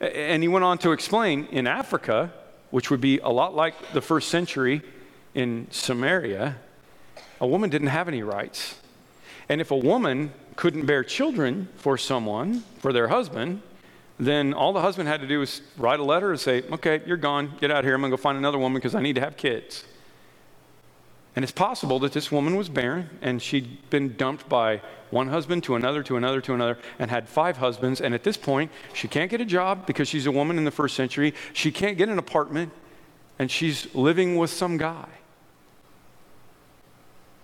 And 0.00 0.42
he 0.42 0.48
went 0.48 0.64
on 0.64 0.78
to 0.78 0.92
explain 0.92 1.46
in 1.46 1.66
Africa, 1.66 2.32
which 2.70 2.90
would 2.90 3.00
be 3.00 3.18
a 3.18 3.28
lot 3.28 3.54
like 3.54 3.92
the 3.92 4.00
first 4.00 4.28
century 4.28 4.82
in 5.34 5.66
Samaria, 5.70 6.56
a 7.40 7.46
woman 7.46 7.70
didn't 7.70 7.88
have 7.88 8.08
any 8.08 8.22
rights. 8.22 8.78
And 9.50 9.60
if 9.60 9.72
a 9.72 9.76
woman 9.76 10.32
couldn't 10.54 10.86
bear 10.86 11.02
children 11.02 11.68
for 11.74 11.98
someone, 11.98 12.60
for 12.78 12.92
their 12.92 13.08
husband, 13.08 13.62
then 14.16 14.54
all 14.54 14.72
the 14.72 14.80
husband 14.80 15.08
had 15.08 15.20
to 15.22 15.26
do 15.26 15.40
was 15.40 15.60
write 15.76 15.98
a 15.98 16.04
letter 16.04 16.30
and 16.30 16.38
say, 16.38 16.62
Okay, 16.70 17.02
you're 17.04 17.16
gone. 17.16 17.54
Get 17.60 17.72
out 17.72 17.82
here. 17.82 17.94
I'm 17.94 18.02
to 18.02 18.10
go 18.10 18.16
find 18.16 18.38
another 18.38 18.58
woman 18.58 18.76
because 18.76 18.94
I 18.94 19.02
need 19.02 19.16
to 19.16 19.20
have 19.20 19.36
kids. 19.36 19.84
And 21.34 21.42
it's 21.42 21.50
possible 21.50 21.98
that 22.00 22.12
this 22.12 22.30
woman 22.30 22.54
was 22.54 22.68
barren 22.68 23.10
and 23.22 23.42
she'd 23.42 23.90
been 23.90 24.16
dumped 24.16 24.48
by 24.48 24.82
one 25.10 25.28
husband 25.28 25.64
to 25.64 25.74
another 25.74 26.04
to 26.04 26.16
another 26.16 26.40
to 26.42 26.54
another 26.54 26.78
and 27.00 27.10
had 27.10 27.28
five 27.28 27.56
husbands. 27.56 28.00
And 28.00 28.14
at 28.14 28.22
this 28.22 28.36
point, 28.36 28.70
she 28.92 29.08
can't 29.08 29.32
get 29.32 29.40
a 29.40 29.44
job 29.44 29.84
because 29.84 30.06
she's 30.06 30.26
a 30.26 30.32
woman 30.32 30.58
in 30.58 30.64
the 30.64 30.70
first 30.70 30.94
century. 30.94 31.34
She 31.54 31.72
can't 31.72 31.98
get 31.98 32.08
an 32.08 32.18
apartment 32.20 32.72
and 33.40 33.50
she's 33.50 33.92
living 33.96 34.36
with 34.36 34.50
some 34.50 34.76
guy. 34.76 35.08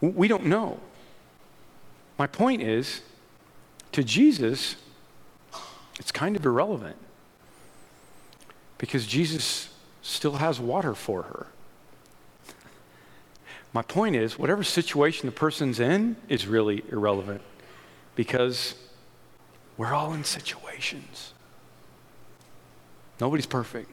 We 0.01 0.29
don't 0.29 0.47
know. 0.47 0.79
My 2.19 2.27
point 2.27 2.63
is 2.63 3.03
to 3.93 4.03
Jesus, 4.03 4.77
it's 5.99 6.13
kind 6.13 6.37
of 6.37 6.45
irrelevant 6.45 6.97
because 8.79 9.07
Jesus 9.07 9.71
still 10.03 10.35
has 10.35 10.61
water 10.61 10.95
for 10.95 11.23
her. 11.23 11.47
My 13.73 13.83
point 13.83 14.17
is, 14.17 14.39
whatever 14.39 14.63
situation 14.63 15.27
the 15.27 15.33
person's 15.33 15.81
in 15.81 16.17
is 16.29 16.47
really 16.47 16.83
irrelevant 16.91 17.43
because 18.15 18.75
we're 19.77 19.93
all 19.93 20.15
in 20.15 20.25
situations. 20.25 21.35
Nobody's 23.21 23.47
perfect. 23.47 23.91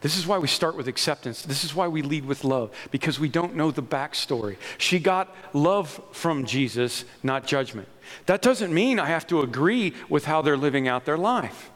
This 0.00 0.16
is 0.16 0.26
why 0.26 0.38
we 0.38 0.48
start 0.48 0.76
with 0.76 0.88
acceptance. 0.88 1.42
This 1.42 1.62
is 1.62 1.74
why 1.74 1.88
we 1.88 2.00
lead 2.00 2.24
with 2.24 2.42
love, 2.42 2.70
because 2.90 3.20
we 3.20 3.28
don't 3.28 3.54
know 3.54 3.70
the 3.70 3.82
backstory. 3.82 4.56
She 4.78 4.98
got 4.98 5.34
love 5.52 6.00
from 6.12 6.46
Jesus, 6.46 7.04
not 7.22 7.46
judgment. 7.46 7.88
That 8.26 8.40
doesn't 8.40 8.72
mean 8.72 8.98
I 8.98 9.06
have 9.06 9.26
to 9.26 9.40
agree 9.40 9.94
with 10.08 10.24
how 10.24 10.42
they're 10.42 10.56
living 10.56 10.88
out 10.88 11.04
their 11.04 11.18
life. 11.18 11.70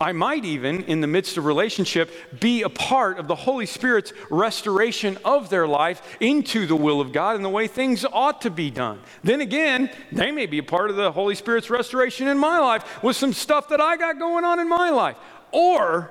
I 0.00 0.12
might 0.12 0.44
even, 0.44 0.84
in 0.84 1.00
the 1.00 1.06
midst 1.06 1.36
of 1.36 1.46
relationship, 1.46 2.10
be 2.40 2.62
a 2.62 2.68
part 2.68 3.18
of 3.18 3.28
the 3.28 3.34
Holy 3.34 3.66
Spirit's 3.66 4.12
restoration 4.30 5.18
of 5.24 5.48
their 5.48 5.66
life 5.66 6.16
into 6.20 6.66
the 6.66 6.76
will 6.76 7.00
of 7.00 7.12
God 7.12 7.36
and 7.36 7.44
the 7.44 7.50
way 7.50 7.66
things 7.66 8.04
ought 8.04 8.42
to 8.42 8.50
be 8.50 8.70
done. 8.70 9.00
Then 9.24 9.40
again, 9.40 9.90
they 10.12 10.30
may 10.30 10.46
be 10.46 10.58
a 10.58 10.62
part 10.62 10.90
of 10.90 10.96
the 10.96 11.12
Holy 11.12 11.34
Spirit's 11.34 11.70
restoration 11.70 12.28
in 12.28 12.38
my 12.38 12.58
life 12.58 13.02
with 13.02 13.16
some 13.16 13.32
stuff 13.32 13.68
that 13.70 13.80
I 13.80 13.96
got 13.96 14.18
going 14.18 14.44
on 14.44 14.58
in 14.58 14.68
my 14.68 14.90
life. 14.90 15.16
Or 15.50 16.10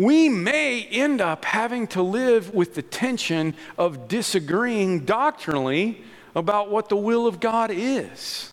we 0.00 0.30
may 0.30 0.82
end 0.84 1.20
up 1.20 1.44
having 1.44 1.86
to 1.86 2.00
live 2.00 2.54
with 2.54 2.74
the 2.74 2.80
tension 2.80 3.54
of 3.76 4.08
disagreeing 4.08 5.04
doctrinally 5.04 6.02
about 6.34 6.70
what 6.70 6.88
the 6.88 6.96
will 6.96 7.26
of 7.26 7.38
God 7.38 7.70
is. 7.70 8.50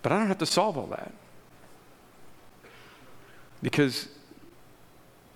But 0.00 0.12
I 0.12 0.18
don't 0.20 0.28
have 0.28 0.38
to 0.38 0.46
solve 0.46 0.78
all 0.78 0.86
that. 0.86 1.12
Because 3.64 4.06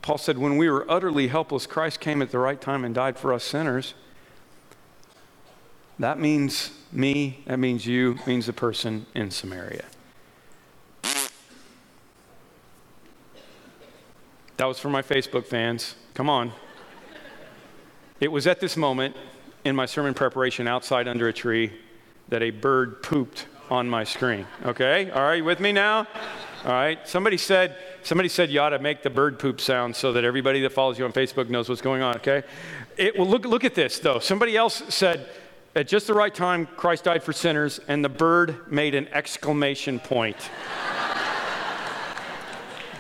Paul 0.00 0.18
said, 0.18 0.38
when 0.38 0.56
we 0.56 0.70
were 0.70 0.88
utterly 0.88 1.26
helpless, 1.26 1.66
Christ 1.66 1.98
came 1.98 2.22
at 2.22 2.30
the 2.30 2.38
right 2.38 2.60
time 2.60 2.84
and 2.84 2.94
died 2.94 3.18
for 3.18 3.32
us 3.32 3.42
sinners. 3.42 3.94
That 5.98 6.20
means 6.20 6.70
me, 6.92 7.42
that 7.46 7.58
means 7.58 7.86
you, 7.86 8.20
means 8.24 8.46
the 8.46 8.52
person 8.52 9.06
in 9.16 9.32
Samaria. 9.32 9.86
That 14.62 14.68
was 14.68 14.78
for 14.78 14.90
my 14.90 15.02
Facebook 15.02 15.44
fans. 15.44 15.96
Come 16.14 16.30
on. 16.30 16.52
It 18.20 18.28
was 18.28 18.46
at 18.46 18.60
this 18.60 18.76
moment 18.76 19.16
in 19.64 19.74
my 19.74 19.86
sermon 19.86 20.14
preparation 20.14 20.68
outside 20.68 21.08
under 21.08 21.26
a 21.26 21.32
tree 21.32 21.72
that 22.28 22.44
a 22.44 22.50
bird 22.50 23.02
pooped 23.02 23.46
on 23.70 23.90
my 23.90 24.04
screen. 24.04 24.46
Okay? 24.64 25.10
All 25.10 25.22
right, 25.22 25.38
you 25.38 25.44
with 25.44 25.58
me 25.58 25.72
now? 25.72 26.06
All 26.64 26.70
right. 26.70 26.96
Somebody 27.08 27.38
said, 27.38 27.76
somebody 28.04 28.28
said 28.28 28.52
you 28.52 28.60
ought 28.60 28.68
to 28.68 28.78
make 28.78 29.02
the 29.02 29.10
bird 29.10 29.40
poop 29.40 29.60
sound 29.60 29.96
so 29.96 30.12
that 30.12 30.22
everybody 30.22 30.60
that 30.60 30.70
follows 30.70 30.96
you 30.96 31.04
on 31.06 31.12
Facebook 31.12 31.48
knows 31.48 31.68
what's 31.68 31.82
going 31.82 32.02
on, 32.02 32.14
okay? 32.18 32.44
It, 32.96 33.18
well, 33.18 33.26
look, 33.26 33.44
look 33.44 33.64
at 33.64 33.74
this, 33.74 33.98
though. 33.98 34.20
Somebody 34.20 34.56
else 34.56 34.80
said, 34.90 35.28
at 35.74 35.88
just 35.88 36.06
the 36.06 36.14
right 36.14 36.32
time, 36.32 36.66
Christ 36.76 37.02
died 37.02 37.24
for 37.24 37.32
sinners, 37.32 37.80
and 37.88 38.04
the 38.04 38.08
bird 38.08 38.70
made 38.70 38.94
an 38.94 39.08
exclamation 39.08 39.98
point. 39.98 40.36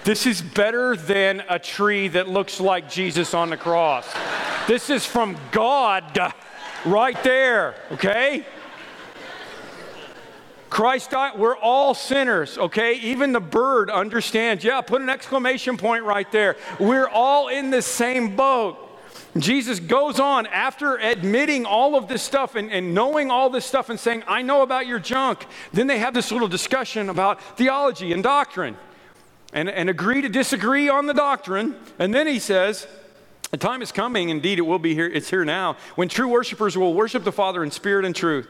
This 0.04 0.26
is 0.26 0.42
better 0.42 0.96
than 0.96 1.44
a 1.48 1.58
tree 1.58 2.08
that 2.08 2.28
looks 2.28 2.58
like 2.58 2.90
Jesus 2.90 3.34
on 3.34 3.50
the 3.50 3.56
cross. 3.56 4.06
This 4.66 4.90
is 4.90 5.06
from 5.06 5.36
God 5.52 6.32
right 6.84 7.20
there, 7.22 7.76
okay? 7.92 8.44
Christ 10.70 11.10
died, 11.10 11.38
we're 11.38 11.56
all 11.56 11.94
sinners, 11.94 12.58
okay? 12.58 12.94
Even 12.94 13.32
the 13.32 13.40
bird 13.40 13.90
understands. 13.90 14.64
Yeah, 14.64 14.80
put 14.80 15.02
an 15.02 15.08
exclamation 15.08 15.76
point 15.76 16.04
right 16.04 16.30
there. 16.32 16.56
We're 16.80 17.08
all 17.08 17.48
in 17.48 17.70
the 17.70 17.82
same 17.82 18.34
boat. 18.34 18.88
Jesus 19.38 19.78
goes 19.80 20.18
on 20.18 20.46
after 20.46 20.96
admitting 20.96 21.64
all 21.64 21.94
of 21.94 22.08
this 22.08 22.22
stuff 22.22 22.54
and, 22.54 22.70
and, 22.70 22.94
knowing 22.94 23.30
all 23.30 23.50
this 23.50 23.64
stuff 23.64 23.88
and 23.88 23.98
saying, 23.98 24.24
I 24.26 24.42
know 24.42 24.62
about 24.62 24.86
your 24.86 24.98
junk. 24.98 25.46
Then 25.72 25.86
they 25.86 25.98
have 25.98 26.12
this 26.12 26.32
little 26.32 26.48
discussion 26.48 27.08
about 27.08 27.40
theology 27.56 28.12
and 28.12 28.22
doctrine 28.22 28.76
and, 29.52 29.68
and 29.68 29.90
agree 29.90 30.22
to 30.22 30.28
disagree 30.28 30.88
on 30.88 31.06
the 31.06 31.14
doctrine. 31.14 31.76
And 31.98 32.14
then 32.14 32.26
he 32.26 32.38
says, 32.38 32.86
The 33.50 33.56
time 33.56 33.82
is 33.82 33.92
coming, 33.92 34.28
indeed, 34.28 34.58
it 34.58 34.62
will 34.62 34.78
be 34.78 34.94
here, 34.94 35.06
it's 35.06 35.30
here 35.30 35.44
now, 35.44 35.76
when 35.94 36.08
true 36.08 36.28
worshipers 36.28 36.76
will 36.76 36.94
worship 36.94 37.24
the 37.24 37.32
Father 37.32 37.62
in 37.62 37.70
spirit 37.70 38.04
and 38.04 38.14
truth. 38.16 38.48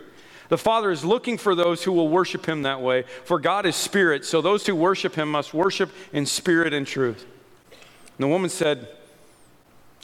The 0.49 0.59
Father 0.59 0.91
is 0.91 1.05
looking 1.05 1.39
for 1.39 1.55
those 1.55 1.83
who 1.83 1.93
will 1.93 2.09
worship 2.09 2.47
Him 2.47 2.63
that 2.63 2.81
way, 2.81 3.05
for 3.25 3.41
God 3.41 3.65
is 3.65 3.75
spirit, 3.75 4.25
so 4.25 4.41
those 4.41 4.67
who 4.67 4.77
worship 4.77 5.15
Him 5.15 5.31
must 5.31 5.55
worship 5.55 5.91
in 6.13 6.27
spirit 6.27 6.75
and 6.75 6.87
truth. 6.87 7.25
And 7.71 8.25
the 8.25 8.29
woman 8.29 8.51
said, 8.51 8.89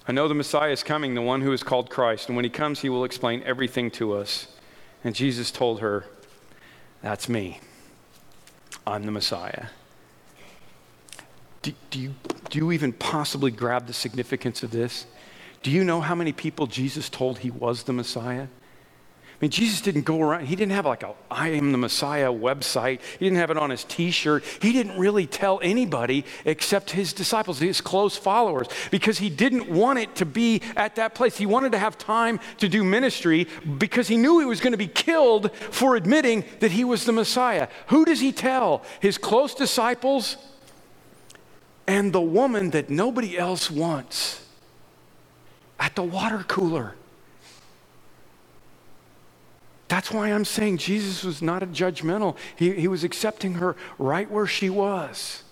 I 0.07 0.13
know 0.13 0.27
the 0.27 0.35
Messiah 0.35 0.73
is 0.73 0.83
coming, 0.83 1.15
the 1.15 1.21
one 1.21 1.43
who 1.43 1.53
is 1.53 1.63
called 1.63 1.91
Christ, 1.91 2.29
and 2.29 2.37
when 2.37 2.47
He 2.47 2.51
comes, 2.51 2.81
He 2.81 2.89
will 2.89 3.05
explain 3.05 3.43
everything 3.45 3.91
to 3.93 4.15
us. 4.15 4.49
And 5.05 5.15
Jesus 5.15 5.51
told 5.51 5.81
her, 5.81 6.07
That's 7.03 7.29
me. 7.29 7.61
I'm 8.87 9.05
the 9.05 9.13
Messiah. 9.13 9.67
Do, 11.63 11.73
do, 11.91 11.99
you, 11.99 12.15
do 12.51 12.59
you 12.59 12.73
even 12.73 12.93
possibly 12.93 13.51
grab 13.51 13.87
the 13.87 13.93
significance 13.93 14.63
of 14.63 14.71
this? 14.71 15.07
Do 15.63 15.71
you 15.71 15.85
know 15.85 16.01
how 16.01 16.15
many 16.15 16.33
people 16.33 16.67
Jesus 16.67 17.09
told 17.09 17.39
he 17.39 17.51
was 17.51 17.85
the 17.85 17.93
Messiah? 17.93 18.47
I 19.39 19.45
mean, 19.45 19.53
Jesus 19.53 19.81
didn't 19.81 20.03
go 20.03 20.21
around, 20.21 20.47
he 20.47 20.57
didn't 20.57 20.73
have 20.73 20.85
like 20.85 21.05
a 21.05 21.15
I 21.31 21.51
am 21.51 21.71
the 21.71 21.79
Messiah 21.79 22.33
website. 22.33 23.01
He 23.21 23.27
didn't 23.27 23.39
have 23.39 23.53
it 23.53 23.57
on 23.57 23.71
his 23.71 23.85
t 23.85 24.11
shirt. 24.11 24.43
He 24.61 24.73
didn't 24.73 24.99
really 24.99 25.27
tell 25.29 25.61
anybody 25.63 26.25
except 26.45 26.91
his 26.91 27.13
disciples, 27.13 27.61
his 27.61 27.81
close 27.81 28.17
followers, 28.17 28.67
because 28.91 29.19
he 29.19 29.31
didn't 29.31 29.71
want 29.71 30.01
it 30.01 30.17
to 30.17 30.27
be 30.27 30.61
at 30.75 30.97
that 30.97 31.15
place. 31.15 31.37
He 31.37 31.47
wanted 31.47 31.71
to 31.71 31.79
have 31.79 31.97
time 31.97 32.41
to 32.59 32.69
do 32.69 32.83
ministry 32.83 33.47
because 33.79 34.09
he 34.09 34.17
knew 34.17 34.41
he 34.41 34.45
was 34.45 34.61
going 34.61 34.73
to 34.73 34.77
be 34.77 34.89
killed 34.89 35.55
for 35.55 35.95
admitting 35.95 36.45
that 36.59 36.73
he 36.73 36.83
was 36.83 37.05
the 37.05 37.13
Messiah. 37.13 37.69
Who 37.89 38.05
does 38.05 38.19
he 38.19 38.33
tell? 38.33 38.83
His 38.99 39.19
close 39.19 39.55
disciples 39.55 40.37
and 41.89 42.13
the 42.13 42.21
woman 42.21 42.71
that 42.71 42.91
nobody 42.91 43.39
else 43.39 43.71
wants 43.71 44.47
at 45.81 45.97
the 45.97 46.03
water 46.03 46.45
cooler. 46.47 46.95
That's 49.89 50.11
why 50.11 50.29
I'm 50.29 50.45
saying 50.45 50.77
Jesus 50.77 51.25
was 51.25 51.41
not 51.41 51.63
a 51.63 51.67
judgmental. 51.67 52.37
He, 52.57 52.75
he 52.75 52.89
was 52.89 53.05
accepting 53.05 53.55
her 53.55 53.75
right 53.99 54.31
where 54.31 54.47
she 54.47 54.69
was 54.69 55.43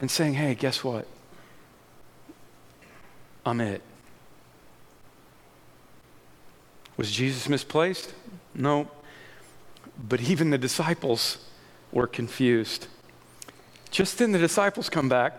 and 0.00 0.08
saying, 0.08 0.34
hey, 0.34 0.54
guess 0.54 0.84
what? 0.84 1.08
I'm 3.44 3.60
it. 3.60 3.82
Was 6.96 7.10
Jesus 7.10 7.48
misplaced? 7.48 8.14
No. 8.54 8.88
But 10.08 10.20
even 10.20 10.50
the 10.50 10.58
disciples 10.58 11.38
were 11.90 12.06
confused. 12.06 12.86
Just 13.90 14.18
then 14.18 14.32
the 14.32 14.38
disciples 14.38 14.88
come 14.88 15.08
back. 15.08 15.34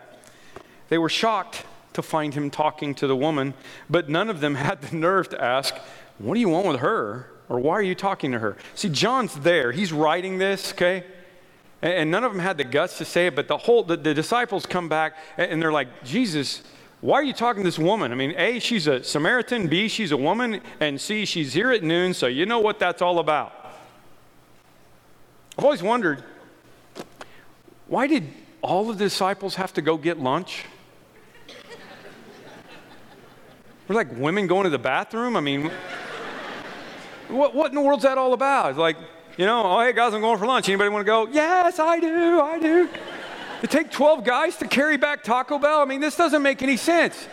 They 0.89 0.97
were 0.97 1.09
shocked 1.09 1.65
to 1.93 2.01
find 2.01 2.33
him 2.33 2.49
talking 2.49 2.95
to 2.95 3.07
the 3.07 3.15
woman, 3.15 3.53
but 3.89 4.09
none 4.09 4.29
of 4.29 4.39
them 4.39 4.55
had 4.67 4.81
the 4.81 4.95
nerve 4.95 5.29
to 5.29 5.43
ask, 5.43 5.75
what 6.17 6.35
do 6.35 6.39
you 6.39 6.49
want 6.49 6.67
with 6.67 6.79
her? 6.79 7.27
Or 7.49 7.59
why 7.59 7.73
are 7.73 7.81
you 7.81 7.95
talking 7.95 8.31
to 8.31 8.39
her? 8.39 8.57
See, 8.75 8.89
John's 8.89 9.35
there. 9.35 9.71
He's 9.71 9.91
writing 9.91 10.37
this, 10.37 10.71
okay? 10.71 11.03
And, 11.81 12.11
none 12.11 12.23
of 12.23 12.31
them 12.31 12.39
had 12.39 12.57
the 12.57 12.63
guts 12.63 12.97
to 12.99 13.05
say 13.05 13.27
it, 13.27 13.35
but 13.35 13.47
the 13.47 13.57
whole, 13.57 13.83
the, 13.83 13.97
the 13.97 14.13
disciples 14.13 14.65
come 14.65 14.87
back 14.87 15.17
and 15.37 15.61
they're 15.61 15.71
like, 15.71 16.03
Jesus, 16.03 16.61
why 17.01 17.15
are 17.15 17.23
you 17.23 17.33
talking 17.33 17.63
to 17.63 17.67
this 17.67 17.79
woman? 17.79 18.11
I 18.11 18.15
mean, 18.15 18.35
A, 18.37 18.59
she's 18.59 18.85
a 18.85 19.03
Samaritan, 19.03 19.67
B, 19.67 19.87
she's 19.87 20.11
a 20.11 20.17
woman, 20.17 20.61
and 20.79 21.01
C, 21.01 21.25
she's 21.25 21.53
here 21.53 21.71
at 21.71 21.81
noon, 21.81 22.13
so 22.13 22.27
you 22.27 22.45
know 22.45 22.59
what 22.59 22.77
that's 22.77 23.01
all 23.01 23.17
about. 23.17 23.73
I've 25.57 25.65
always 25.65 25.81
wondered 25.81 26.23
why 27.91 28.07
did 28.07 28.23
all 28.61 28.89
of 28.89 28.97
the 28.97 29.03
disciples 29.03 29.55
have 29.55 29.73
to 29.73 29.81
go 29.81 29.97
get 29.97 30.17
lunch? 30.17 30.63
We're 33.85 33.95
like 33.95 34.07
women 34.15 34.47
going 34.47 34.63
to 34.63 34.69
the 34.69 34.79
bathroom? 34.79 35.35
I 35.35 35.41
mean, 35.41 35.69
what, 37.27 37.53
what 37.53 37.67
in 37.67 37.75
the 37.75 37.81
world's 37.81 38.03
that 38.03 38.17
all 38.17 38.31
about? 38.31 38.69
It's 38.69 38.79
like, 38.79 38.95
you 39.35 39.45
know, 39.45 39.63
oh, 39.65 39.81
hey, 39.81 39.91
guys, 39.91 40.13
I'm 40.13 40.21
going 40.21 40.39
for 40.39 40.45
lunch. 40.45 40.69
Anybody 40.69 40.89
want 40.89 41.01
to 41.01 41.05
go? 41.05 41.27
Yes, 41.27 41.79
I 41.79 41.99
do, 41.99 42.39
I 42.39 42.59
do. 42.59 42.87
It 43.61 43.69
take 43.69 43.91
12 43.91 44.23
guys 44.23 44.55
to 44.57 44.67
carry 44.69 44.95
back 44.95 45.21
Taco 45.21 45.59
Bell? 45.59 45.81
I 45.81 45.85
mean, 45.85 45.99
this 45.99 46.15
doesn't 46.15 46.41
make 46.41 46.61
any 46.61 46.77
sense 46.77 47.27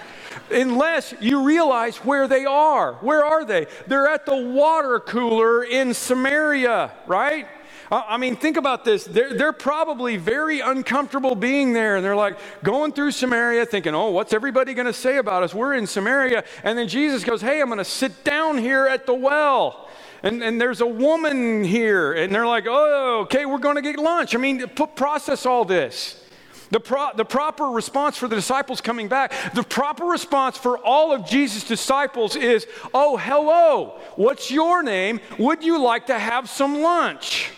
unless 0.50 1.14
you 1.20 1.44
realize 1.44 1.98
where 1.98 2.26
they 2.26 2.46
are. 2.46 2.94
Where 2.94 3.24
are 3.24 3.44
they? 3.44 3.68
They're 3.86 4.08
at 4.08 4.26
the 4.26 4.36
water 4.36 4.98
cooler 4.98 5.62
in 5.62 5.94
Samaria, 5.94 6.90
right? 7.06 7.46
I 7.90 8.18
mean, 8.18 8.36
think 8.36 8.58
about 8.58 8.84
this. 8.84 9.04
They're, 9.04 9.32
they're 9.32 9.52
probably 9.52 10.18
very 10.18 10.60
uncomfortable 10.60 11.34
being 11.34 11.72
there. 11.72 11.96
And 11.96 12.04
they're 12.04 12.16
like 12.16 12.38
going 12.62 12.92
through 12.92 13.12
Samaria 13.12 13.64
thinking, 13.64 13.94
oh, 13.94 14.10
what's 14.10 14.34
everybody 14.34 14.74
going 14.74 14.86
to 14.86 14.92
say 14.92 15.16
about 15.16 15.42
us? 15.42 15.54
We're 15.54 15.74
in 15.74 15.86
Samaria. 15.86 16.44
And 16.64 16.76
then 16.76 16.86
Jesus 16.86 17.24
goes, 17.24 17.40
hey, 17.40 17.60
I'm 17.60 17.68
going 17.68 17.78
to 17.78 17.84
sit 17.84 18.24
down 18.24 18.58
here 18.58 18.86
at 18.86 19.06
the 19.06 19.14
well. 19.14 19.88
And, 20.22 20.42
and 20.42 20.60
there's 20.60 20.82
a 20.82 20.86
woman 20.86 21.64
here. 21.64 22.12
And 22.12 22.34
they're 22.34 22.46
like, 22.46 22.64
oh, 22.68 23.20
okay, 23.22 23.46
we're 23.46 23.58
going 23.58 23.76
to 23.76 23.82
get 23.82 23.98
lunch. 23.98 24.34
I 24.34 24.38
mean, 24.38 24.66
put, 24.68 24.94
process 24.94 25.46
all 25.46 25.64
this. 25.64 26.22
The, 26.70 26.80
pro- 26.80 27.14
the 27.16 27.24
proper 27.24 27.64
response 27.64 28.18
for 28.18 28.28
the 28.28 28.36
disciples 28.36 28.82
coming 28.82 29.08
back, 29.08 29.32
the 29.54 29.62
proper 29.62 30.04
response 30.04 30.58
for 30.58 30.76
all 30.76 31.14
of 31.14 31.24
Jesus' 31.26 31.64
disciples 31.64 32.36
is, 32.36 32.66
Oh, 32.92 33.16
hello, 33.16 33.98
what's 34.16 34.50
your 34.50 34.82
name? 34.82 35.20
Would 35.38 35.64
you 35.64 35.80
like 35.80 36.08
to 36.08 36.18
have 36.18 36.50
some 36.50 36.82
lunch? 36.82 37.52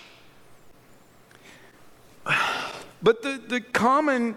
But 3.02 3.22
the, 3.22 3.40
the 3.48 3.60
common 3.60 4.36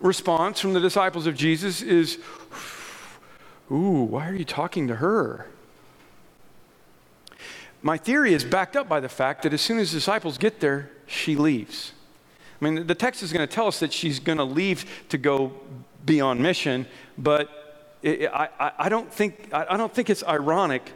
response 0.00 0.60
from 0.60 0.72
the 0.72 0.80
disciples 0.80 1.26
of 1.26 1.34
Jesus 1.34 1.82
is, 1.82 2.18
Ooh, 3.70 4.04
why 4.04 4.28
are 4.28 4.34
you 4.34 4.44
talking 4.44 4.86
to 4.88 4.96
her? 4.96 5.48
My 7.82 7.96
theory 7.96 8.34
is 8.34 8.44
backed 8.44 8.76
up 8.76 8.88
by 8.88 9.00
the 9.00 9.08
fact 9.08 9.42
that 9.42 9.52
as 9.52 9.60
soon 9.60 9.78
as 9.78 9.92
the 9.92 9.98
disciples 9.98 10.38
get 10.38 10.60
there, 10.60 10.90
she 11.06 11.36
leaves. 11.36 11.92
I 12.60 12.64
mean, 12.64 12.86
the 12.86 12.94
text 12.94 13.22
is 13.22 13.32
going 13.32 13.46
to 13.46 13.52
tell 13.52 13.66
us 13.66 13.80
that 13.80 13.92
she's 13.92 14.18
going 14.18 14.38
to 14.38 14.44
leave 14.44 14.86
to 15.10 15.18
go 15.18 15.52
be 16.04 16.20
on 16.20 16.40
mission, 16.40 16.86
but 17.18 17.88
it, 18.02 18.30
I, 18.32 18.72
I, 18.78 18.88
don't 18.88 19.12
think, 19.12 19.52
I 19.52 19.76
don't 19.76 19.92
think 19.92 20.08
it's 20.08 20.24
ironic 20.24 20.92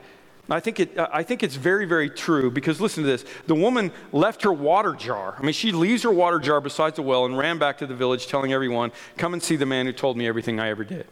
I 0.51 0.61
think, 0.61 0.81
it, 0.81 0.99
uh, 0.99 1.09
I 1.13 1.23
think 1.23 1.43
it's 1.43 1.55
very, 1.55 1.85
very 1.85 2.11
true 2.11 2.51
because 2.51 2.81
listen 2.81 3.05
to 3.05 3.09
this. 3.09 3.25
The 3.47 3.55
woman 3.55 3.93
left 4.13 4.43
her 4.43 4.53
water 4.53 4.95
jar. 4.95 5.37
I 5.39 5.43
mean, 5.43 5.53
she 5.53 5.71
leaves 5.71 6.03
her 6.03 6.11
water 6.11 6.41
jar 6.41 6.61
beside 6.61 6.97
the 6.97 7.03
well 7.03 7.25
and 7.25 7.39
ran 7.39 7.59
back 7.59 7.79
to 7.79 7.87
the 7.87 7.95
village 7.95 8.27
telling 8.27 8.53
everyone, 8.53 8.91
Come 9.17 9.33
and 9.33 9.43
see 9.43 9.57
the 9.57 9.67
man 9.67 9.87
who 9.87 9.93
told 9.93 10.17
me 10.17 10.27
everything 10.27 10.59
I 10.59 10.69
ever 10.71 10.85
did. 10.85 11.07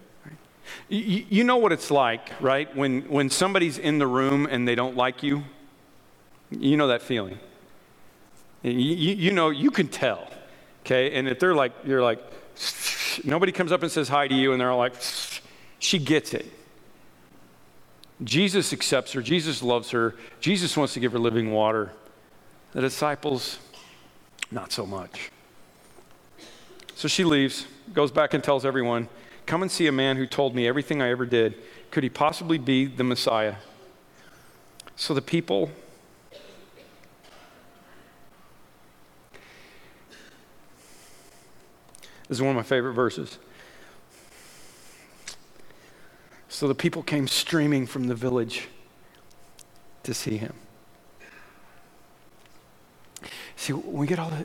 You, 0.89 1.25
you 1.29 1.45
know 1.45 1.57
what 1.57 1.73
it's 1.73 1.91
like, 1.91 2.31
right? 2.41 2.75
When, 2.77 3.03
when 3.03 3.31
somebody's 3.31 3.79
in 3.79 3.99
the 3.99 4.07
room 4.07 4.47
and 4.51 4.67
they 4.67 4.75
don't 4.75 4.97
like 4.97 5.23
you, 5.23 5.45
you 6.51 6.77
know 6.77 6.89
that 6.89 7.03
feeling. 7.03 7.39
You, 8.63 8.73
you, 8.73 9.33
know, 9.33 9.51
you 9.51 9.71
can 9.71 9.89
tell, 9.89 10.29
okay? 10.85 11.13
And 11.13 11.29
if 11.29 11.39
they're 11.39 11.55
like, 11.55 11.73
you're 11.85 12.03
like, 12.03 12.21
nobody 13.25 13.53
comes 13.53 13.71
up 13.71 13.83
and 13.83 13.91
says 13.91 14.09
hi 14.09 14.27
to 14.27 14.35
you, 14.35 14.53
and 14.53 14.61
they're 14.61 14.71
all 14.71 14.79
like, 14.79 14.95
she 15.79 15.99
gets 15.99 16.35
it. 16.35 16.51
Jesus 18.23 18.73
accepts 18.73 19.13
her, 19.13 19.23
Jesus 19.23 19.63
loves 19.63 19.91
her, 19.91 20.15
Jesus 20.41 20.77
wants 20.77 20.95
to 20.95 21.01
give 21.01 21.13
her 21.13 21.19
living 21.19 21.53
water. 21.53 21.93
The 22.73 22.81
disciples, 22.81 23.59
not 24.51 24.73
so 24.73 24.85
much. 24.85 25.31
So 26.95 27.09
she 27.09 27.25
leaves, 27.25 27.67
goes 27.93 28.11
back 28.11 28.35
and 28.35 28.43
tells 28.43 28.65
everyone, 28.65 29.09
Come 29.47 29.63
and 29.63 29.71
see 29.71 29.87
a 29.87 29.93
man 29.93 30.19
who 30.19 30.27
told 30.27 30.55
me 30.55 30.69
everything 30.69 31.01
I 31.01 31.09
ever 31.09 31.25
did. 31.25 31.55
Could 31.91 32.03
he 32.03 32.11
possibly 32.11 32.59
be 32.59 32.85
the 32.85 33.05
Messiah? 33.05 33.55
So 34.95 35.15
the 35.15 35.23
people 35.23 35.71
This 42.29 42.37
is 42.37 42.43
one 42.43 42.51
of 42.51 42.57
my 42.57 42.63
favorite 42.63 42.93
verses. 42.93 43.39
So 46.59 46.67
the 46.67 46.75
people 46.75 47.05
came 47.05 47.29
streaming 47.29 47.87
from 47.87 48.09
the 48.09 48.17
village 48.17 48.67
to 50.03 50.13
see 50.13 50.39
him. 50.39 50.55
See, 53.55 53.73
when 53.73 53.97
we 53.97 54.09
get 54.09 54.19
all 54.19 54.31
the 54.31 54.45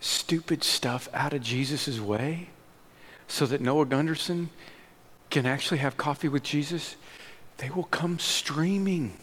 stupid 0.00 0.64
stuff 0.64 1.08
out 1.14 1.32
of 1.32 1.42
Jesus' 1.42 2.00
way 2.00 2.48
so 3.28 3.46
that 3.46 3.60
Noah 3.60 3.86
Gundersen 3.86 4.48
can 5.30 5.46
actually 5.46 5.78
have 5.78 5.96
coffee 5.96 6.26
with 6.26 6.42
Jesus, 6.42 6.96
they 7.58 7.70
will 7.70 7.84
come 7.84 8.18
streaming. 8.18 9.16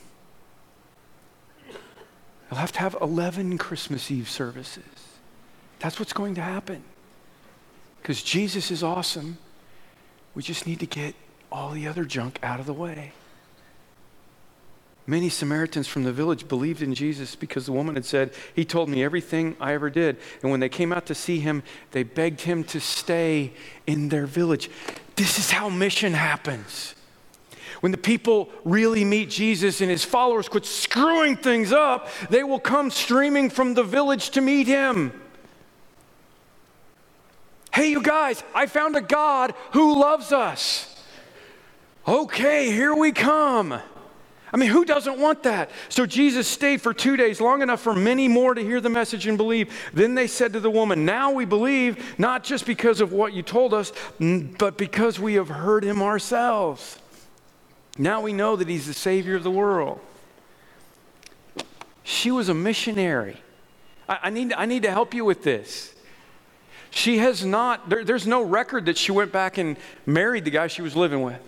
They'll 2.49 2.57
have 2.57 2.71
to 2.71 2.79
have 2.79 2.95
11 3.01 3.57
Christmas 3.57 4.09
Eve 4.09 4.29
services. 4.29 4.85
That's 5.79 5.99
what's 5.99 6.13
going 6.13 6.35
to 6.35 6.41
happen. 6.41 6.85
Because 8.01 8.23
Jesus 8.23 8.71
is 8.71 8.81
awesome. 8.81 9.39
We 10.35 10.41
just 10.41 10.65
need 10.65 10.79
to 10.79 10.85
get 10.85 11.15
all 11.53 11.69
the 11.69 11.87
other 11.87 12.03
junk 12.03 12.39
out 12.41 12.59
of 12.59 12.65
the 12.65 12.73
way. 12.73 13.13
Many 15.05 15.29
Samaritans 15.29 15.87
from 15.87 16.03
the 16.03 16.13
village 16.13 16.47
believed 16.47 16.81
in 16.81 16.95
Jesus 16.95 17.35
because 17.35 17.65
the 17.65 17.73
woman 17.73 17.95
had 17.95 18.05
said, 18.05 18.33
He 18.55 18.65
told 18.65 18.89
me 18.89 19.03
everything 19.03 19.55
I 19.59 19.73
ever 19.73 19.89
did. 19.89 20.17
And 20.41 20.49
when 20.49 20.61
they 20.61 20.69
came 20.69 20.91
out 20.91 21.05
to 21.07 21.15
see 21.15 21.39
him, 21.39 21.61
they 21.91 22.03
begged 22.03 22.41
him 22.41 22.63
to 22.65 22.79
stay 22.79 23.53
in 23.85 24.09
their 24.09 24.25
village. 24.25 24.69
This 25.15 25.37
is 25.37 25.51
how 25.51 25.69
mission 25.69 26.13
happens. 26.13 26.95
When 27.81 27.91
the 27.91 27.97
people 27.97 28.49
really 28.63 29.03
meet 29.03 29.29
Jesus 29.29 29.81
and 29.81 29.91
his 29.91 30.05
followers 30.05 30.47
quit 30.47 30.65
screwing 30.65 31.35
things 31.35 31.73
up, 31.73 32.07
they 32.29 32.43
will 32.43 32.59
come 32.59 32.89
streaming 32.89 33.49
from 33.49 33.73
the 33.73 33.83
village 33.83 34.29
to 34.31 34.41
meet 34.41 34.67
him. 34.67 35.11
Hey, 37.73 37.91
you 37.91 38.01
guys, 38.01 38.41
I 38.55 38.67
found 38.67 38.95
a 38.95 39.01
God 39.01 39.53
who 39.73 39.99
loves 39.99 40.31
us. 40.31 40.92
Okay, 42.07 42.71
here 42.71 42.93
we 42.93 43.11
come. 43.11 43.79
I 44.53 44.57
mean, 44.57 44.69
who 44.69 44.85
doesn't 44.85 45.17
want 45.19 45.43
that? 45.43 45.71
So 45.89 46.05
Jesus 46.05 46.47
stayed 46.47 46.79
for 46.79 46.93
two 46.93 47.17
days, 47.17 47.41
long 47.41 47.63
enough 47.63 47.81
for 47.81 47.95
many 47.95 48.27
more 48.27 48.53
to 48.53 48.61
hear 48.61 48.79
the 48.79 48.89
message 48.89 49.25
and 49.25 49.35
believe. 49.35 49.73
Then 49.93 50.13
they 50.13 50.27
said 50.27 50.53
to 50.53 50.59
the 50.59 50.69
woman, 50.69 51.05
Now 51.05 51.31
we 51.31 51.45
believe, 51.45 52.19
not 52.19 52.43
just 52.43 52.67
because 52.67 53.01
of 53.01 53.11
what 53.11 53.33
you 53.33 53.41
told 53.41 53.73
us, 53.73 53.91
but 54.19 54.77
because 54.77 55.19
we 55.19 55.35
have 55.35 55.47
heard 55.47 55.83
him 55.83 56.03
ourselves. 56.03 56.99
Now 57.97 58.21
we 58.21 58.31
know 58.31 58.55
that 58.55 58.67
he's 58.67 58.85
the 58.85 58.93
Savior 58.93 59.35
of 59.35 59.43
the 59.43 59.51
world. 59.51 59.99
She 62.03 62.29
was 62.29 62.49
a 62.49 62.53
missionary. 62.53 63.37
I, 64.07 64.19
I 64.23 64.29
need, 64.29 64.53
I 64.53 64.65
need 64.65 64.83
to 64.83 64.91
help 64.91 65.15
you 65.15 65.25
with 65.25 65.41
this. 65.43 65.95
She 66.91 67.17
has 67.19 67.43
not, 67.43 67.89
there, 67.89 68.03
there's 68.03 68.27
no 68.27 68.43
record 68.43 68.85
that 68.85 68.99
she 68.99 69.11
went 69.11 69.31
back 69.31 69.57
and 69.57 69.77
married 70.05 70.45
the 70.45 70.51
guy 70.51 70.67
she 70.67 70.83
was 70.83 70.95
living 70.95 71.23
with. 71.23 71.39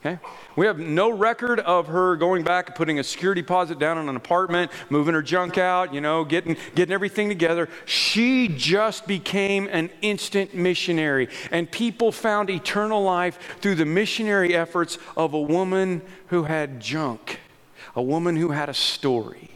Okay? 0.00 0.18
We 0.56 0.66
have 0.66 0.78
no 0.78 1.10
record 1.10 1.60
of 1.60 1.88
her 1.88 2.16
going 2.16 2.44
back, 2.44 2.68
and 2.68 2.76
putting 2.76 2.98
a 2.98 3.04
security 3.04 3.40
deposit 3.42 3.78
down 3.78 3.98
on 3.98 4.08
an 4.08 4.16
apartment, 4.16 4.70
moving 4.90 5.14
her 5.14 5.22
junk 5.22 5.58
out, 5.58 5.92
you 5.92 6.00
know, 6.00 6.24
getting, 6.24 6.56
getting 6.74 6.92
everything 6.92 7.28
together. 7.28 7.68
She 7.86 8.48
just 8.48 9.06
became 9.06 9.68
an 9.70 9.90
instant 10.02 10.54
missionary. 10.54 11.28
And 11.50 11.70
people 11.70 12.12
found 12.12 12.50
eternal 12.50 13.02
life 13.02 13.58
through 13.60 13.76
the 13.76 13.86
missionary 13.86 14.54
efforts 14.54 14.98
of 15.16 15.34
a 15.34 15.40
woman 15.40 16.02
who 16.28 16.44
had 16.44 16.80
junk, 16.80 17.40
a 17.94 18.02
woman 18.02 18.36
who 18.36 18.50
had 18.50 18.68
a 18.68 18.74
story. 18.74 19.50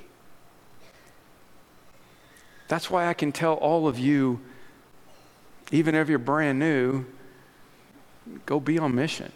That's 2.68 2.91
why 2.91 3.07
I 3.09 3.14
can 3.14 3.32
tell 3.32 3.55
all 3.55 3.88
of 3.88 3.99
you, 3.99 4.41
even 5.70 5.95
if 5.95 6.09
you're 6.09 6.18
brand 6.18 6.59
new, 6.59 7.05
go 8.47 8.59
be 8.59 8.78
on 8.78 8.95
mission. 8.95 9.32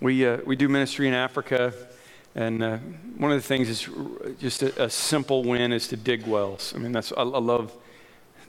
We, 0.00 0.26
uh, 0.26 0.38
we 0.44 0.56
do 0.56 0.68
ministry 0.68 1.08
in 1.08 1.14
Africa, 1.14 1.72
and 2.34 2.62
uh, 2.62 2.76
one 3.16 3.32
of 3.32 3.40
the 3.40 3.46
things 3.46 3.70
is 3.70 3.88
just 4.38 4.62
a, 4.62 4.84
a, 4.84 4.90
simple 4.90 5.42
win 5.42 5.72
is 5.72 5.88
to 5.88 5.96
dig 5.96 6.26
wells. 6.26 6.74
I 6.76 6.78
mean, 6.78 6.92
that's, 6.92 7.12
I, 7.12 7.22
I, 7.22 7.22
love 7.22 7.72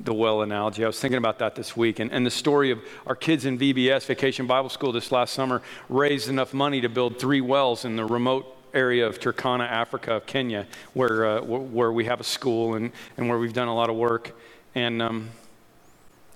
the 0.01 0.13
well 0.13 0.41
analogy. 0.41 0.83
I 0.83 0.87
was 0.87 0.99
thinking 0.99 1.17
about 1.17 1.39
that 1.39 1.55
this 1.55 1.77
week. 1.77 1.99
And, 1.99 2.11
and 2.11 2.25
the 2.25 2.31
story 2.31 2.71
of 2.71 2.81
our 3.05 3.15
kids 3.15 3.45
in 3.45 3.57
VBS, 3.57 4.05
Vacation 4.07 4.45
Bible 4.45 4.67
School, 4.67 4.91
this 4.91 5.09
last 5.09 5.31
summer 5.31 5.61
raised 5.87 6.27
enough 6.27 6.53
money 6.53 6.81
to 6.81 6.89
build 6.89 7.17
three 7.17 7.39
wells 7.39 7.85
in 7.85 7.95
the 7.95 8.03
remote 8.03 8.53
area 8.73 9.07
of 9.07 9.21
Turkana, 9.21 9.69
Africa, 9.69 10.15
of 10.15 10.25
Kenya, 10.25 10.67
where, 10.93 11.25
uh, 11.25 11.41
where 11.41 11.93
we 11.93 12.03
have 12.05 12.19
a 12.19 12.25
school 12.25 12.75
and, 12.75 12.91
and 13.15 13.29
where 13.29 13.39
we've 13.39 13.53
done 13.53 13.69
a 13.69 13.75
lot 13.75 13.89
of 13.89 13.95
work. 13.95 14.37
And 14.75 15.01
um, 15.01 15.29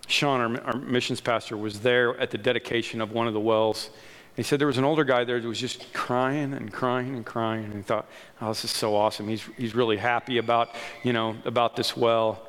Sean, 0.08 0.40
our, 0.58 0.62
our 0.68 0.80
missions 0.80 1.20
pastor, 1.20 1.58
was 1.58 1.82
there 1.82 2.18
at 2.18 2.32
the 2.32 2.38
dedication 2.38 3.02
of 3.02 3.12
one 3.12 3.28
of 3.28 3.34
the 3.34 3.42
wells. 3.42 3.90
He 4.36 4.44
said 4.44 4.60
there 4.60 4.68
was 4.68 4.78
an 4.78 4.86
older 4.86 5.04
guy 5.04 5.24
there 5.24 5.40
that 5.40 5.48
was 5.48 5.60
just 5.60 5.92
crying 5.94 6.54
and 6.54 6.72
crying 6.72 7.16
and 7.16 7.26
crying, 7.26 7.66
and 7.66 7.74
he 7.74 7.82
thought, 7.82 8.08
"Oh, 8.42 8.50
this 8.50 8.64
is 8.64 8.72
so 8.72 8.96
awesome. 8.96 9.28
He's 9.28 9.44
he's 9.58 9.76
really 9.76 9.98
happy 9.98 10.38
about 10.38 10.70
you 11.04 11.12
know 11.14 11.36
about 11.46 11.76
this 11.76 11.98
well." 11.98 12.48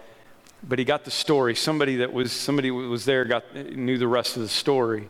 But 0.62 0.78
he 0.78 0.84
got 0.84 1.04
the 1.04 1.10
story. 1.10 1.56
Somebody 1.56 1.96
that 1.96 2.12
was 2.12 2.30
somebody 2.30 2.70
was 2.70 3.04
there 3.04 3.24
got 3.24 3.54
knew 3.54 3.98
the 3.98 4.06
rest 4.06 4.36
of 4.36 4.42
the 4.42 4.48
story, 4.48 5.08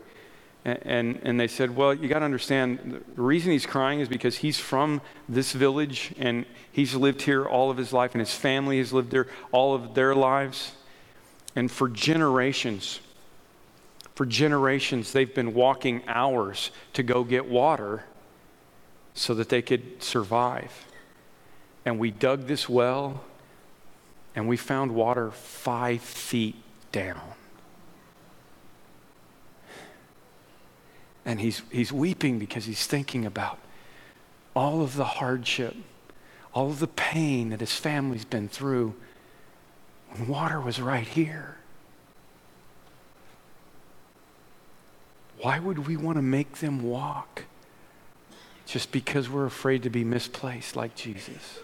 and 0.64 0.78
and, 0.82 1.20
and 1.24 1.40
they 1.40 1.48
said, 1.48 1.76
"Well, 1.76 1.92
you 1.92 2.08
got 2.08 2.20
to 2.20 2.24
understand. 2.24 3.04
The 3.14 3.22
reason 3.22 3.52
he's 3.52 3.66
crying 3.66 4.00
is 4.00 4.08
because 4.08 4.38
he's 4.38 4.58
from 4.58 5.02
this 5.28 5.52
village, 5.52 6.14
and 6.18 6.46
he's 6.70 6.94
lived 6.94 7.20
here 7.20 7.44
all 7.44 7.70
of 7.70 7.76
his 7.76 7.92
life, 7.92 8.12
and 8.12 8.20
his 8.20 8.34
family 8.34 8.78
has 8.78 8.94
lived 8.94 9.10
there 9.10 9.26
all 9.50 9.74
of 9.74 9.92
their 9.94 10.14
lives, 10.14 10.72
and 11.54 11.70
for 11.70 11.90
generations." 11.90 13.00
For 14.22 14.26
generations, 14.26 15.10
they've 15.10 15.34
been 15.34 15.52
walking 15.52 16.04
hours 16.06 16.70
to 16.92 17.02
go 17.02 17.24
get 17.24 17.46
water 17.48 18.04
so 19.14 19.34
that 19.34 19.48
they 19.48 19.62
could 19.62 20.00
survive. 20.00 20.86
And 21.84 21.98
we 21.98 22.12
dug 22.12 22.46
this 22.46 22.68
well 22.68 23.24
and 24.36 24.46
we 24.46 24.56
found 24.56 24.94
water 24.94 25.32
five 25.32 26.02
feet 26.02 26.54
down. 26.92 27.20
And 31.24 31.40
he's, 31.40 31.62
he's 31.72 31.90
weeping 31.90 32.38
because 32.38 32.64
he's 32.64 32.86
thinking 32.86 33.26
about 33.26 33.58
all 34.54 34.82
of 34.82 34.94
the 34.94 35.04
hardship, 35.04 35.74
all 36.54 36.68
of 36.68 36.78
the 36.78 36.86
pain 36.86 37.50
that 37.50 37.58
his 37.58 37.74
family's 37.74 38.24
been 38.24 38.48
through 38.48 38.94
when 40.10 40.28
water 40.28 40.60
was 40.60 40.80
right 40.80 41.08
here. 41.08 41.56
Why 45.42 45.58
would 45.58 45.88
we 45.88 45.96
want 45.96 46.16
to 46.18 46.22
make 46.22 46.58
them 46.58 46.82
walk? 46.82 47.44
Just 48.64 48.92
because 48.92 49.28
we're 49.28 49.44
afraid 49.44 49.82
to 49.82 49.90
be 49.90 50.04
misplaced 50.04 50.76
like 50.76 50.94
Jesus. 50.94 51.58